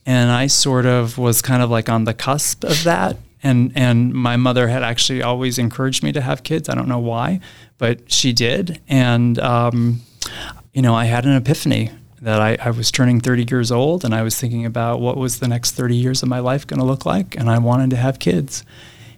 And 0.08 0.32
I 0.32 0.48
sort 0.48 0.88
of 0.88 1.20
was 1.20 1.42
kind 1.42 1.62
of 1.62 1.70
like 1.70 1.88
on 1.88 2.06
the 2.06 2.16
cusp 2.16 2.64
of 2.64 2.84
that. 2.84 3.18
And 3.44 3.72
and 3.76 4.12
my 4.14 4.38
mother 4.38 4.68
had 4.68 4.82
actually 4.82 5.22
always 5.22 5.60
encouraged 5.60 6.02
me 6.04 6.12
to 6.14 6.22
have 6.22 6.42
kids. 6.42 6.68
I 6.68 6.74
don't 6.74 6.88
know 6.88 7.00
why, 7.00 7.42
but 7.78 8.12
she 8.12 8.34
did. 8.34 8.82
And 8.88 9.38
um, 9.38 10.02
you 10.74 10.82
know, 10.82 10.96
I 10.96 11.06
had 11.06 11.26
an 11.26 11.36
epiphany 11.36 11.92
that 12.22 12.42
I, 12.42 12.58
I 12.60 12.72
was 12.72 12.92
turning 12.92 13.20
30 13.20 13.46
years 13.50 13.72
old 13.72 14.04
and 14.04 14.14
I 14.14 14.24
was 14.24 14.38
thinking 14.40 14.66
about 14.66 15.00
what 15.00 15.18
was 15.18 15.40
the 15.40 15.48
next 15.48 15.72
30 15.72 15.96
years 15.96 16.22
of 16.24 16.30
my 16.30 16.40
life 16.40 16.68
going 16.68 16.80
to 16.80 16.86
look 16.86 17.06
like. 17.06 17.36
And 17.36 17.50
I 17.50 17.58
wanted 17.60 17.90
to 17.92 17.96
have 17.96 18.20
kids. 18.20 18.64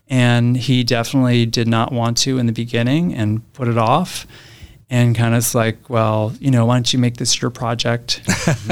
And 0.08 0.58
he 0.58 0.84
definitely 0.84 1.46
did 1.46 1.68
not 1.68 1.92
want 1.94 2.18
to 2.20 2.38
in 2.38 2.46
the 2.46 2.52
beginning 2.52 3.14
and 3.14 3.52
put 3.54 3.68
it 3.68 3.78
off. 3.78 4.28
And 4.90 5.16
kind 5.16 5.34
of 5.34 5.56
like, 5.56 5.90
well, 5.90 6.34
you 6.42 6.52
know, 6.52 6.66
why 6.66 6.76
don't 6.76 6.92
you 6.92 7.00
make 7.00 7.16
this 7.16 7.42
your 7.42 7.50
project? 7.50 8.22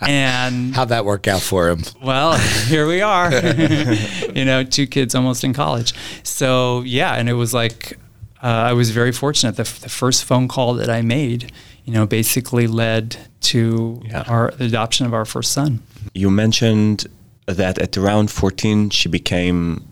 and 0.00 0.72
How'd 0.74 0.90
that 0.90 1.04
work 1.04 1.26
out 1.26 1.42
for 1.42 1.68
him? 1.68 1.82
well, 2.02 2.38
here 2.68 2.86
we 2.86 3.00
are. 3.02 3.32
you 4.34 4.44
know, 4.44 4.62
two 4.62 4.86
kids 4.86 5.12
almost 5.14 5.42
in 5.42 5.52
college. 5.52 5.92
So 6.22 6.82
yeah, 6.82 7.14
and 7.14 7.28
it 7.28 7.32
was 7.32 7.52
like 7.52 7.98
uh, 8.44 8.46
I 8.46 8.74
was 8.74 8.90
very 8.90 9.10
fortunate. 9.10 9.56
The, 9.56 9.62
f- 9.62 9.80
the 9.80 9.88
first 9.88 10.24
phone 10.24 10.48
call 10.48 10.74
that 10.74 10.90
I 10.90 11.02
made, 11.02 11.50
you 11.84 11.92
know, 11.92 12.06
basically 12.06 12.66
led 12.66 13.16
to 13.40 14.00
Yeah. 14.04 14.24
our 14.28 14.52
the 14.58 14.64
adoption 14.64 15.06
of 15.06 15.12
our 15.14 15.24
first 15.24 15.52
son. 15.52 15.80
You 16.14 16.30
mentioned 16.30 17.06
that 17.46 17.78
at 17.78 17.96
around 17.96 18.30
14 18.30 18.90
she 18.90 19.08
became 19.08 19.84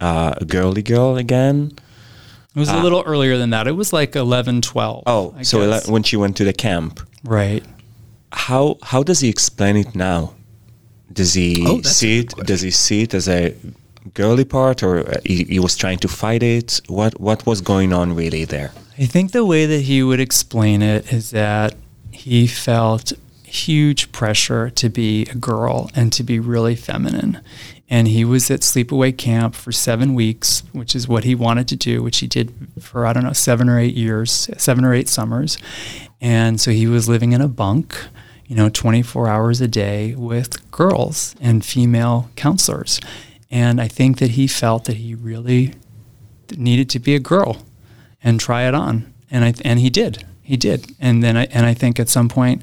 uh, 0.00 0.34
a 0.36 0.44
girly 0.44 0.82
girl 0.82 1.16
again. 1.16 1.72
It 2.54 2.58
was 2.60 2.68
a 2.70 2.82
little 2.82 3.02
earlier 3.06 3.38
than 3.38 3.50
that. 3.50 3.68
It 3.68 3.76
was 3.76 3.92
like 3.92 4.16
11, 4.16 4.62
12. 4.62 5.02
Ah. 5.06 5.10
Oh, 5.12 5.34
I 5.38 5.42
so 5.42 5.58
guess. 5.68 5.88
when 5.88 6.02
she 6.02 6.16
went 6.16 6.36
to 6.38 6.44
the 6.44 6.52
camp, 6.52 7.00
right. 7.24 7.64
how 8.32 8.76
how 8.82 9.02
does 9.04 9.20
he 9.20 9.28
explain 9.28 9.76
it 9.76 9.94
now? 9.94 10.34
Does 11.12 11.34
he 11.34 11.64
Oh, 11.66 11.80
see 11.82 12.20
it? 12.20 12.34
Does 12.46 12.60
he 12.62 12.70
see 12.70 13.02
it 13.02 13.14
as 13.14 13.28
a 13.28 13.54
girly 14.14 14.44
part, 14.44 14.82
or 14.82 15.08
uh, 15.08 15.16
he, 15.24 15.44
he 15.44 15.58
was 15.58 15.76
trying 15.76 15.98
to 15.98 16.08
fight 16.08 16.42
it? 16.42 16.80
What 16.88 17.20
what 17.20 17.46
was 17.46 17.60
going 17.60 17.92
on 17.92 18.14
really 18.14 18.44
there? 18.44 18.72
I 18.98 19.06
think 19.06 19.32
the 19.32 19.44
way 19.44 19.66
that 19.66 19.82
he 19.82 20.02
would 20.02 20.20
explain 20.20 20.82
it 20.82 21.12
is 21.12 21.30
that 21.30 21.74
he 22.10 22.46
felt 22.46 23.12
huge 23.44 24.12
pressure 24.12 24.70
to 24.70 24.88
be 24.88 25.22
a 25.22 25.34
girl 25.34 25.90
and 25.94 26.12
to 26.12 26.22
be 26.22 26.38
really 26.38 26.76
feminine. 26.76 27.40
And 27.90 28.06
he 28.08 28.24
was 28.24 28.50
at 28.50 28.60
sleepaway 28.60 29.16
camp 29.16 29.54
for 29.54 29.72
seven 29.72 30.14
weeks, 30.14 30.62
which 30.72 30.94
is 30.94 31.08
what 31.08 31.24
he 31.24 31.34
wanted 31.34 31.68
to 31.68 31.76
do, 31.76 32.02
which 32.02 32.18
he 32.18 32.26
did 32.26 32.52
for, 32.80 33.06
I 33.06 33.14
don't 33.14 33.24
know, 33.24 33.32
seven 33.32 33.68
or 33.68 33.78
eight 33.78 33.94
years, 33.94 34.50
seven 34.58 34.84
or 34.84 34.92
eight 34.92 35.08
summers. 35.08 35.56
And 36.20 36.60
so 36.60 36.70
he 36.70 36.86
was 36.86 37.08
living 37.08 37.32
in 37.32 37.40
a 37.40 37.48
bunk, 37.48 37.96
you 38.46 38.56
know, 38.56 38.68
24 38.68 39.28
hours 39.28 39.60
a 39.60 39.68
day 39.68 40.14
with 40.14 40.70
girls 40.70 41.34
and 41.40 41.64
female 41.64 42.30
counselors. 42.36 43.00
And 43.50 43.80
I 43.80 43.88
think 43.88 44.18
that 44.18 44.32
he 44.32 44.46
felt 44.46 44.84
that 44.84 44.96
he 44.96 45.14
really 45.14 45.74
needed 46.56 46.90
to 46.90 46.98
be 46.98 47.14
a 47.14 47.18
girl 47.18 47.64
and 48.22 48.38
try 48.38 48.68
it 48.68 48.74
on. 48.74 49.12
And 49.30 49.44
I 49.44 49.54
and 49.64 49.80
he 49.80 49.90
did. 49.90 50.24
He 50.42 50.56
did. 50.56 50.94
And 51.00 51.22
then 51.22 51.36
I 51.36 51.44
and 51.46 51.66
I 51.66 51.74
think 51.74 51.98
at 52.00 52.08
some 52.08 52.28
point 52.28 52.62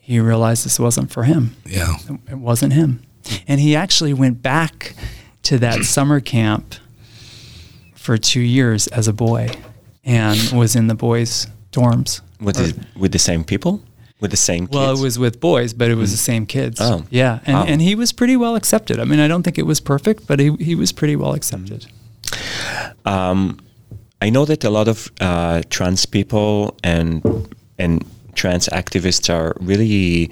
he 0.00 0.20
realized 0.20 0.64
this 0.64 0.80
wasn't 0.80 1.10
for 1.10 1.24
him. 1.24 1.56
Yeah. 1.66 1.96
It 2.30 2.38
wasn't 2.38 2.72
him. 2.72 3.02
And 3.46 3.60
he 3.60 3.76
actually 3.76 4.14
went 4.14 4.42
back 4.42 4.94
to 5.42 5.58
that 5.58 5.84
summer 5.84 6.20
camp 6.20 6.74
for 7.94 8.16
2 8.16 8.40
years 8.40 8.86
as 8.86 9.06
a 9.06 9.12
boy 9.12 9.50
and 10.04 10.40
was 10.52 10.74
in 10.74 10.86
the 10.86 10.94
boys 10.94 11.46
dorms. 11.72 12.22
With 12.40 12.56
the, 12.56 12.86
with 12.98 13.12
the 13.12 13.18
same 13.18 13.44
people, 13.44 13.82
with 14.20 14.30
the 14.30 14.36
same 14.36 14.66
kids. 14.66 14.74
Well, 14.76 14.98
it 14.98 15.02
was 15.02 15.18
with 15.18 15.40
boys, 15.40 15.72
but 15.74 15.90
it 15.90 15.94
was 15.96 16.10
the 16.10 16.16
same 16.18 16.44
kids. 16.46 16.80
Oh. 16.80 17.04
Yeah. 17.10 17.38
And 17.46 17.54
Wow. 17.56 17.64
and 17.66 17.80
he 17.82 17.94
was 17.94 18.12
pretty 18.12 18.36
well 18.36 18.56
accepted. 18.56 18.98
I 18.98 19.04
mean, 19.04 19.20
I 19.20 19.28
don't 19.28 19.42
think 19.42 19.58
it 19.58 19.66
was 19.66 19.80
perfect, 19.80 20.26
but 20.26 20.38
he 20.40 20.50
he 20.60 20.74
was 20.74 20.92
pretty 20.92 21.16
well 21.16 21.34
accepted. 21.34 21.86
Um, 23.04 23.58
I 24.20 24.30
know 24.30 24.44
that 24.44 24.64
a 24.64 24.70
lot 24.70 24.88
of 24.88 25.10
uh, 25.20 25.62
trans 25.70 26.06
people 26.06 26.76
and 26.82 27.22
and 27.78 28.04
trans 28.34 28.68
activists 28.68 29.28
are 29.32 29.54
really 29.60 30.30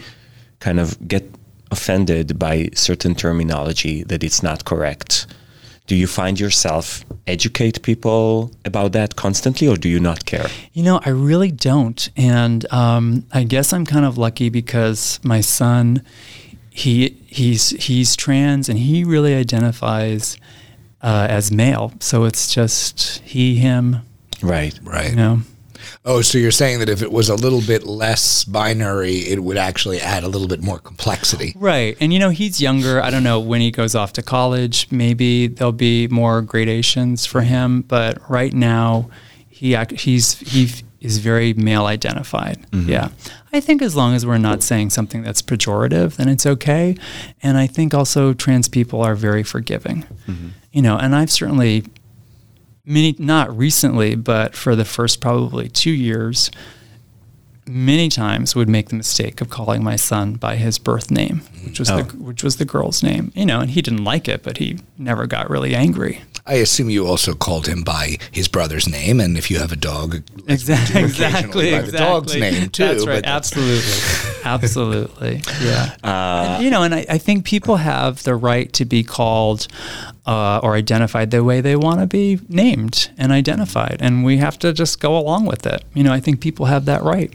kind 0.58 0.80
of 0.80 0.96
get 1.08 1.24
offended 1.70 2.38
by 2.38 2.68
certain 2.74 3.14
terminology 3.14 4.02
that 4.04 4.22
it's 4.24 4.42
not 4.42 4.64
correct. 4.64 5.26
Do 5.86 5.94
you 5.94 6.06
find 6.06 6.38
yourself 6.38 7.04
educate 7.26 7.82
people 7.82 8.50
about 8.64 8.92
that 8.92 9.16
constantly, 9.16 9.68
or 9.68 9.76
do 9.76 9.88
you 9.88 10.00
not 10.00 10.24
care? 10.24 10.46
You 10.72 10.82
know, 10.82 11.00
I 11.04 11.10
really 11.10 11.50
don't, 11.50 12.08
and 12.16 12.70
um, 12.72 13.24
I 13.32 13.44
guess 13.44 13.72
I'm 13.72 13.86
kind 13.86 14.04
of 14.04 14.18
lucky 14.18 14.48
because 14.48 15.20
my 15.22 15.40
son, 15.40 16.02
he 16.70 17.16
he's 17.26 17.70
he's 17.70 18.16
trans 18.16 18.68
and 18.68 18.78
he 18.78 19.04
really 19.04 19.34
identifies 19.34 20.36
uh, 21.02 21.26
as 21.30 21.52
male. 21.52 21.92
So 22.00 22.24
it's 22.24 22.52
just 22.52 23.18
he 23.24 23.56
him. 23.56 24.02
Right. 24.42 24.78
Right. 24.82 25.10
You 25.10 25.16
know. 25.16 25.40
Oh, 26.04 26.22
so 26.22 26.38
you're 26.38 26.50
saying 26.50 26.78
that 26.80 26.88
if 26.88 27.02
it 27.02 27.12
was 27.12 27.28
a 27.28 27.34
little 27.34 27.60
bit 27.60 27.84
less 27.84 28.44
binary, 28.44 29.18
it 29.18 29.42
would 29.42 29.56
actually 29.56 30.00
add 30.00 30.24
a 30.24 30.28
little 30.28 30.48
bit 30.48 30.62
more 30.62 30.78
complexity. 30.78 31.54
Right. 31.56 31.96
And 32.00 32.12
you 32.12 32.18
know, 32.18 32.30
he's 32.30 32.60
younger. 32.60 33.02
I 33.02 33.10
don't 33.10 33.24
know 33.24 33.40
when 33.40 33.60
he 33.60 33.70
goes 33.70 33.94
off 33.94 34.12
to 34.14 34.22
college, 34.22 34.88
maybe 34.90 35.46
there'll 35.46 35.72
be 35.72 36.08
more 36.08 36.42
gradations 36.42 37.26
for 37.26 37.42
him, 37.42 37.82
but 37.82 38.18
right 38.30 38.52
now 38.52 39.10
he 39.48 39.76
he's 39.94 40.38
he 40.40 40.70
is 41.00 41.18
very 41.18 41.54
male 41.54 41.86
identified. 41.86 42.58
Mm-hmm. 42.70 42.90
Yeah. 42.90 43.08
I 43.52 43.60
think 43.60 43.80
as 43.80 43.96
long 43.96 44.14
as 44.14 44.26
we're 44.26 44.38
not 44.38 44.62
saying 44.62 44.90
something 44.90 45.22
that's 45.22 45.40
pejorative, 45.40 46.16
then 46.16 46.28
it's 46.28 46.44
okay. 46.44 46.96
And 47.42 47.56
I 47.56 47.66
think 47.66 47.94
also 47.94 48.34
trans 48.34 48.68
people 48.68 49.02
are 49.02 49.14
very 49.14 49.42
forgiving. 49.42 50.04
Mm-hmm. 50.26 50.48
You 50.72 50.82
know, 50.82 50.98
and 50.98 51.14
I've 51.14 51.30
certainly 51.30 51.84
many 52.86 53.14
not 53.18 53.54
recently, 53.56 54.14
but 54.14 54.54
for 54.54 54.74
the 54.76 54.84
first 54.84 55.20
probably 55.20 55.68
2 55.68 55.90
years 55.90 56.50
many 57.68 58.08
times 58.08 58.54
would 58.54 58.68
make 58.68 58.90
the 58.90 58.94
mistake 58.94 59.40
of 59.40 59.50
calling 59.50 59.82
my 59.82 59.96
son 59.96 60.34
by 60.34 60.54
his 60.54 60.78
birth 60.78 61.10
name, 61.10 61.40
which 61.64 61.80
was 61.80 61.90
Oh. 61.90 62.02
the 62.02 62.16
which 62.16 62.44
was 62.44 62.56
the 62.58 62.64
girl's 62.64 63.02
name. 63.02 63.32
You 63.34 63.44
know, 63.44 63.58
and 63.58 63.70
he 63.72 63.82
didn't 63.82 64.04
like 64.04 64.28
it, 64.28 64.44
but 64.44 64.58
he 64.58 64.78
never 64.96 65.26
got 65.26 65.50
really 65.50 65.74
angry. 65.74 66.20
I 66.46 66.54
assume 66.54 66.90
you 66.90 67.08
also 67.08 67.34
called 67.34 67.66
him 67.66 67.82
by 67.82 68.18
his 68.30 68.46
brother's 68.46 68.88
name, 68.88 69.18
and 69.18 69.36
if 69.36 69.50
you 69.50 69.58
have 69.58 69.72
a 69.72 69.76
dog, 69.76 70.22
Exactly, 70.46 71.02
exactly, 71.02 71.72
by 71.72 71.80
the 71.82 71.90
dog's 71.98 72.36
name, 72.36 72.68
too, 72.68 72.84
That's 72.86 73.04
right. 73.04 73.24
Absolutely, 73.26 73.82
absolutely. 74.44 75.42
Yeah. 75.60 75.96
Uh, 76.04 76.54
and, 76.54 76.64
you 76.64 76.70
know, 76.70 76.84
and 76.84 76.94
I, 76.94 77.04
I 77.10 77.18
think 77.18 77.44
people 77.44 77.78
have 77.78 78.22
the 78.22 78.36
right 78.36 78.72
to 78.74 78.84
be 78.84 79.02
called 79.02 79.66
uh, 80.26 80.60
or 80.62 80.74
identified 80.74 81.30
the 81.30 81.42
way 81.44 81.60
they 81.60 81.76
want 81.76 82.00
to 82.00 82.06
be 82.06 82.40
named 82.48 83.10
and 83.16 83.32
identified, 83.32 83.98
and 84.00 84.24
we 84.24 84.38
have 84.38 84.58
to 84.58 84.72
just 84.72 85.00
go 85.00 85.16
along 85.16 85.46
with 85.46 85.66
it. 85.66 85.84
You 85.94 86.02
know, 86.04 86.12
I 86.12 86.20
think 86.20 86.40
people 86.40 86.66
have 86.66 86.84
that 86.86 87.02
right. 87.02 87.32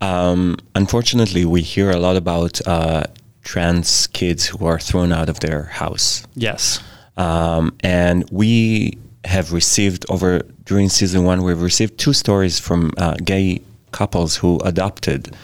Um, 0.00 0.56
unfortunately, 0.74 1.44
we 1.44 1.62
hear 1.62 1.90
a 1.90 1.98
lot 1.98 2.16
about 2.16 2.60
uh, 2.66 3.04
trans 3.42 4.08
kids 4.08 4.46
who 4.46 4.66
are 4.66 4.78
thrown 4.78 5.12
out 5.12 5.28
of 5.28 5.40
their 5.40 5.64
house. 5.64 6.26
Yes. 6.34 6.80
Um, 7.16 7.76
and 7.80 8.28
we 8.30 8.98
have 9.24 9.52
received 9.52 10.04
over 10.08 10.42
during 10.64 10.88
season 10.88 11.24
one, 11.24 11.42
we've 11.42 11.60
received 11.60 11.98
two 11.98 12.12
stories 12.12 12.58
from 12.58 12.92
uh, 12.96 13.14
gay 13.24 13.62
couples 13.90 14.36
who 14.36 14.58
adopted 14.60 15.34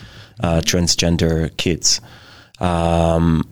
uh, 0.41 0.61
transgender 0.61 1.57
kids. 1.57 2.01
Um, 2.61 3.49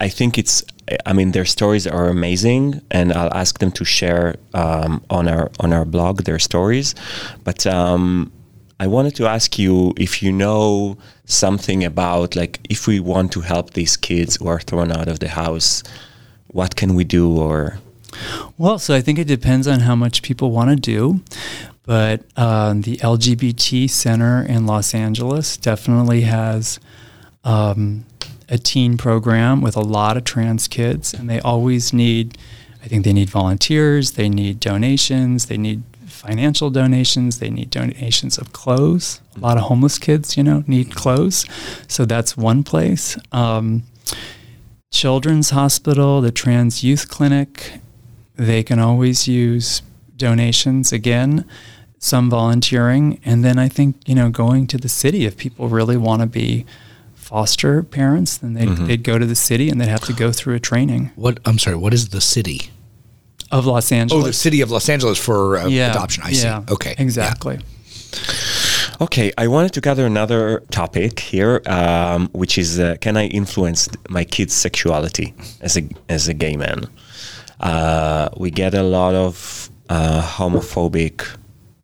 I 0.00 0.08
think 0.08 0.38
it's. 0.38 0.64
I 1.06 1.12
mean, 1.12 1.32
their 1.32 1.44
stories 1.44 1.86
are 1.86 2.08
amazing, 2.08 2.80
and 2.90 3.12
I'll 3.12 3.32
ask 3.32 3.58
them 3.58 3.72
to 3.72 3.84
share 3.84 4.36
um, 4.52 5.02
on 5.10 5.28
our 5.28 5.50
on 5.60 5.72
our 5.72 5.84
blog 5.84 6.24
their 6.24 6.38
stories. 6.38 6.94
But 7.42 7.66
um, 7.66 8.32
I 8.80 8.86
wanted 8.86 9.14
to 9.16 9.26
ask 9.26 9.58
you 9.58 9.94
if 9.96 10.22
you 10.22 10.32
know 10.32 10.98
something 11.24 11.84
about 11.84 12.36
like 12.36 12.60
if 12.68 12.86
we 12.86 13.00
want 13.00 13.32
to 13.32 13.40
help 13.40 13.72
these 13.72 13.96
kids 13.96 14.36
who 14.36 14.48
are 14.48 14.60
thrown 14.60 14.92
out 14.92 15.08
of 15.08 15.20
the 15.20 15.28
house, 15.28 15.82
what 16.48 16.76
can 16.76 16.94
we 16.94 17.04
do 17.04 17.38
or 17.38 17.78
Well, 18.58 18.78
so 18.78 18.94
I 18.94 19.00
think 19.00 19.18
it 19.18 19.26
depends 19.26 19.66
on 19.66 19.80
how 19.80 19.96
much 19.96 20.22
people 20.22 20.50
want 20.50 20.70
to 20.70 20.76
do. 20.76 21.20
But 21.86 22.22
um, 22.36 22.80
the 22.82 22.96
LGBT 22.96 23.90
Center 23.90 24.42
in 24.42 24.66
Los 24.66 24.94
Angeles 24.94 25.56
definitely 25.58 26.22
has 26.22 26.80
um, 27.44 28.06
a 28.48 28.58
teen 28.58 28.96
program 28.96 29.60
with 29.60 29.76
a 29.76 29.80
lot 29.80 30.16
of 30.16 30.24
trans 30.24 30.68
kids, 30.68 31.14
and 31.14 31.28
they 31.28 31.40
always 31.40 31.92
need, 31.92 32.38
I 32.82 32.88
think 32.88 33.04
they 33.04 33.12
need 33.12 33.30
volunteers, 33.30 34.12
they 34.12 34.28
need 34.28 34.60
donations, 34.60 35.46
they 35.46 35.58
need 35.58 35.82
financial 36.06 36.70
donations, 36.70 37.38
they 37.38 37.50
need 37.50 37.70
donations 37.70 38.38
of 38.38 38.52
clothes. 38.52 39.20
A 39.36 39.40
lot 39.40 39.56
of 39.56 39.64
homeless 39.64 39.98
kids, 39.98 40.36
you 40.36 40.42
know, 40.42 40.64
need 40.66 40.94
clothes. 40.94 41.44
So 41.88 42.04
that's 42.04 42.36
one 42.36 42.62
place. 42.62 43.18
Um, 43.32 43.82
Children's 44.90 45.50
Hospital, 45.50 46.20
the 46.20 46.30
Trans 46.30 46.84
Youth 46.84 47.08
Clinic, 47.08 47.80
they 48.36 48.62
can 48.62 48.78
always 48.78 49.26
use 49.28 49.82
donations 50.16 50.92
again, 50.92 51.44
some 51.98 52.30
volunteering, 52.30 53.20
and 53.24 53.44
then 53.44 53.58
I 53.58 53.68
think 53.68 53.96
you 54.06 54.14
know 54.14 54.30
going 54.30 54.66
to 54.68 54.78
the 54.78 54.88
city 54.88 55.24
if 55.24 55.36
people 55.36 55.68
really 55.68 55.96
want 55.96 56.20
to 56.22 56.26
be 56.26 56.64
foster 57.24 57.82
parents, 57.82 58.38
then 58.38 58.52
they'd, 58.54 58.68
they'd 58.86 59.02
go 59.02 59.18
to 59.18 59.26
the 59.26 59.34
city 59.34 59.70
and 59.70 59.80
they'd 59.80 59.88
have 59.88 60.04
to 60.04 60.12
go 60.12 60.30
through 60.30 60.54
a 60.54 60.60
training 60.60 61.10
What? 61.16 61.40
I'm 61.44 61.58
sorry. 61.58 61.76
What 61.76 61.94
is 61.94 62.10
the 62.10 62.20
city? 62.20 62.70
of 63.50 63.66
Los 63.66 63.92
Angeles? 63.92 64.24
Oh, 64.24 64.26
the 64.26 64.32
city 64.32 64.60
of 64.62 64.70
Los 64.70 64.88
Angeles 64.88 65.18
for 65.18 65.58
uh, 65.58 65.66
yeah, 65.66 65.90
adoption. 65.90 66.24
I 66.24 66.30
yeah, 66.30 66.64
see. 66.64 66.72
Okay. 66.74 66.94
yeah. 66.96 67.02
exactly. 67.02 67.58
Okay, 69.00 69.32
I 69.38 69.48
wanted 69.48 69.72
to 69.74 69.80
gather 69.80 70.06
another 70.06 70.60
topic 70.70 71.20
here, 71.20 71.62
um, 71.66 72.28
which 72.32 72.58
is 72.58 72.78
uh, 72.78 72.96
can 73.00 73.16
I 73.16 73.26
influence 73.26 73.88
my 74.08 74.24
kid's 74.24 74.54
sexuality 74.54 75.34
as 75.60 75.76
a 75.76 75.88
as 76.08 76.28
a 76.28 76.34
gay 76.34 76.56
man? 76.56 76.86
Uh, 77.60 78.28
we 78.36 78.50
get 78.50 78.74
a 78.74 78.82
lot 78.82 79.14
of 79.14 79.70
uh, 79.88 80.22
homophobic, 80.22 81.26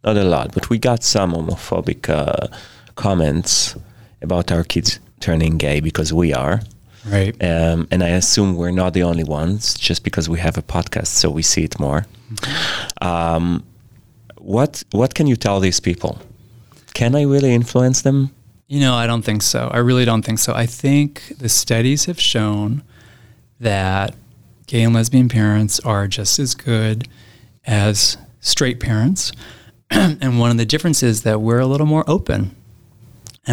not 0.05 0.16
a 0.16 0.24
lot, 0.24 0.53
but 0.55 0.70
we 0.70 0.78
got 0.78 1.03
some 1.03 1.32
homophobic 1.32 2.09
uh, 2.09 2.47
comments 2.95 3.76
about 4.22 4.53
our 4.53 4.64
kids 4.64 5.01
turning 5.20 5.58
gay 5.58 5.80
because 5.80 6.12
we 6.12 6.34
are. 6.34 6.60
Right. 7.06 7.34
Um, 7.42 7.88
and 7.90 8.02
I 8.02 8.08
assume 8.08 8.56
we're 8.56 8.70
not 8.72 8.92
the 8.92 9.02
only 9.04 9.24
ones, 9.24 9.74
just 9.74 10.04
because 10.04 10.28
we 10.28 10.38
have 10.40 10.58
a 10.58 10.62
podcast, 10.62 11.06
so 11.06 11.30
we 11.30 11.42
see 11.42 11.64
it 11.64 11.78
more. 11.78 12.06
Um, 13.00 13.64
what 14.38 14.82
what 14.90 15.14
can 15.14 15.26
you 15.26 15.36
tell 15.36 15.60
these 15.60 15.80
people? 15.80 16.18
Can 16.94 17.14
I 17.14 17.22
really 17.22 17.54
influence 17.54 18.02
them? 18.02 18.34
You 18.68 18.80
know, 18.80 18.94
I 18.94 19.06
don't 19.06 19.22
think 19.22 19.42
so. 19.42 19.70
I 19.72 19.78
really 19.78 20.04
don't 20.04 20.22
think 20.22 20.38
so. 20.38 20.52
I 20.54 20.66
think 20.66 21.32
the 21.38 21.48
studies 21.48 22.04
have 22.04 22.20
shown 22.20 22.82
that 23.58 24.14
gay 24.66 24.82
and 24.82 24.94
lesbian 24.94 25.28
parents 25.28 25.80
are 25.80 26.06
just 26.06 26.38
as 26.38 26.54
good 26.54 27.08
as 27.66 28.16
straight 28.40 28.78
parents. 28.78 29.32
and 29.90 30.38
one 30.38 30.50
of 30.50 30.56
the 30.56 30.66
differences 30.66 31.16
is 31.16 31.22
that 31.22 31.40
we're 31.40 31.58
a 31.58 31.66
little 31.66 31.86
more 31.86 32.04
open. 32.06 32.54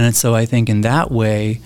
And 0.06 0.16
so 0.16 0.36
I 0.36 0.46
think 0.46 0.70
in 0.70 0.82
that 0.82 1.12
way, 1.12 1.60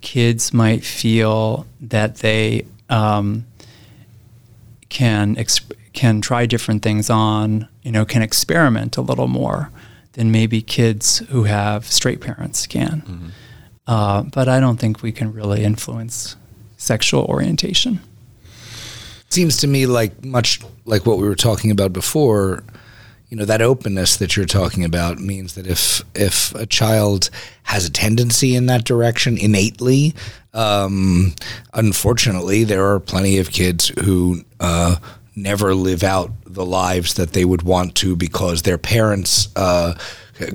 kids 0.00 0.52
might 0.52 0.84
feel 0.84 1.66
that 1.80 2.16
they 2.16 2.66
um, 2.90 3.46
can 4.88 5.36
exp- 5.36 5.72
can 5.92 6.20
try 6.20 6.46
different 6.46 6.82
things 6.82 7.08
on, 7.08 7.68
you 7.82 7.92
know, 7.92 8.04
can 8.04 8.22
experiment 8.22 8.96
a 8.96 9.00
little 9.00 9.28
more 9.28 9.70
than 10.12 10.30
maybe 10.30 10.60
kids 10.62 11.18
who 11.30 11.44
have 11.44 11.86
straight 11.86 12.20
parents 12.20 12.66
can. 12.66 13.32
Uh, 13.86 14.22
but 14.22 14.48
I 14.48 14.58
don't 14.60 14.78
think 14.78 15.02
we 15.02 15.12
can 15.12 15.32
really 15.32 15.62
influence 15.62 16.36
sexual 16.76 17.24
orientation. 17.24 18.00
seems 19.28 19.56
to 19.58 19.66
me 19.66 19.86
like 19.86 20.24
much 20.24 20.60
like 20.86 21.06
what 21.06 21.18
we 21.18 21.26
were 21.28 21.36
talking 21.36 21.70
about 21.70 21.92
before 21.92 22.64
you 23.28 23.36
know 23.36 23.44
that 23.44 23.60
openness 23.62 24.16
that 24.16 24.36
you're 24.36 24.46
talking 24.46 24.84
about 24.84 25.18
means 25.18 25.54
that 25.54 25.66
if 25.66 26.02
if 26.14 26.54
a 26.54 26.66
child 26.66 27.28
has 27.64 27.84
a 27.86 27.90
tendency 27.90 28.54
in 28.54 28.66
that 28.66 28.84
direction 28.84 29.36
innately 29.36 30.14
um, 30.54 31.34
unfortunately 31.74 32.64
there 32.64 32.84
are 32.86 33.00
plenty 33.00 33.38
of 33.38 33.50
kids 33.50 33.88
who 34.04 34.42
uh, 34.60 34.96
never 35.34 35.74
live 35.74 36.02
out 36.02 36.30
the 36.46 36.64
lives 36.64 37.14
that 37.14 37.32
they 37.32 37.44
would 37.44 37.62
want 37.62 37.94
to 37.96 38.16
because 38.16 38.62
their 38.62 38.78
parents 38.78 39.48
uh, 39.56 39.92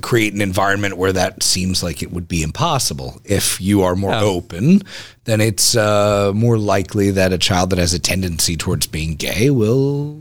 create 0.00 0.32
an 0.34 0.40
environment 0.40 0.96
where 0.96 1.12
that 1.12 1.42
seems 1.42 1.82
like 1.82 2.02
it 2.02 2.12
would 2.12 2.26
be 2.26 2.42
impossible. 2.42 3.20
If 3.24 3.60
you 3.60 3.82
are 3.82 3.94
more 3.94 4.10
Yeah. 4.10 4.22
open, 4.22 4.82
then 5.24 5.40
it's 5.40 5.76
uh, 5.76 6.32
more 6.34 6.58
likely 6.58 7.12
that 7.12 7.32
a 7.32 7.38
child 7.38 7.70
that 7.70 7.78
has 7.78 7.92
a 7.94 7.98
tendency 8.00 8.56
towards 8.56 8.86
being 8.88 9.14
gay 9.14 9.50
will 9.50 10.16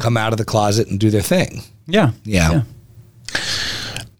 come 0.00 0.16
out 0.16 0.32
of 0.32 0.38
the 0.38 0.44
closet 0.44 0.88
and 0.88 0.98
do 1.00 1.10
their 1.10 1.22
thing. 1.22 1.62
Yeah. 1.86 2.10
Yeah. 2.24 2.62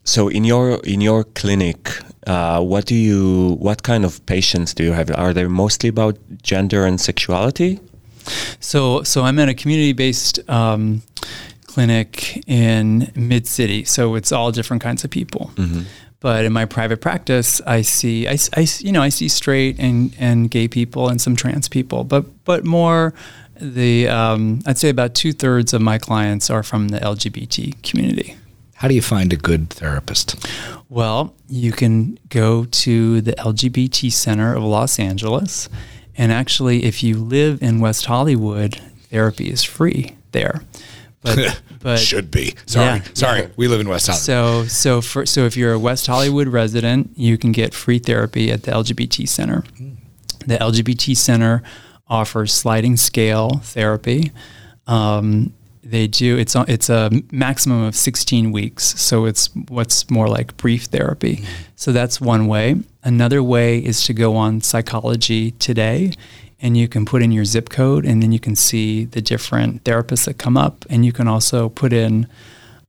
So 0.03 0.27
in 0.27 0.43
your 0.43 0.79
in 0.83 1.01
your 1.01 1.23
clinic, 1.23 1.89
uh, 2.27 2.61
what 2.61 2.85
do 2.85 2.95
you 2.95 3.55
what 3.59 3.83
kind 3.83 4.03
of 4.05 4.19
patients 4.25 4.73
do 4.73 4.83
you 4.83 4.91
have? 4.93 5.09
Are 5.11 5.33
they 5.33 5.47
mostly 5.47 5.89
about 5.89 6.17
gender 6.41 6.85
and 6.85 6.99
sexuality? 6.99 7.79
So, 8.59 9.03
so 9.03 9.23
I'm 9.23 9.37
at 9.39 9.49
a 9.49 9.53
community-based 9.53 10.49
um, 10.49 11.01
clinic 11.67 12.41
in 12.47 13.11
Mid 13.15 13.45
City. 13.47 13.83
So 13.83 14.15
it's 14.15 14.31
all 14.31 14.51
different 14.51 14.81
kinds 14.83 15.03
of 15.03 15.09
people. 15.11 15.51
But 16.21 16.45
in 16.45 16.53
my 16.53 16.63
private 16.63 17.01
practice, 17.01 17.59
I 17.67 17.81
see, 17.81 18.25
I, 18.29 18.33
s- 18.33 18.49
I 18.55 18.61
s- 18.61 18.81
you 18.81 18.93
know, 18.93 19.01
I 19.01 19.09
see 19.09 19.27
straight 19.27 19.77
and, 19.77 20.15
and 20.17 20.49
gay 20.49 20.69
people 20.69 21.09
and 21.09 21.19
some 21.19 21.35
trans 21.35 21.67
people, 21.67 22.05
but 22.05 22.23
but 22.45 22.63
more 22.63 23.13
the 23.59 24.07
um, 24.07 24.61
I'd 24.65 24.77
say 24.77 24.89
about 24.89 25.13
two 25.15 25.33
thirds 25.33 25.73
of 25.73 25.81
my 25.81 25.97
clients 25.97 26.49
are 26.49 26.63
from 26.63 26.89
the 26.89 26.99
LGBT 26.99 27.81
community. 27.83 28.35
How 28.75 28.87
do 28.87 28.95
you 28.95 29.01
find 29.01 29.31
a 29.31 29.37
good 29.37 29.69
therapist? 29.69 30.35
Well, 30.89 31.33
you 31.47 31.71
can 31.71 32.19
go 32.29 32.65
to 32.65 33.21
the 33.21 33.33
LGBT 33.33 34.11
Center 34.11 34.55
of 34.55 34.63
Los 34.63 34.99
Angeles. 34.99 35.69
And 36.17 36.31
actually, 36.31 36.83
if 36.83 37.01
you 37.01 37.17
live 37.17 37.63
in 37.63 37.79
West 37.79 38.05
Hollywood, 38.05 38.79
therapy 39.09 39.49
is 39.49 39.63
free 39.63 40.15
there. 40.31 40.63
But, 41.21 41.61
but 41.81 41.97
Should 41.97 42.29
be. 42.29 42.55
Sorry. 42.65 42.97
Yeah, 42.99 43.03
Sorry. 43.13 43.39
yeah. 43.41 43.47
We 43.55 43.67
live 43.67 43.79
in 43.79 43.87
West 43.87 44.07
Hollywood. 44.07 44.69
so 44.69 44.99
so 44.99 45.01
for 45.01 45.25
so 45.25 45.45
if 45.45 45.55
you're 45.55 45.73
a 45.73 45.79
West 45.79 46.05
Hollywood 46.05 46.47
resident, 46.49 47.11
you 47.15 47.37
can 47.37 47.51
get 47.51 47.73
free 47.73 47.99
therapy 47.99 48.51
at 48.51 48.63
the 48.63 48.71
LGBT 48.71 49.27
Center. 49.27 49.63
The 50.45 50.57
LGBT 50.57 51.15
Center 51.15 51.63
offers 52.13 52.53
sliding 52.53 52.95
scale 52.95 53.49
therapy. 53.63 54.31
Um, 54.87 55.51
they 55.83 56.07
do 56.07 56.37
it's 56.37 56.55
a- 56.55 56.65
it's 56.67 56.89
a 56.89 57.09
maximum 57.31 57.83
of 57.83 57.95
16 57.95 58.51
weeks, 58.53 58.83
so 59.01 59.25
it's 59.25 59.49
what's 59.67 60.09
more 60.09 60.29
like 60.29 60.55
brief 60.55 60.83
therapy. 60.85 61.43
So 61.75 61.91
that's 61.91 62.21
one 62.21 62.47
way. 62.47 62.75
Another 63.03 63.41
way 63.43 63.79
is 63.79 64.05
to 64.05 64.13
go 64.13 64.37
on 64.37 64.61
Psychology 64.61 65.51
Today 65.51 66.13
and 66.61 66.77
you 66.77 66.87
can 66.87 67.03
put 67.05 67.21
in 67.21 67.31
your 67.33 67.43
zip 67.43 67.67
code 67.69 68.05
and 68.05 68.23
then 68.23 68.31
you 68.31 68.39
can 68.39 68.55
see 68.55 69.03
the 69.05 69.21
different 69.21 69.83
therapists 69.83 70.25
that 70.25 70.37
come 70.37 70.55
up 70.55 70.85
and 70.89 71.03
you 71.05 71.11
can 71.11 71.27
also 71.27 71.67
put 71.69 71.91
in 71.91 72.27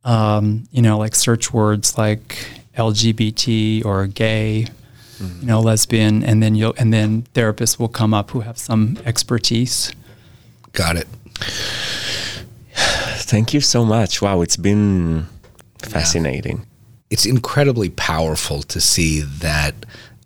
um, 0.04 0.62
you 0.70 0.82
know 0.82 0.96
like 0.98 1.14
search 1.16 1.52
words 1.52 1.98
like 1.98 2.46
lgbt 2.76 3.84
or 3.84 4.06
gay 4.06 4.66
you 5.20 5.46
know 5.46 5.60
lesbian 5.60 6.22
and 6.22 6.42
then 6.42 6.54
you'll 6.54 6.74
and 6.78 6.92
then 6.92 7.22
therapists 7.34 7.78
will 7.78 7.88
come 7.88 8.12
up 8.14 8.30
who 8.30 8.40
have 8.40 8.58
some 8.58 8.98
expertise 9.04 9.92
Got 10.72 10.96
it. 10.96 11.06
Thank 12.74 13.54
you 13.54 13.60
so 13.60 13.84
much. 13.84 14.20
Wow, 14.20 14.40
it's 14.42 14.56
been 14.56 15.26
fascinating. 15.78 16.66
it's 17.10 17.26
incredibly 17.26 17.90
powerful 17.90 18.62
to 18.62 18.80
see 18.80 19.20
that 19.20 19.74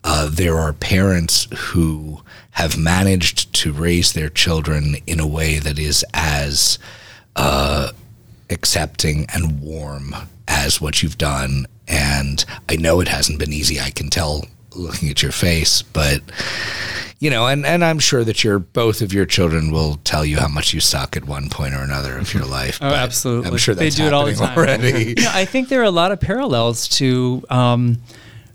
uh, 0.05 0.29
there 0.33 0.57
are 0.57 0.73
parents 0.73 1.47
who 1.55 2.23
have 2.53 2.79
managed 2.79 3.53
to 3.53 3.73
raise 3.73 4.13
their 4.15 4.31
children 4.31 4.97
in 5.07 5.21
a 5.21 5.27
way 5.27 5.59
that 5.59 5.79
is 5.79 6.05
as 6.15 6.79
uh, 7.37 7.91
accepting 8.49 9.27
and 9.35 9.61
warm 9.61 10.15
as 10.47 10.81
what 10.81 11.03
you've 11.03 11.19
done. 11.19 11.67
And 11.87 12.43
I 12.71 12.77
know 12.77 13.01
it 13.01 13.09
hasn't 13.09 13.39
been 13.39 13.53
easy. 13.53 13.79
I 13.81 13.91
can 13.91 14.09
tell 14.09 14.45
looking 14.75 15.09
at 15.09 15.23
your 15.23 15.33
face, 15.33 15.83
but 15.83 16.23
you 17.21 17.31
know, 17.31 17.47
and, 17.49 17.67
and 17.67 17.85
I'm 17.85 17.99
sure 17.99 18.23
that 18.25 18.45
your 18.45 18.59
both 18.59 19.03
of 19.03 19.13
your 19.13 19.27
children 19.27 19.73
will 19.73 19.97
tell 20.05 20.25
you 20.25 20.39
how 20.39 20.49
much 20.49 20.73
you 20.73 20.81
suck 20.81 21.17
at 21.17 21.25
one 21.25 21.51
point 21.51 21.75
or 21.75 21.79
another 21.79 22.17
of 22.17 22.33
your 22.33 22.45
life. 22.47 22.79
Oh, 22.81 22.87
absolutely. 22.87 23.51
I'm 23.51 23.57
sure 23.57 23.75
they 23.75 23.91
do 23.91 24.05
it 24.05 24.13
all 24.13 24.27
the 24.27 24.35
time. 24.35 24.57
already. 24.57 25.09
you 25.19 25.25
know, 25.25 25.31
I 25.33 25.45
think 25.45 25.69
there 25.69 25.81
are 25.81 25.85
a 25.85 25.91
lot 25.91 26.13
of 26.13 26.21
parallels 26.21 26.87
to 26.89 27.45
um, 27.51 27.99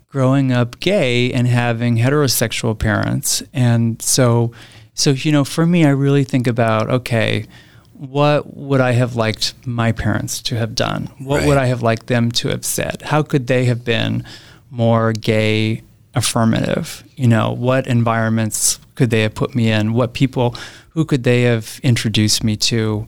growing 0.08 0.52
up 0.52 0.80
gay 0.80 1.32
and 1.34 1.48
having 1.48 1.98
heterosexual 1.98 2.78
parents, 2.78 3.44
and 3.54 4.02
so, 4.02 4.54
so 4.94 5.12
you 5.12 5.32
know, 5.32 5.44
for 5.44 5.66
me, 5.66 5.86
I 5.86 5.90
really 5.90 6.24
think 6.24 6.48
about 6.48 6.90
okay, 6.90 7.48
what 7.94 8.56
would 8.56 8.82
I 8.82 8.92
have 8.94 9.16
liked 9.16 9.54
my 9.66 9.92
parents 9.92 10.42
to 10.44 10.56
have 10.56 10.74
done? 10.74 11.10
What 11.20 11.46
would 11.46 11.58
I 11.58 11.66
have 11.66 11.82
liked 11.82 12.08
them 12.08 12.32
to 12.34 12.48
have 12.50 12.66
said? 12.66 13.02
How 13.02 13.24
could 13.24 13.48
they 13.48 13.66
have 13.66 13.84
been 13.84 14.24
more 14.70 15.14
gay 15.14 15.84
affirmative? 16.16 17.04
You 17.16 17.28
know, 17.28 17.52
what 17.52 17.88
environments 17.88 18.80
could 18.96 19.10
they 19.10 19.22
have 19.22 19.34
put 19.34 19.56
me 19.56 19.72
in? 19.72 19.94
What 19.94 20.14
people, 20.14 20.56
who 20.90 21.06
could 21.06 21.24
they 21.24 21.44
have 21.44 21.80
introduced 21.84 22.44
me 22.44 22.56
to? 22.58 23.06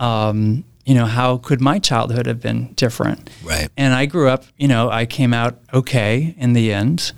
Um, 0.00 0.64
you 0.84 0.94
know, 0.94 1.04
how 1.04 1.36
could 1.36 1.60
my 1.60 1.78
childhood 1.78 2.24
have 2.24 2.40
been 2.40 2.72
different? 2.72 3.28
Right. 3.44 3.68
And 3.76 3.92
I 3.92 4.06
grew 4.06 4.28
up, 4.28 4.44
you 4.56 4.66
know, 4.66 4.90
I 4.90 5.04
came 5.04 5.34
out 5.34 5.58
okay 5.74 6.34
in 6.38 6.54
the 6.54 6.72
end. 6.72 7.12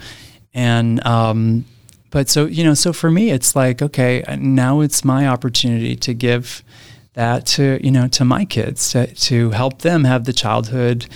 And, 0.53 1.07
um, 1.07 1.67
but 2.11 2.29
so, 2.29 2.47
you 2.47 2.65
know, 2.65 2.75
so 2.75 2.93
for 2.93 3.13
me, 3.13 3.31
it's 3.31 3.55
like, 3.55 3.81
okay, 3.81 4.25
now 4.41 4.81
it's 4.81 5.05
my 5.05 5.29
opportunity 5.29 5.95
to 5.95 6.13
give 6.13 6.65
that 7.13 7.47
to, 7.47 7.79
you 7.85 7.93
know, 7.93 8.09
to 8.09 8.25
my 8.25 8.45
kids, 8.45 8.91
to, 8.91 9.07
to 9.15 9.51
help 9.51 9.83
them 9.83 10.03
have 10.03 10.25
the 10.25 10.33
childhood 10.33 11.07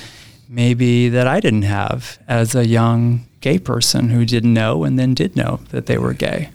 maybe 0.49 1.09
that 1.09 1.27
I 1.27 1.41
didn't 1.41 1.63
have 1.63 2.19
as 2.29 2.55
a 2.55 2.67
young 2.67 3.27
gay 3.41 3.59
person 3.59 4.09
who 4.11 4.25
didn't 4.25 4.55
know 4.55 4.85
and 4.85 4.99
then 4.99 5.15
did 5.15 5.37
know 5.37 5.61
that 5.71 5.87
they 5.87 5.99
were 5.99 6.15
gay. 6.15 6.51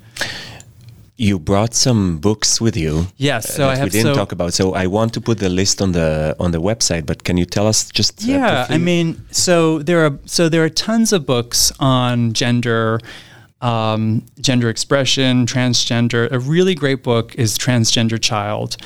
You 1.17 1.37
brought 1.37 1.73
some 1.73 2.17
books 2.19 2.61
with 2.61 2.77
you. 2.77 3.07
Yes, 3.17 3.49
uh, 3.49 3.53
so 3.53 3.63
I 3.65 3.67
that 3.71 3.77
have 3.79 3.85
we 3.87 3.89
didn't 3.89 4.13
so- 4.13 4.19
talk 4.19 4.31
about. 4.31 4.53
So 4.53 4.73
I 4.73 4.87
want 4.87 5.13
to 5.15 5.21
put 5.21 5.39
the 5.39 5.49
list 5.49 5.81
on 5.81 5.91
the 5.91 6.33
on 6.39 6.51
the 6.51 6.61
website. 6.61 7.05
But 7.05 7.23
can 7.25 7.35
you 7.35 7.45
tell 7.45 7.67
us 7.67 7.89
just? 7.91 8.23
uh, 8.23 8.31
Yeah, 8.31 8.55
briefly? 8.67 8.75
I 8.75 8.77
mean, 8.77 9.25
so 9.29 9.79
there 9.79 10.05
are 10.05 10.17
so 10.25 10.47
there 10.47 10.63
are 10.63 10.69
tons 10.69 11.11
of 11.11 11.25
books 11.25 11.73
on 11.79 12.31
gender, 12.31 12.99
um, 13.61 14.25
gender 14.39 14.69
expression, 14.69 15.45
transgender. 15.45 16.31
A 16.31 16.39
really 16.39 16.75
great 16.75 17.03
book 17.03 17.35
is 17.35 17.57
Transgender 17.57 18.21
Child, 18.21 18.77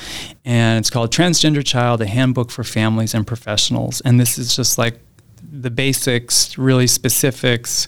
and 0.44 0.78
it's 0.78 0.90
called 0.90 1.12
Transgender 1.12 1.64
Child: 1.64 2.00
A 2.00 2.06
Handbook 2.06 2.50
for 2.50 2.64
Families 2.64 3.14
and 3.14 3.26
Professionals. 3.26 4.00
And 4.02 4.18
this 4.18 4.38
is 4.38 4.56
just 4.56 4.78
like 4.78 4.98
the 5.52 5.70
basics, 5.70 6.58
really 6.58 6.86
specifics, 6.86 7.86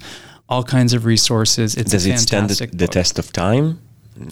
all 0.49 0.62
kinds 0.62 0.93
of 0.93 1.05
resources. 1.05 1.74
It's 1.74 1.91
does 1.91 2.07
it 2.07 2.18
stand 2.18 2.51
the, 2.51 2.66
the 2.66 2.87
test 2.87 3.18
of 3.18 3.32
time? 3.32 3.80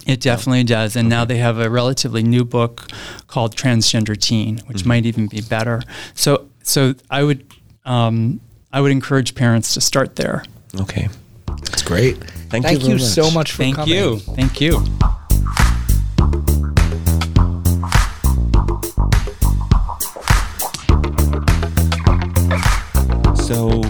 It 0.07 0.21
definitely 0.21 0.65
does. 0.65 0.97
And 0.97 1.11
now 1.11 1.27
they 1.27 1.37
have 1.37 1.59
a 1.59 1.69
relatively 1.69 2.23
new 2.23 2.45
book 2.45 2.89
called 3.27 3.55
Transgender 3.55 4.17
Teen, 4.19 4.59
which 4.67 4.79
Mm-hmm. 4.79 4.89
might 4.89 5.05
even 5.07 5.27
be 5.27 5.43
better. 5.43 5.83
So, 6.15 6.49
so 6.63 6.95
I 7.11 7.23
would, 7.23 7.45
um, 7.85 8.41
I 8.73 8.81
would 8.81 8.93
encourage 8.93 9.35
parents 9.35 9.75
to 9.75 9.83
start 9.83 10.17
there. 10.17 10.43
Okay. 10.81 11.09
That's 11.63 11.83
great. 11.83 12.17
Thank 12.51 12.65
Thank 12.67 12.81
you 12.81 12.87
very 12.87 12.93
you 12.93 12.99
so 12.99 13.25
much. 13.25 13.35
much 13.35 13.53
for 13.53 13.59
Thank 13.59 13.77
coming. 13.77 13.95
you. 13.95 14.19
Thank 14.19 14.61
you. 14.61 14.85
So 23.45 23.83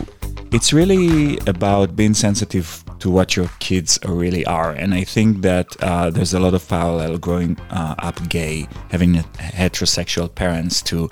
it's 0.52 0.72
really 0.72 1.38
about 1.46 1.94
being 1.94 2.14
sensitive 2.14 2.84
to 3.00 3.10
what 3.10 3.36
your 3.36 3.50
kids 3.58 3.98
really 4.06 4.46
are, 4.46 4.72
and 4.72 4.94
I 4.94 5.04
think 5.04 5.42
that 5.42 5.76
uh, 5.82 6.10
there's 6.10 6.32
a 6.32 6.40
lot 6.40 6.54
of 6.54 6.66
parallel 6.68 7.18
growing 7.18 7.58
uh, 7.70 7.94
up 7.98 8.28
gay, 8.28 8.66
having 8.90 9.14
heterosexual 9.14 10.34
parents 10.34 10.80
to 10.82 11.10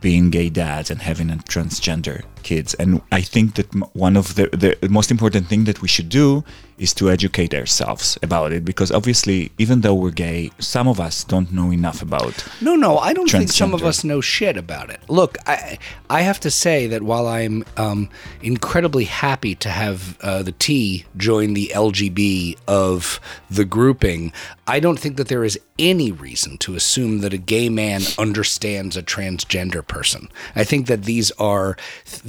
being 0.00 0.30
gay 0.30 0.48
dads 0.48 0.90
and 0.90 1.00
having 1.02 1.30
a 1.30 1.36
transgender 1.36 2.22
kids. 2.50 2.70
And 2.74 2.90
I 3.20 3.22
think 3.34 3.46
that 3.56 3.68
one 4.06 4.16
of 4.16 4.26
the, 4.36 4.44
the 4.80 4.88
most 4.88 5.10
important 5.10 5.44
thing 5.50 5.64
that 5.64 5.78
we 5.82 5.88
should 5.88 6.08
do 6.08 6.44
is 6.78 6.92
to 6.94 7.10
educate 7.10 7.54
ourselves 7.54 8.18
about 8.22 8.52
it, 8.52 8.62
because 8.64 8.92
obviously, 8.92 9.50
even 9.58 9.80
though 9.80 9.94
we're 9.94 10.10
gay, 10.10 10.50
some 10.58 10.86
of 10.88 11.00
us 11.00 11.24
don't 11.24 11.50
know 11.52 11.72
enough 11.72 12.02
about. 12.02 12.34
No, 12.60 12.76
no, 12.76 12.98
I 12.98 13.12
don't 13.14 13.30
think 13.30 13.50
some 13.50 13.72
of 13.74 13.82
us 13.82 14.04
know 14.04 14.20
shit 14.20 14.56
about 14.56 14.90
it. 14.90 15.00
Look, 15.08 15.38
I 15.46 15.78
I 16.10 16.20
have 16.22 16.40
to 16.40 16.50
say 16.50 16.86
that 16.88 17.02
while 17.02 17.26
I'm 17.26 17.64
um, 17.76 18.08
incredibly 18.42 19.04
happy 19.04 19.54
to 19.56 19.68
have 19.68 20.18
uh, 20.20 20.42
the 20.42 20.52
T 20.52 21.04
join 21.16 21.54
the 21.54 21.72
LGB 21.74 22.56
of 22.68 23.20
the 23.50 23.64
grouping, 23.64 24.32
I 24.66 24.80
don't 24.80 24.98
think 24.98 25.16
that 25.16 25.28
there 25.28 25.44
is 25.44 25.58
any 25.78 26.10
reason 26.12 26.58
to 26.58 26.74
assume 26.74 27.20
that 27.20 27.32
a 27.32 27.38
gay 27.38 27.68
man 27.68 28.02
understands 28.18 28.96
a 28.96 29.02
transgender 29.02 29.86
person. 29.86 30.28
I 30.54 30.64
think 30.64 30.86
that 30.86 31.04
these 31.04 31.30
are 31.32 31.76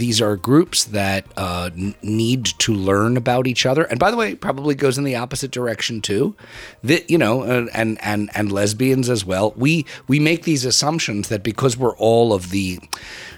these 0.07 0.21
are 0.21 0.37
groups 0.37 0.85
that 0.85 1.25
uh, 1.35 1.69
n- 1.75 1.93
need 2.01 2.45
to 2.45 2.73
learn 2.73 3.17
about 3.17 3.45
each 3.45 3.65
other. 3.65 3.83
And 3.83 3.99
by 3.99 4.09
the 4.09 4.15
way, 4.15 4.35
probably 4.35 4.73
goes 4.73 4.97
in 4.97 5.03
the 5.03 5.17
opposite 5.17 5.51
direction 5.51 5.99
too. 6.01 6.33
That 6.81 7.09
you 7.09 7.17
know, 7.17 7.41
uh, 7.41 7.65
and 7.73 7.97
and 8.01 8.29
and 8.33 8.49
lesbians 8.49 9.09
as 9.09 9.25
well. 9.25 9.53
We 9.57 9.85
we 10.07 10.17
make 10.19 10.43
these 10.43 10.63
assumptions 10.63 11.27
that 11.27 11.43
because 11.43 11.75
we're 11.75 11.97
all 11.97 12.31
of 12.33 12.51
the 12.51 12.79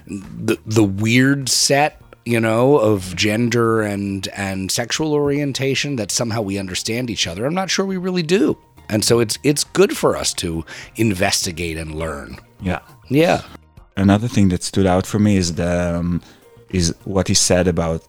the 0.06 0.58
the 0.64 0.84
weird 0.84 1.48
set 1.48 2.00
you 2.24 2.38
know 2.38 2.76
of 2.78 3.16
gender 3.16 3.82
and 3.82 4.28
and 4.28 4.70
sexual 4.70 5.12
orientation 5.12 5.96
that 5.96 6.12
somehow 6.12 6.40
we 6.42 6.58
understand 6.58 7.08
each 7.08 7.26
other 7.26 7.46
i'm 7.46 7.54
not 7.54 7.70
sure 7.70 7.86
we 7.86 7.96
really 7.96 8.22
do 8.22 8.58
and 8.90 9.02
so 9.04 9.20
it's 9.20 9.38
it's 9.42 9.64
good 9.64 9.96
for 9.96 10.16
us 10.18 10.34
to 10.34 10.62
investigate 10.96 11.78
and 11.78 11.94
learn 11.94 12.36
Yeah. 12.60 12.80
yeah 13.08 13.40
another 13.96 14.28
thing 14.28 14.50
that 14.50 14.62
stood 14.62 14.86
out 14.86 15.06
for 15.06 15.18
me 15.18 15.36
is 15.38 15.54
the 15.54 15.96
um, 15.98 16.20
is 16.70 16.94
what 17.04 17.28
he 17.28 17.34
said 17.34 17.66
about 17.68 18.02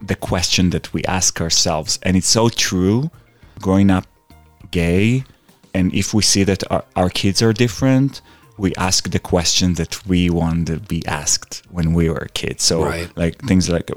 the 0.00 0.14
question 0.16 0.70
that 0.70 0.92
we 0.92 1.02
ask 1.04 1.40
ourselves 1.40 1.98
and 2.02 2.16
it's 2.16 2.28
so 2.28 2.48
true 2.48 3.10
growing 3.60 3.90
up 3.90 4.06
gay 4.70 5.24
and 5.74 5.94
if 5.94 6.12
we 6.12 6.22
see 6.22 6.44
that 6.44 6.62
our, 6.72 6.84
our 6.96 7.08
kids 7.10 7.40
are 7.42 7.52
different 7.52 8.20
we 8.58 8.72
ask 8.76 9.10
the 9.10 9.18
question 9.18 9.74
that 9.74 10.06
we 10.06 10.28
want 10.28 10.66
to 10.66 10.78
be 10.78 11.04
asked 11.06 11.62
when 11.70 11.94
we 11.94 12.08
were 12.08 12.28
kids 12.34 12.62
so 12.64 12.84
Right. 12.84 13.08
like 13.16 13.38
things 13.46 13.68
like 13.68 13.90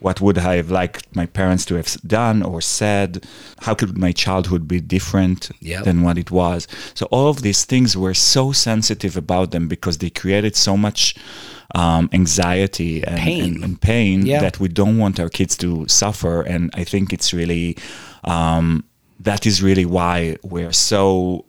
what 0.00 0.20
would 0.20 0.36
I 0.38 0.56
have 0.56 0.68
liked 0.70 1.14
my 1.14 1.26
parents 1.26 1.64
to 1.66 1.76
have 1.76 1.96
done 2.04 2.42
or 2.42 2.60
said? 2.60 3.24
How 3.60 3.72
could 3.74 3.96
my 3.96 4.10
childhood 4.10 4.66
be 4.66 4.80
different 4.80 5.50
Yep. 5.60 5.84
than 5.84 6.02
what 6.02 6.18
it 6.18 6.32
was? 6.32 6.66
So 6.94 7.06
all 7.12 7.28
of 7.28 7.42
these 7.42 7.64
things 7.64 7.96
were 7.96 8.12
so 8.14 8.50
sensitive 8.50 9.16
about 9.16 9.52
them 9.52 9.68
because 9.68 9.98
they 9.98 10.10
created 10.10 10.56
so 10.56 10.76
much 10.76 11.14
um, 11.74 12.08
anxiety 12.12 13.02
and 13.04 13.18
Pain. 13.18 13.44
and, 13.54 13.64
and 13.64 13.80
pain 13.80 14.26
Yeah. 14.26 14.40
that 14.40 14.60
we 14.60 14.68
don't 14.68 14.98
want 14.98 15.18
our 15.18 15.28
kids 15.30 15.56
to 15.58 15.86
suffer. 15.88 16.42
And 16.42 16.70
I 16.74 16.84
think 16.84 17.12
it's 17.12 17.32
really 17.32 17.76
um, 18.24 18.84
that 19.20 19.46
is 19.46 19.62
really 19.62 19.84
why 19.86 20.36
we're 20.42 20.72
so 20.72 21.44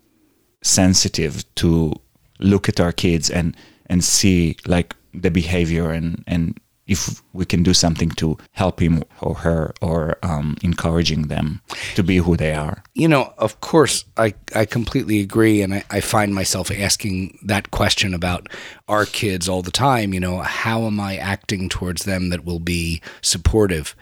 sensitive 0.61 1.43
to 1.55 1.93
look 2.39 2.69
at 2.69 2.79
our 2.79 2.91
kids 2.91 3.29
and 3.29 3.55
and 3.87 4.03
see 4.03 4.55
like 4.65 4.95
the 5.13 5.29
behavior 5.29 5.91
and 5.91 6.23
and 6.27 6.57
if 6.87 7.21
we 7.31 7.45
can 7.45 7.63
do 7.63 7.73
something 7.73 8.09
to 8.09 8.37
help 8.51 8.81
him 8.81 9.03
or 9.21 9.35
her 9.35 9.73
or 9.81 10.17
um, 10.21 10.57
encouraging 10.61 11.27
them 11.27 11.61
to 11.95 12.03
be 12.03 12.17
who 12.17 12.35
they 12.35 12.53
are. 12.53 12.83
you 12.93 13.07
know, 13.07 13.33
of 13.37 13.61
course, 13.61 14.05
I, 14.17 14.33
I 14.53 14.65
completely 14.65 15.21
agree. 15.21 15.61
And 15.61 15.73
I, 15.73 15.83
I 15.89 16.01
find 16.01 16.35
myself 16.35 16.69
asking 16.71 17.39
that 17.43 17.71
question 17.71 18.13
about 18.13 18.47
our 18.87 19.05
kids 19.05 19.47
all 19.47 19.61
the 19.61 19.71
time. 19.71 20.13
You 20.13 20.19
know, 20.19 20.39
how 20.39 20.83
am 20.83 20.99
I 20.99 21.17
acting 21.17 21.69
towards 21.69 22.03
them 22.03 22.29
that 22.29 22.43
will 22.43 22.59
be 22.59 23.01
supportive? 23.21 23.95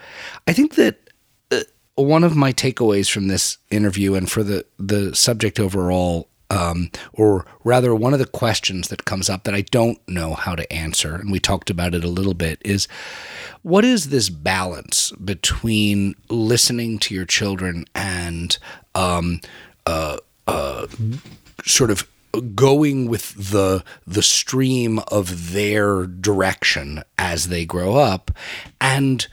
I 0.47 0.53
think 0.53 0.75
that 0.75 1.11
uh, 1.51 1.61
one 1.95 2.23
of 2.23 2.35
my 2.35 2.51
takeaways 2.51 3.11
from 3.11 3.27
this 3.27 3.57
interview 3.69 4.15
and 4.15 4.29
for 4.29 4.43
the, 4.43 4.65
the 4.79 5.15
subject 5.15 5.59
overall, 5.59 6.30
um, 6.51 6.91
or 7.13 7.45
rather, 7.63 7.95
one 7.95 8.11
of 8.11 8.19
the 8.19 8.25
questions 8.25 8.89
that 8.89 9.05
comes 9.05 9.29
up 9.29 9.45
that 9.45 9.55
I 9.55 9.61
don't 9.61 9.97
know 10.05 10.33
how 10.33 10.53
to 10.53 10.71
answer, 10.71 11.15
and 11.15 11.31
we 11.31 11.39
talked 11.39 11.69
about 11.69 11.95
it 11.95 12.03
a 12.03 12.09
little 12.09 12.33
bit, 12.33 12.61
is 12.65 12.89
what 13.61 13.85
is 13.85 14.09
this 14.09 14.29
balance 14.29 15.11
between 15.11 16.13
listening 16.29 16.99
to 16.99 17.15
your 17.15 17.23
children 17.23 17.85
and 17.95 18.57
um, 18.95 19.39
uh, 19.85 20.17
uh, 20.45 20.87
sort 21.65 21.89
of 21.89 22.05
going 22.53 23.07
with 23.07 23.51
the 23.51 23.83
the 24.05 24.23
stream 24.23 24.99
of 25.07 25.53
their 25.53 26.05
direction 26.05 27.01
as 27.17 27.47
they 27.47 27.63
grow 27.63 27.95
up, 27.95 28.29
and 28.81 29.27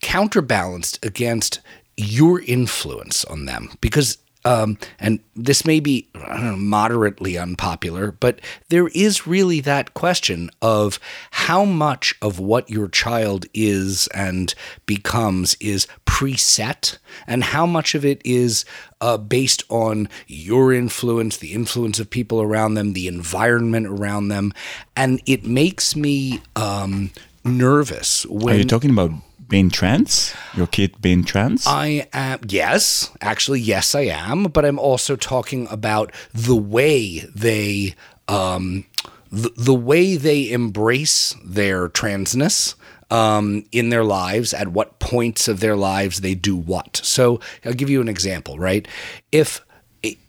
counterbalanced 0.00 1.04
against 1.04 1.60
your 1.98 2.40
influence 2.40 3.22
on 3.26 3.44
them? 3.44 3.70
Because 3.82 4.16
um, 4.44 4.78
and 4.98 5.20
this 5.34 5.64
may 5.64 5.80
be 5.80 6.08
know, 6.14 6.56
moderately 6.56 7.38
unpopular, 7.38 8.12
but 8.12 8.40
there 8.68 8.88
is 8.88 9.26
really 9.26 9.60
that 9.60 9.94
question 9.94 10.50
of 10.60 10.98
how 11.30 11.64
much 11.64 12.14
of 12.20 12.38
what 12.38 12.68
your 12.68 12.88
child 12.88 13.46
is 13.54 14.06
and 14.08 14.54
becomes 14.86 15.56
is 15.60 15.86
preset, 16.06 16.98
and 17.26 17.44
how 17.44 17.66
much 17.66 17.94
of 17.94 18.04
it 18.04 18.20
is 18.24 18.64
uh, 19.00 19.16
based 19.16 19.62
on 19.68 20.08
your 20.26 20.72
influence, 20.72 21.38
the 21.38 21.52
influence 21.52 21.98
of 21.98 22.10
people 22.10 22.42
around 22.42 22.74
them, 22.74 22.92
the 22.92 23.08
environment 23.08 23.86
around 23.86 24.28
them, 24.28 24.52
and 24.96 25.20
it 25.26 25.44
makes 25.44 25.96
me 25.96 26.40
um, 26.56 27.10
nervous. 27.44 28.26
When, 28.26 28.54
Are 28.54 28.58
you 28.58 28.64
talking 28.64 28.90
about 28.90 29.10
being 29.48 29.70
trans? 29.70 30.34
Your 30.54 30.66
kid 30.66 31.00
being 31.00 31.24
trans? 31.24 31.66
I 31.66 32.08
am, 32.12 32.40
yes, 32.48 33.10
actually, 33.20 33.60
yes, 33.60 33.94
I 33.94 34.02
am. 34.02 34.44
But 34.44 34.64
I'm 34.64 34.78
also 34.78 35.16
talking 35.16 35.66
about 35.70 36.12
the 36.32 36.56
way 36.56 37.20
they, 37.34 37.94
um, 38.28 38.84
the, 39.30 39.52
the 39.56 39.74
way 39.74 40.16
they 40.16 40.50
embrace 40.50 41.34
their 41.44 41.88
transness. 41.88 42.74
Um, 43.10 43.66
in 43.70 43.90
their 43.90 44.02
lives, 44.02 44.54
at 44.54 44.68
what 44.68 44.98
points 44.98 45.46
of 45.46 45.60
their 45.60 45.76
lives 45.76 46.20
they 46.20 46.34
do 46.34 46.56
what. 46.56 47.00
So 47.04 47.38
I'll 47.64 47.74
give 47.74 47.90
you 47.90 48.00
an 48.00 48.08
example, 48.08 48.58
right? 48.58 48.88
If 49.30 49.60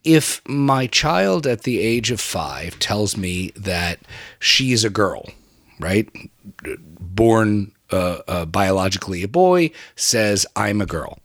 if 0.03 0.41
my 0.47 0.87
child 0.87 1.47
at 1.47 1.63
the 1.63 1.79
age 1.79 2.11
of 2.11 2.21
five 2.21 2.77
tells 2.79 3.17
me 3.17 3.51
that 3.55 3.99
she's 4.39 4.83
a 4.83 4.89
girl, 4.89 5.29
right, 5.79 6.07
born 6.99 7.71
uh, 7.91 8.19
uh, 8.27 8.45
biologically 8.45 9.23
a 9.23 9.27
boy 9.27 9.71
says, 9.95 10.45
I'm 10.55 10.81
a 10.81 10.85
girl. 10.85 11.19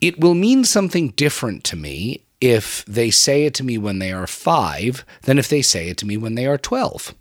It 0.00 0.20
will 0.20 0.34
mean 0.34 0.64
something 0.64 1.10
different 1.10 1.64
to 1.64 1.76
me 1.76 2.22
if 2.40 2.84
they 2.86 3.10
say 3.10 3.44
it 3.44 3.54
to 3.54 3.64
me 3.64 3.78
when 3.78 3.98
they 3.98 4.12
are 4.12 4.26
five 4.26 5.04
than 5.22 5.38
if 5.38 5.48
they 5.48 5.62
say 5.62 5.88
it 5.88 5.96
to 5.98 6.06
me 6.06 6.16
when 6.16 6.34
they 6.34 6.46
are 6.46 6.58
12. 6.58 7.14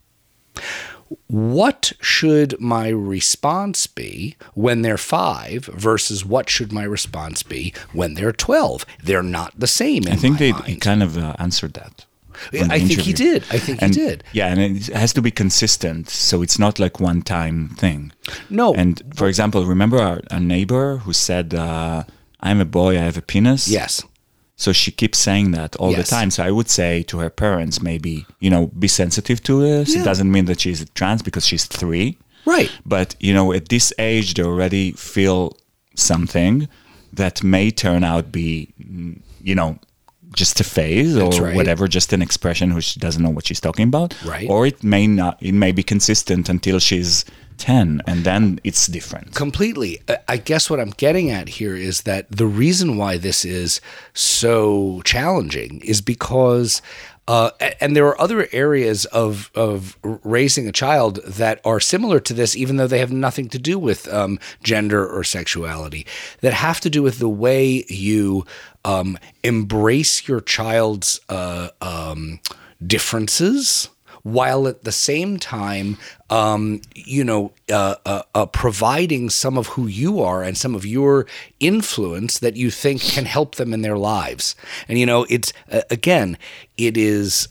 What 1.28 1.94
should 2.02 2.60
my 2.60 2.90
response 2.90 3.88
be 3.88 4.36
when 4.54 4.82
they're 4.82 4.98
five 4.98 5.66
versus 5.66 6.26
what 6.26 6.50
should 6.50 6.74
my 6.74 6.84
response 6.84 7.44
be 7.44 7.74
when 7.94 8.16
they're 8.16 8.34
12? 8.34 8.86
They're 9.04 9.24
not 9.24 9.58
the 9.58 9.68
same. 9.68 10.04
I 10.08 10.16
think 10.16 10.38
they 10.38 10.52
mind. 10.52 10.82
kind 10.82 11.02
of 11.02 11.18
uh, 11.18 11.36
answered 11.40 11.74
that. 11.76 12.06
I 12.54 12.80
think 12.80 13.02
he 13.02 13.14
did. 13.14 13.44
I 13.52 13.60
think 13.60 13.82
and, 13.82 13.96
he 13.96 14.02
did. 14.02 14.24
Yeah, 14.34 14.48
and 14.48 14.60
it 14.60 14.88
has 14.88 15.14
to 15.14 15.22
be 15.22 15.32
consistent, 15.32 16.10
so 16.10 16.42
it's 16.42 16.60
not 16.60 16.80
like 16.80 17.00
one 17.00 17.22
time 17.22 17.70
thing. 17.70 18.12
No. 18.50 18.74
And 18.74 19.02
for 19.16 19.28
example, 19.28 19.66
remember 19.66 20.00
our, 20.00 20.22
our 20.32 20.40
neighbor 20.40 20.98
who 20.98 21.14
said, 21.14 21.54
uh, 21.54 22.04
"I'm 22.40 22.60
a 22.62 22.66
boy, 22.66 22.98
I 22.98 23.02
have 23.02 23.18
a 23.18 23.22
penis." 23.22 23.68
Yes. 23.68 24.04
So 24.56 24.74
she 24.74 24.92
keeps 24.92 25.20
saying 25.20 25.52
that 25.52 25.76
all 25.76 25.92
Yes. 25.92 26.10
the 26.10 26.16
time. 26.16 26.32
So 26.32 26.44
I 26.44 26.50
would 26.52 26.70
say 26.70 27.04
to 27.04 27.20
her 27.20 27.30
parents, 27.30 27.82
maybe 27.82 28.26
you 28.40 28.50
know, 28.50 28.68
be 28.68 28.88
sensitive 28.88 29.42
to 29.44 29.62
this. 29.62 29.94
Yeah. 29.94 30.02
It 30.02 30.06
doesn't 30.06 30.32
mean 30.32 30.46
that 30.46 30.60
she's 30.62 30.84
trans 30.96 31.22
because 31.22 31.46
she's 31.46 31.66
three. 31.66 32.18
Right. 32.46 32.72
But 32.86 33.16
you 33.20 33.34
know, 33.34 33.54
at 33.54 33.70
this 33.70 33.94
age, 34.00 34.34
they 34.34 34.44
already 34.44 34.94
feel 34.94 35.56
something 35.96 36.68
that 37.14 37.44
may 37.44 37.72
turn 37.72 38.04
out 38.04 38.32
be, 38.32 38.74
you 39.42 39.56
know, 39.56 39.80
just 40.34 40.60
a 40.60 40.64
phase 40.64 41.16
That's 41.16 41.40
or 41.40 41.44
right. 41.46 41.56
whatever, 41.56 41.88
just 41.88 42.14
an 42.14 42.22
expression 42.22 42.72
who 42.72 42.82
she 42.82 43.00
doesn't 43.00 43.22
know 43.22 43.30
what 43.30 43.48
she's 43.48 43.60
talking 43.60 43.88
about. 43.88 44.16
Right. 44.26 44.50
Or 44.50 44.68
it 44.68 44.84
may 44.84 45.08
not. 45.08 45.38
It 45.42 45.54
may 45.54 45.72
be 45.72 45.84
consistent 45.84 46.50
until 46.50 46.80
she's 46.80 47.26
ten, 47.58 48.02
and 48.08 48.24
then 48.24 48.60
it's 48.64 48.88
different. 48.88 49.34
Completely. 49.36 50.00
I 50.28 50.38
guess 50.38 50.70
what 50.70 50.80
I'm 50.80 50.92
getting 50.92 51.30
at 51.30 51.50
here 51.50 51.76
is 51.76 52.02
that 52.04 52.30
the 52.30 52.46
reason 52.46 52.98
why 52.98 53.18
this 53.18 53.46
is 53.46 53.82
so 54.14 55.02
challenging 55.04 55.82
is 55.82 56.02
because. 56.02 56.82
Uh, 57.28 57.52
and 57.82 57.96
there 57.96 58.08
are 58.08 58.20
other 58.22 58.48
areas 58.52 59.06
of 59.06 59.52
of 59.54 59.98
raising 60.24 60.68
a 60.68 60.72
child 60.72 61.18
that 61.26 61.60
are 61.66 61.80
similar 61.80 62.20
to 62.22 62.34
this, 62.34 62.56
even 62.56 62.78
though 62.78 62.88
they 62.88 63.00
have 63.00 63.12
nothing 63.12 63.50
to 63.50 63.60
do 63.60 63.78
with 63.78 64.12
um, 64.14 64.40
gender 64.64 65.06
or 65.08 65.24
sexuality, 65.24 66.06
that 66.42 66.54
have 66.54 66.80
to 66.80 66.90
do 66.90 67.04
with 67.04 67.20
the 67.20 67.30
way 67.30 67.84
you 67.90 68.46
um, 68.86 69.18
embrace 69.44 70.28
your 70.28 70.40
child's 70.40 71.20
uh, 71.28 71.70
um, 71.82 72.40
differences 72.86 73.90
while 74.34 74.68
at 74.68 74.84
the 74.84 74.92
same 74.92 75.38
time, 75.38 75.98
um, 76.30 76.82
you 76.96 77.24
know, 77.24 77.52
uh, 77.72 77.96
uh, 78.06 78.24
uh, 78.36 78.46
providing 78.48 79.30
some 79.30 79.58
of 79.58 79.68
who 79.68 79.88
you 79.88 80.22
are 80.22 80.44
and 80.44 80.58
some 80.58 80.76
of 80.76 80.86
your 80.86 81.26
influence 81.60 82.40
that 82.40 82.56
you 82.56 82.70
think 82.70 83.02
can 83.02 83.26
help 83.26 83.56
them 83.56 83.74
in 83.74 83.82
their 83.82 83.98
lives. 83.98 84.56
And 84.88 85.00
you 85.00 85.06
know, 85.06 85.26
it's 85.30 85.54
uh, 85.72 85.82
again, 85.90 86.38
it 86.78 86.98
is. 86.98 87.48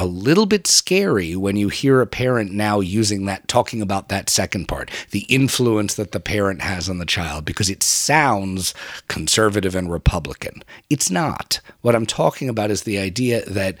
A 0.00 0.06
little 0.06 0.46
bit 0.46 0.66
scary 0.66 1.36
when 1.36 1.56
you 1.56 1.68
hear 1.68 2.00
a 2.00 2.06
parent 2.06 2.52
now 2.52 2.80
using 2.80 3.26
that, 3.26 3.46
talking 3.48 3.82
about 3.82 4.08
that 4.08 4.30
second 4.30 4.66
part, 4.66 4.90
the 5.10 5.26
influence 5.28 5.92
that 5.96 6.12
the 6.12 6.20
parent 6.20 6.62
has 6.62 6.88
on 6.88 6.96
the 6.96 7.04
child, 7.04 7.44
because 7.44 7.68
it 7.68 7.82
sounds 7.82 8.72
conservative 9.08 9.74
and 9.74 9.92
Republican. 9.92 10.64
It's 10.88 11.10
not. 11.10 11.60
What 11.82 11.94
I'm 11.94 12.06
talking 12.06 12.48
about 12.48 12.70
is 12.70 12.84
the 12.84 12.98
idea 12.98 13.44
that 13.44 13.76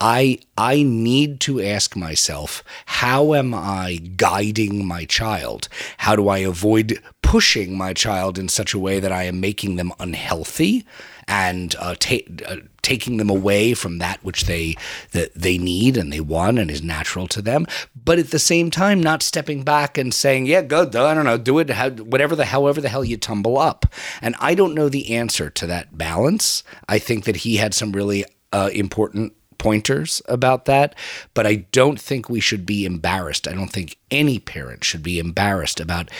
I 0.00 0.40
I 0.58 0.82
need 0.82 1.38
to 1.42 1.62
ask 1.62 1.94
myself, 1.94 2.64
how 2.86 3.34
am 3.34 3.54
I 3.54 4.00
guiding 4.16 4.84
my 4.84 5.04
child? 5.04 5.68
How 5.98 6.16
do 6.16 6.28
I 6.28 6.38
avoid 6.38 7.00
pushing 7.22 7.78
my 7.78 7.92
child 7.92 8.40
in 8.40 8.48
such 8.48 8.74
a 8.74 8.78
way 8.80 8.98
that 8.98 9.12
I 9.12 9.22
am 9.22 9.38
making 9.38 9.76
them 9.76 9.92
unhealthy 10.00 10.84
and 11.30 11.76
uh, 11.78 11.94
ta- 11.94 12.16
uh, 12.44 12.56
taking 12.82 13.16
them 13.16 13.30
away 13.30 13.72
from 13.72 13.98
that 13.98 14.22
which 14.24 14.46
they 14.46 14.76
that 15.12 15.32
they 15.32 15.56
need 15.56 15.96
and 15.96 16.12
they 16.12 16.20
want 16.20 16.58
and 16.58 16.70
is 16.70 16.82
natural 16.82 17.28
to 17.28 17.40
them, 17.40 17.66
but 18.04 18.18
at 18.18 18.32
the 18.32 18.38
same 18.38 18.68
time 18.68 19.00
not 19.00 19.22
stepping 19.22 19.62
back 19.62 19.96
and 19.96 20.12
saying, 20.12 20.46
"Yeah, 20.46 20.62
go, 20.62 20.82
I 20.82 21.14
don't 21.14 21.24
know, 21.24 21.38
do 21.38 21.60
it, 21.60 21.70
how, 21.70 21.90
whatever 21.90 22.34
the 22.34 22.46
however 22.46 22.80
the 22.80 22.88
hell 22.88 23.04
you 23.04 23.16
tumble 23.16 23.58
up." 23.58 23.86
And 24.20 24.34
I 24.40 24.54
don't 24.56 24.74
know 24.74 24.88
the 24.88 25.14
answer 25.14 25.48
to 25.50 25.66
that 25.68 25.96
balance. 25.96 26.64
I 26.88 26.98
think 26.98 27.24
that 27.24 27.36
he 27.36 27.58
had 27.58 27.74
some 27.74 27.92
really 27.92 28.24
uh, 28.52 28.70
important 28.72 29.32
pointers 29.60 30.22
about 30.24 30.64
that, 30.64 30.94
but 31.34 31.46
I 31.46 31.66
don't 31.70 32.00
think 32.00 32.28
we 32.28 32.40
should 32.40 32.64
be 32.64 32.86
embarrassed. 32.86 33.46
I 33.46 33.52
don't 33.52 33.70
think 33.70 33.98
any 34.10 34.38
parent 34.38 34.82
should 34.82 35.02
be 35.02 35.18
embarrassed 35.18 35.78
about 35.78 36.10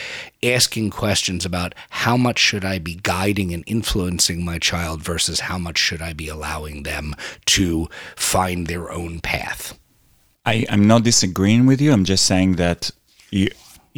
asking 0.42 0.90
questions 0.90 1.46
about 1.46 1.74
how 1.88 2.18
much 2.18 2.38
should 2.38 2.66
I 2.66 2.78
be 2.78 2.96
guiding 2.96 3.52
and 3.54 3.64
influencing 3.66 4.44
my 4.44 4.58
child 4.58 5.02
versus 5.02 5.40
how 5.40 5.58
much 5.58 5.78
should 5.78 6.02
I 6.02 6.12
be 6.12 6.28
allowing 6.28 6.82
them 6.82 7.16
to 7.46 7.88
find 8.14 8.66
their 8.66 8.92
own 8.92 9.20
path. 9.20 9.78
I, 10.44 10.66
I'm 10.68 10.86
not 10.86 11.02
disagreeing 11.02 11.64
with 11.64 11.80
you. 11.80 11.92
I'm 11.92 12.04
just 12.04 12.26
saying 12.26 12.56
that 12.56 12.90
you, 13.30 13.48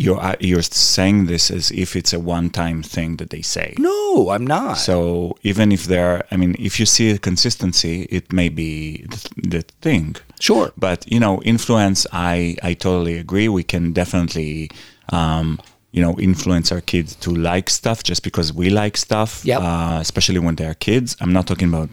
you're 0.02 0.20
uh, 0.20 0.36
you're 0.40 0.62
saying 0.62 1.26
this 1.26 1.50
as 1.50 1.70
if 1.70 1.96
it's 1.96 2.12
a 2.12 2.20
one-time 2.20 2.82
thing 2.82 3.16
that 3.16 3.30
they 3.30 3.42
say. 3.42 3.74
No, 3.78 4.30
I'm 4.30 4.46
not. 4.46 4.74
So 4.74 5.36
even 5.42 5.72
if 5.72 5.84
there, 5.84 6.24
I 6.30 6.36
mean, 6.36 6.56
if 6.58 6.78
you 6.80 6.86
see 6.86 7.10
a 7.10 7.18
consistency, 7.18 8.06
it 8.10 8.32
may 8.32 8.48
be 8.48 9.06
the, 9.12 9.20
the 9.48 9.62
thing. 9.80 10.16
Sure. 10.40 10.72
But 10.76 11.10
you 11.10 11.20
know, 11.20 11.40
influence. 11.42 12.06
I 12.12 12.56
I 12.62 12.74
totally 12.74 13.16
agree. 13.18 13.48
We 13.48 13.62
can 13.62 13.92
definitely, 13.92 14.70
um, 15.10 15.60
you 15.92 16.02
know, 16.02 16.18
influence 16.18 16.72
our 16.72 16.80
kids 16.80 17.14
to 17.16 17.30
like 17.30 17.70
stuff 17.70 18.02
just 18.02 18.22
because 18.22 18.52
we 18.52 18.70
like 18.70 18.96
stuff. 18.96 19.44
Yep. 19.44 19.60
Uh, 19.60 19.98
especially 20.00 20.40
when 20.40 20.56
they're 20.56 20.74
kids. 20.74 21.16
I'm 21.20 21.32
not 21.32 21.46
talking 21.46 21.68
about 21.68 21.90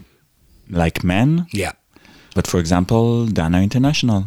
like 0.68 1.02
men, 1.02 1.46
yeah. 1.52 1.72
but 2.34 2.46
for 2.46 2.60
example, 2.60 3.26
Dana 3.26 3.60
International. 3.60 4.26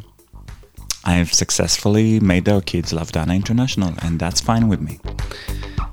I've 1.06 1.34
successfully 1.34 2.20
made 2.20 2.47
our 2.47 2.62
kids 2.62 2.93
love 2.93 3.12
Dana 3.12 3.34
International, 3.36 3.93
and 4.01 4.20
that's 4.20 4.39
fine 4.41 4.70
with 4.70 4.82
me. 4.82 4.99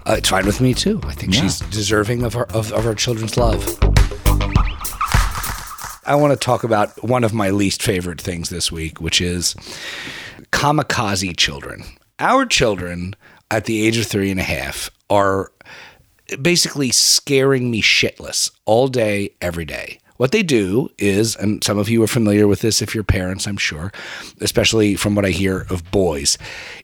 Uh, 0.06 0.14
it's 0.18 0.28
fine 0.28 0.46
with 0.46 0.60
me 0.60 0.72
too. 0.74 1.00
I 1.04 1.12
think 1.12 1.34
Yeah. 1.34 1.42
she's 1.42 1.58
deserving 1.60 2.22
of 2.22 2.36
our 2.36 2.44
of, 2.46 2.72
of 2.72 2.86
our 2.86 2.94
children's 2.94 3.36
love. 3.36 3.62
I 6.06 6.14
want 6.16 6.32
to 6.32 6.36
talk 6.36 6.64
about 6.64 7.04
one 7.04 7.22
of 7.24 7.32
my 7.32 7.50
least 7.50 7.82
favorite 7.82 8.20
things 8.20 8.48
this 8.48 8.72
week, 8.72 9.00
which 9.00 9.20
is 9.20 9.54
kamikaze 10.52 11.36
children. 11.36 11.84
Our 12.18 12.46
children 12.46 13.14
at 13.50 13.66
the 13.66 13.86
age 13.86 13.96
of 13.98 14.06
three 14.06 14.30
and 14.30 14.40
a 14.40 14.44
half 14.44 14.90
are 15.08 15.52
basically 16.40 16.90
scaring 16.90 17.70
me 17.70 17.82
shitless 17.82 18.50
all 18.64 18.88
day, 18.88 19.30
every 19.40 19.64
day. 19.64 19.98
What 20.20 20.32
they 20.32 20.42
do 20.42 20.90
is, 20.98 21.34
and 21.34 21.64
some 21.64 21.78
of 21.78 21.88
you 21.88 22.02
are 22.02 22.06
familiar 22.06 22.46
with 22.46 22.60
this 22.60 22.82
if 22.82 22.94
you're 22.94 23.02
parents, 23.02 23.46
I'm 23.46 23.56
sure, 23.56 23.90
especially 24.42 24.94
from 24.94 25.14
what 25.14 25.24
I 25.24 25.30
hear 25.30 25.64
of 25.70 25.90
boys, 25.90 26.36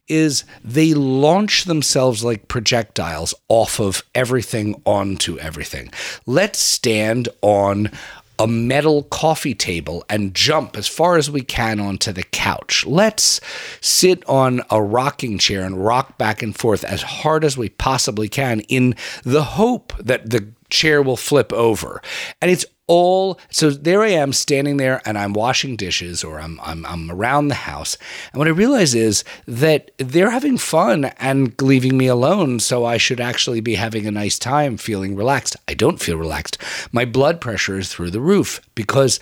is 0.09 0.45
they 0.65 0.95
launch 0.95 1.65
themselves 1.65 2.25
like 2.25 2.49
projectiles 2.49 3.35
off 3.51 3.79
of 3.79 4.03
everything 4.15 4.81
onto 4.87 5.39
everything. 5.39 5.93
Let's 6.25 6.59
stand 6.59 7.29
on 7.43 7.91
a 8.39 8.47
metal 8.47 9.03
coffee 9.03 9.55
table 9.55 10.03
and 10.09 10.35
jump 10.35 10.75
as 10.75 10.89
far 10.89 11.19
as 11.19 11.31
we 11.31 11.43
can 11.43 11.79
onto 11.79 12.13
the 12.13 12.23
couch. 12.23 12.87
Let's 12.87 13.39
sit 13.83 14.27
on 14.27 14.63
a 14.71 14.83
rocking 14.83 15.37
chair 15.37 15.63
and 15.63 15.85
rock 15.85 16.17
back 16.17 16.43
and 16.43 16.57
forth 16.57 16.85
as 16.85 17.03
hard 17.03 17.45
as 17.45 17.59
we 17.59 17.69
possibly 17.69 18.31
can 18.31 18.61
in 18.61 18.95
the 19.25 19.45
hope 19.45 19.93
that 19.99 20.31
the 20.31 20.49
chair 20.71 21.03
will 21.03 21.17
flip 21.17 21.53
over. 21.53 22.01
And 22.41 22.51
it's 22.51 22.65
all 22.87 23.39
so 23.51 23.71
there 23.71 24.03
I 24.03 24.11
am 24.11 24.33
standing 24.33 24.77
there 24.77 25.03
and 25.05 25.19
I'm 25.19 25.33
washing 25.33 25.77
dishes 25.77 26.23
or 26.23 26.41
I'm 26.41 26.61
I'm 26.63 26.87
I'm 26.87 27.11
around 27.11 27.49
the 27.49 27.55
house. 27.55 27.97
And 28.33 28.39
what 28.39 28.49
I 28.49 28.53
realize 28.53 28.95
is 28.95 29.25
that 29.47 29.91
they're 29.99 30.31
having 30.31 30.59
fun 30.59 31.07
and 31.19 31.61
leaving 31.61 31.97
me 31.97 32.07
alone, 32.07 32.61
so 32.61 32.85
I 32.85 32.97
should 32.97 33.21
actually 33.21 33.61
be 33.61 33.75
having 33.75 34.07
a 34.07 34.11
nice 34.13 34.39
time 34.39 34.77
feeling 34.77 35.17
relaxed. 35.17 35.57
I 35.69 35.75
don't 35.75 36.01
feel 36.01 36.17
relaxed. 36.17 36.59
My 36.93 37.05
blood 37.05 37.41
pressure 37.41 37.79
is 37.79 37.93
through 37.93 38.11
the 38.11 38.21
roof 38.21 38.61
because 38.75 39.19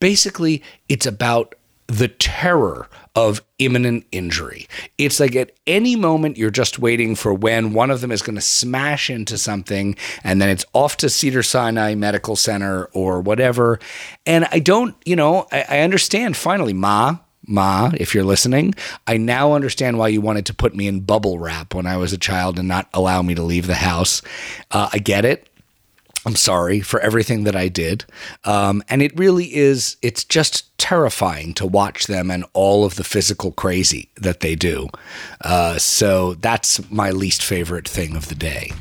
basically 0.00 0.62
it's 0.88 1.06
about 1.06 1.54
the 1.88 2.08
terror 2.08 2.88
of 3.14 3.42
imminent 3.58 4.06
injury. 4.12 4.68
It's 4.98 5.20
like 5.20 5.34
at 5.36 5.52
any 5.66 5.96
moment 5.96 6.36
you're 6.36 6.50
just 6.50 6.78
waiting 6.78 7.14
for 7.14 7.32
when 7.32 7.72
one 7.72 7.90
of 7.90 8.00
them 8.00 8.12
is 8.12 8.22
going 8.22 8.34
to 8.34 8.42
smash 8.42 9.08
into 9.08 9.38
something 9.38 9.96
and 10.22 10.40
then 10.42 10.48
it's 10.48 10.64
off 10.72 10.96
to 10.98 11.08
Cedar 11.08 11.42
Sinai 11.42 11.94
Medical 11.94 12.36
Center 12.36 12.86
or 12.86 13.20
whatever. 13.20 13.78
And 14.26 14.46
I 14.50 14.58
don't, 14.58 14.94
you 15.04 15.16
know, 15.16 15.46
I, 15.50 15.64
I 15.68 15.78
understand 15.80 16.36
finally, 16.36 16.72
Ma, 16.72 17.18
Ma, 17.46 17.92
if 17.94 18.14
you're 18.14 18.24
listening, 18.24 18.74
I 19.06 19.16
now 19.16 19.52
understand 19.52 19.98
why 19.98 20.08
you 20.08 20.20
wanted 20.20 20.46
to 20.46 20.54
put 20.54 20.74
me 20.74 20.88
in 20.88 21.00
bubble 21.00 21.38
wrap 21.38 21.74
when 21.74 21.86
I 21.86 21.96
was 21.96 22.12
a 22.12 22.18
child 22.18 22.58
and 22.58 22.68
not 22.68 22.88
allow 22.92 23.22
me 23.22 23.34
to 23.36 23.42
leave 23.42 23.66
the 23.66 23.74
house. 23.74 24.20
Uh, 24.70 24.90
I 24.92 24.98
get 24.98 25.24
it. 25.24 25.48
I'm 26.26 26.34
sorry 26.34 26.80
for 26.80 26.98
everything 27.00 27.44
that 27.44 27.54
I 27.54 27.68
did. 27.68 28.04
Um, 28.44 28.82
and 28.88 29.00
it 29.00 29.16
really 29.16 29.54
is, 29.54 29.96
it's 30.02 30.24
just 30.24 30.76
terrifying 30.76 31.54
to 31.54 31.64
watch 31.66 32.08
them 32.08 32.32
and 32.32 32.44
all 32.52 32.84
of 32.84 32.96
the 32.96 33.04
physical 33.04 33.52
crazy 33.52 34.10
that 34.16 34.40
they 34.40 34.56
do. 34.56 34.88
Uh, 35.42 35.78
so 35.78 36.34
that's 36.34 36.90
my 36.90 37.10
least 37.10 37.44
favorite 37.44 37.86
thing 37.88 38.16
of 38.16 38.26
the 38.28 38.34
day. 38.34 38.72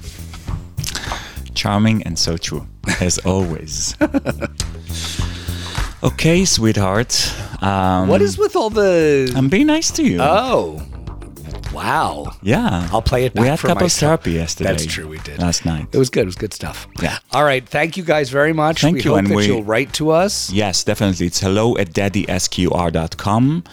Charming 1.54 2.02
and 2.02 2.18
so 2.18 2.36
true, 2.36 2.66
as 3.00 3.20
always. 3.20 3.96
okay, 6.04 6.46
sweetheart. 6.46 7.32
Um, 7.62 8.08
What 8.10 8.24
is 8.24 8.40
with 8.40 8.56
all 8.56 8.72
the. 8.72 9.32
I'm 9.36 9.50
being 9.50 9.68
nice 9.68 9.92
to 9.92 10.04
you. 10.04 10.18
oh, 10.20 10.82
wow. 11.76 12.32
yeah. 12.42 12.88
I'll 12.92 13.02
play 13.02 13.26
it 13.26 13.34
back 13.34 13.42
We 13.44 13.48
had 13.48 13.60
for 13.60 13.68
couples 13.68 13.84
myself. 13.84 14.22
therapy 14.24 14.32
yesterday. 14.32 14.72
That's 14.72 14.86
true, 14.86 15.08
we 15.08 15.18
did. 15.20 15.40
Last 15.40 15.66
night. 15.66 15.88
It 15.92 15.98
was 15.98 16.10
good. 16.10 16.24
It 16.24 16.26
was 16.28 16.36
good 16.36 16.54
stuff. 16.54 16.88
Yeah. 17.02 17.18
All 17.32 17.44
right. 17.44 17.68
Thank 17.68 17.98
you 17.98 18.04
guys 18.04 18.30
very 18.30 18.54
much. 18.54 18.82
Thank 18.82 18.96
we 18.96 19.02
you, 19.04 19.10
hope 19.12 19.20
and 19.20 19.28
that 19.28 19.36
we- 19.36 19.46
you'll 19.48 19.64
write 19.64 19.94
to 19.94 20.10
us. 20.12 20.52
Yes, 20.52 20.84
definitely. 20.84 21.28
It's 21.28 21.40
hello 21.42 21.78
at 21.78 21.92
daddysqr.com. 21.94 23.64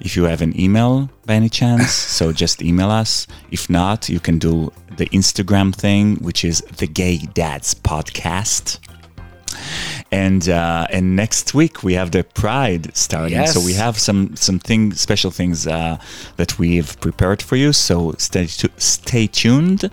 If 0.00 0.16
you 0.16 0.24
have 0.24 0.40
an 0.40 0.58
email 0.58 1.10
by 1.26 1.34
any 1.34 1.50
chance, 1.50 1.92
so 2.16 2.32
just 2.32 2.62
email 2.62 2.90
us. 2.90 3.26
If 3.50 3.68
not, 3.68 4.08
you 4.08 4.18
can 4.20 4.38
do 4.38 4.72
the 4.96 5.06
Instagram 5.10 5.74
thing, 5.74 6.16
which 6.16 6.44
is 6.44 6.60
the 6.78 6.86
Gay 6.86 7.18
Dads 7.18 7.74
Podcast. 7.74 8.78
And 10.12 10.48
uh, 10.48 10.86
and 10.90 11.14
next 11.14 11.54
week 11.54 11.84
we 11.84 11.94
have 11.94 12.10
the 12.10 12.24
Pride 12.24 12.90
starting, 12.96 13.38
Yes. 13.38 13.54
so 13.54 13.60
we 13.60 13.74
have 13.74 13.96
some 13.98 14.34
some 14.36 14.58
thing 14.58 14.92
special 14.94 15.30
things 15.30 15.66
uh, 15.66 15.98
that 16.36 16.58
we've 16.58 16.98
prepared 17.00 17.40
for 17.42 17.54
you. 17.56 17.72
So 17.72 18.14
stay 18.18 18.46
tu- 18.46 18.72
stay 18.76 19.28
tuned, 19.28 19.88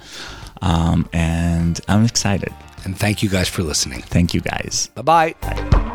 um, 0.64 1.08
and 1.14 1.80
I'm 1.88 2.04
excited. 2.06 2.52
And 2.84 2.98
thank 2.98 3.22
you 3.22 3.30
guys 3.30 3.48
for 3.50 3.62
listening. 3.64 4.02
Thank 4.02 4.34
you 4.34 4.42
guys. 4.42 4.90
Bye 4.96 5.34
bye. 5.36 5.94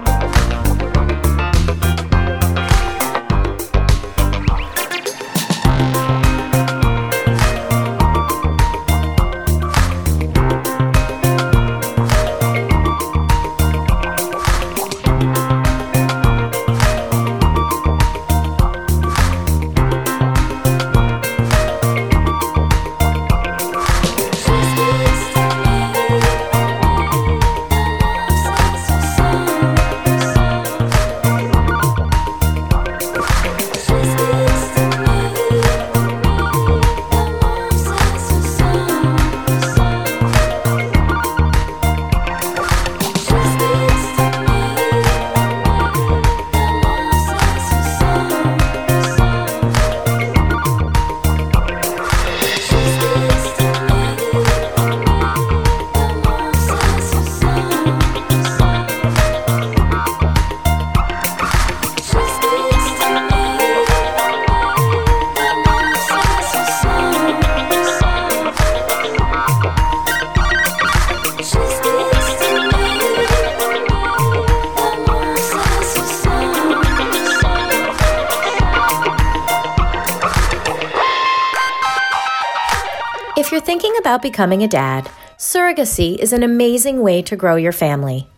Becoming 84.22 84.62
a 84.62 84.68
dad, 84.68 85.10
surrogacy 85.36 86.16
is 86.18 86.32
an 86.32 86.42
amazing 86.42 87.00
way 87.00 87.20
to 87.22 87.36
grow 87.36 87.56
your 87.56 87.72
family. 87.72 88.28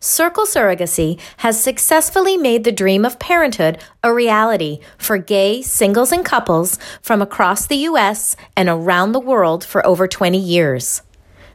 Circle 0.00 0.44
Surrogacy 0.44 1.18
has 1.38 1.62
successfully 1.62 2.36
made 2.36 2.64
the 2.64 2.72
dream 2.72 3.04
of 3.04 3.18
parenthood 3.18 3.78
a 4.02 4.12
reality 4.12 4.80
for 4.98 5.16
gay 5.16 5.62
singles 5.62 6.12
and 6.12 6.24
couples 6.24 6.78
from 7.00 7.22
across 7.22 7.66
the 7.66 7.76
U.S. 7.76 8.36
and 8.56 8.68
around 8.68 9.12
the 9.12 9.20
world 9.20 9.64
for 9.64 9.86
over 9.86 10.06
20 10.06 10.38
years. 10.38 11.02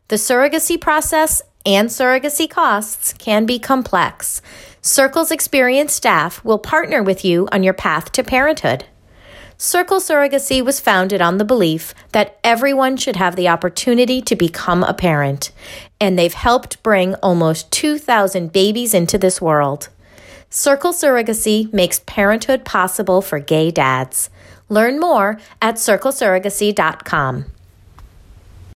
The 0.08 0.16
surrogacy 0.16 0.80
process 0.80 1.42
and 1.66 1.90
surrogacy 1.90 2.50
costs 2.50 3.14
can 3.14 3.46
be 3.46 3.60
complex. 3.60 4.42
Circle's 4.82 5.32
experienced 5.32 5.96
staff 5.96 6.44
will 6.44 6.58
partner 6.58 7.04
with 7.04 7.24
you 7.24 7.48
on 7.52 7.62
your 7.62 7.74
path 7.74 8.12
to 8.14 8.24
parenthood. 8.24 8.86
Circle 9.64 10.00
Surrogacy 10.00 10.66
was 10.66 10.80
founded 10.80 11.22
on 11.22 11.38
the 11.38 11.46
belief 11.46 11.94
that 12.14 12.40
everyone 12.44 12.98
should 12.98 13.18
have 13.18 13.36
the 13.36 13.48
opportunity 13.48 14.20
to 14.20 14.36
become 14.36 14.84
a 14.84 14.92
parent, 14.92 15.52
and 16.00 16.18
they've 16.18 16.34
helped 16.34 16.82
bring 16.82 17.14
almost 17.22 17.72
2,000 17.72 18.52
babies 18.52 18.96
into 18.96 19.20
this 19.20 19.40
world. 19.40 19.90
Circle 20.50 20.94
Surrogacy 20.94 21.72
makes 21.72 22.02
parenthood 22.08 22.66
possible 22.66 23.22
for 23.22 23.38
gay 23.38 23.70
dads. 23.70 24.32
Learn 24.68 25.00
more 25.00 25.40
at 25.62 25.76
circlesurrogacy.com. 25.76 27.46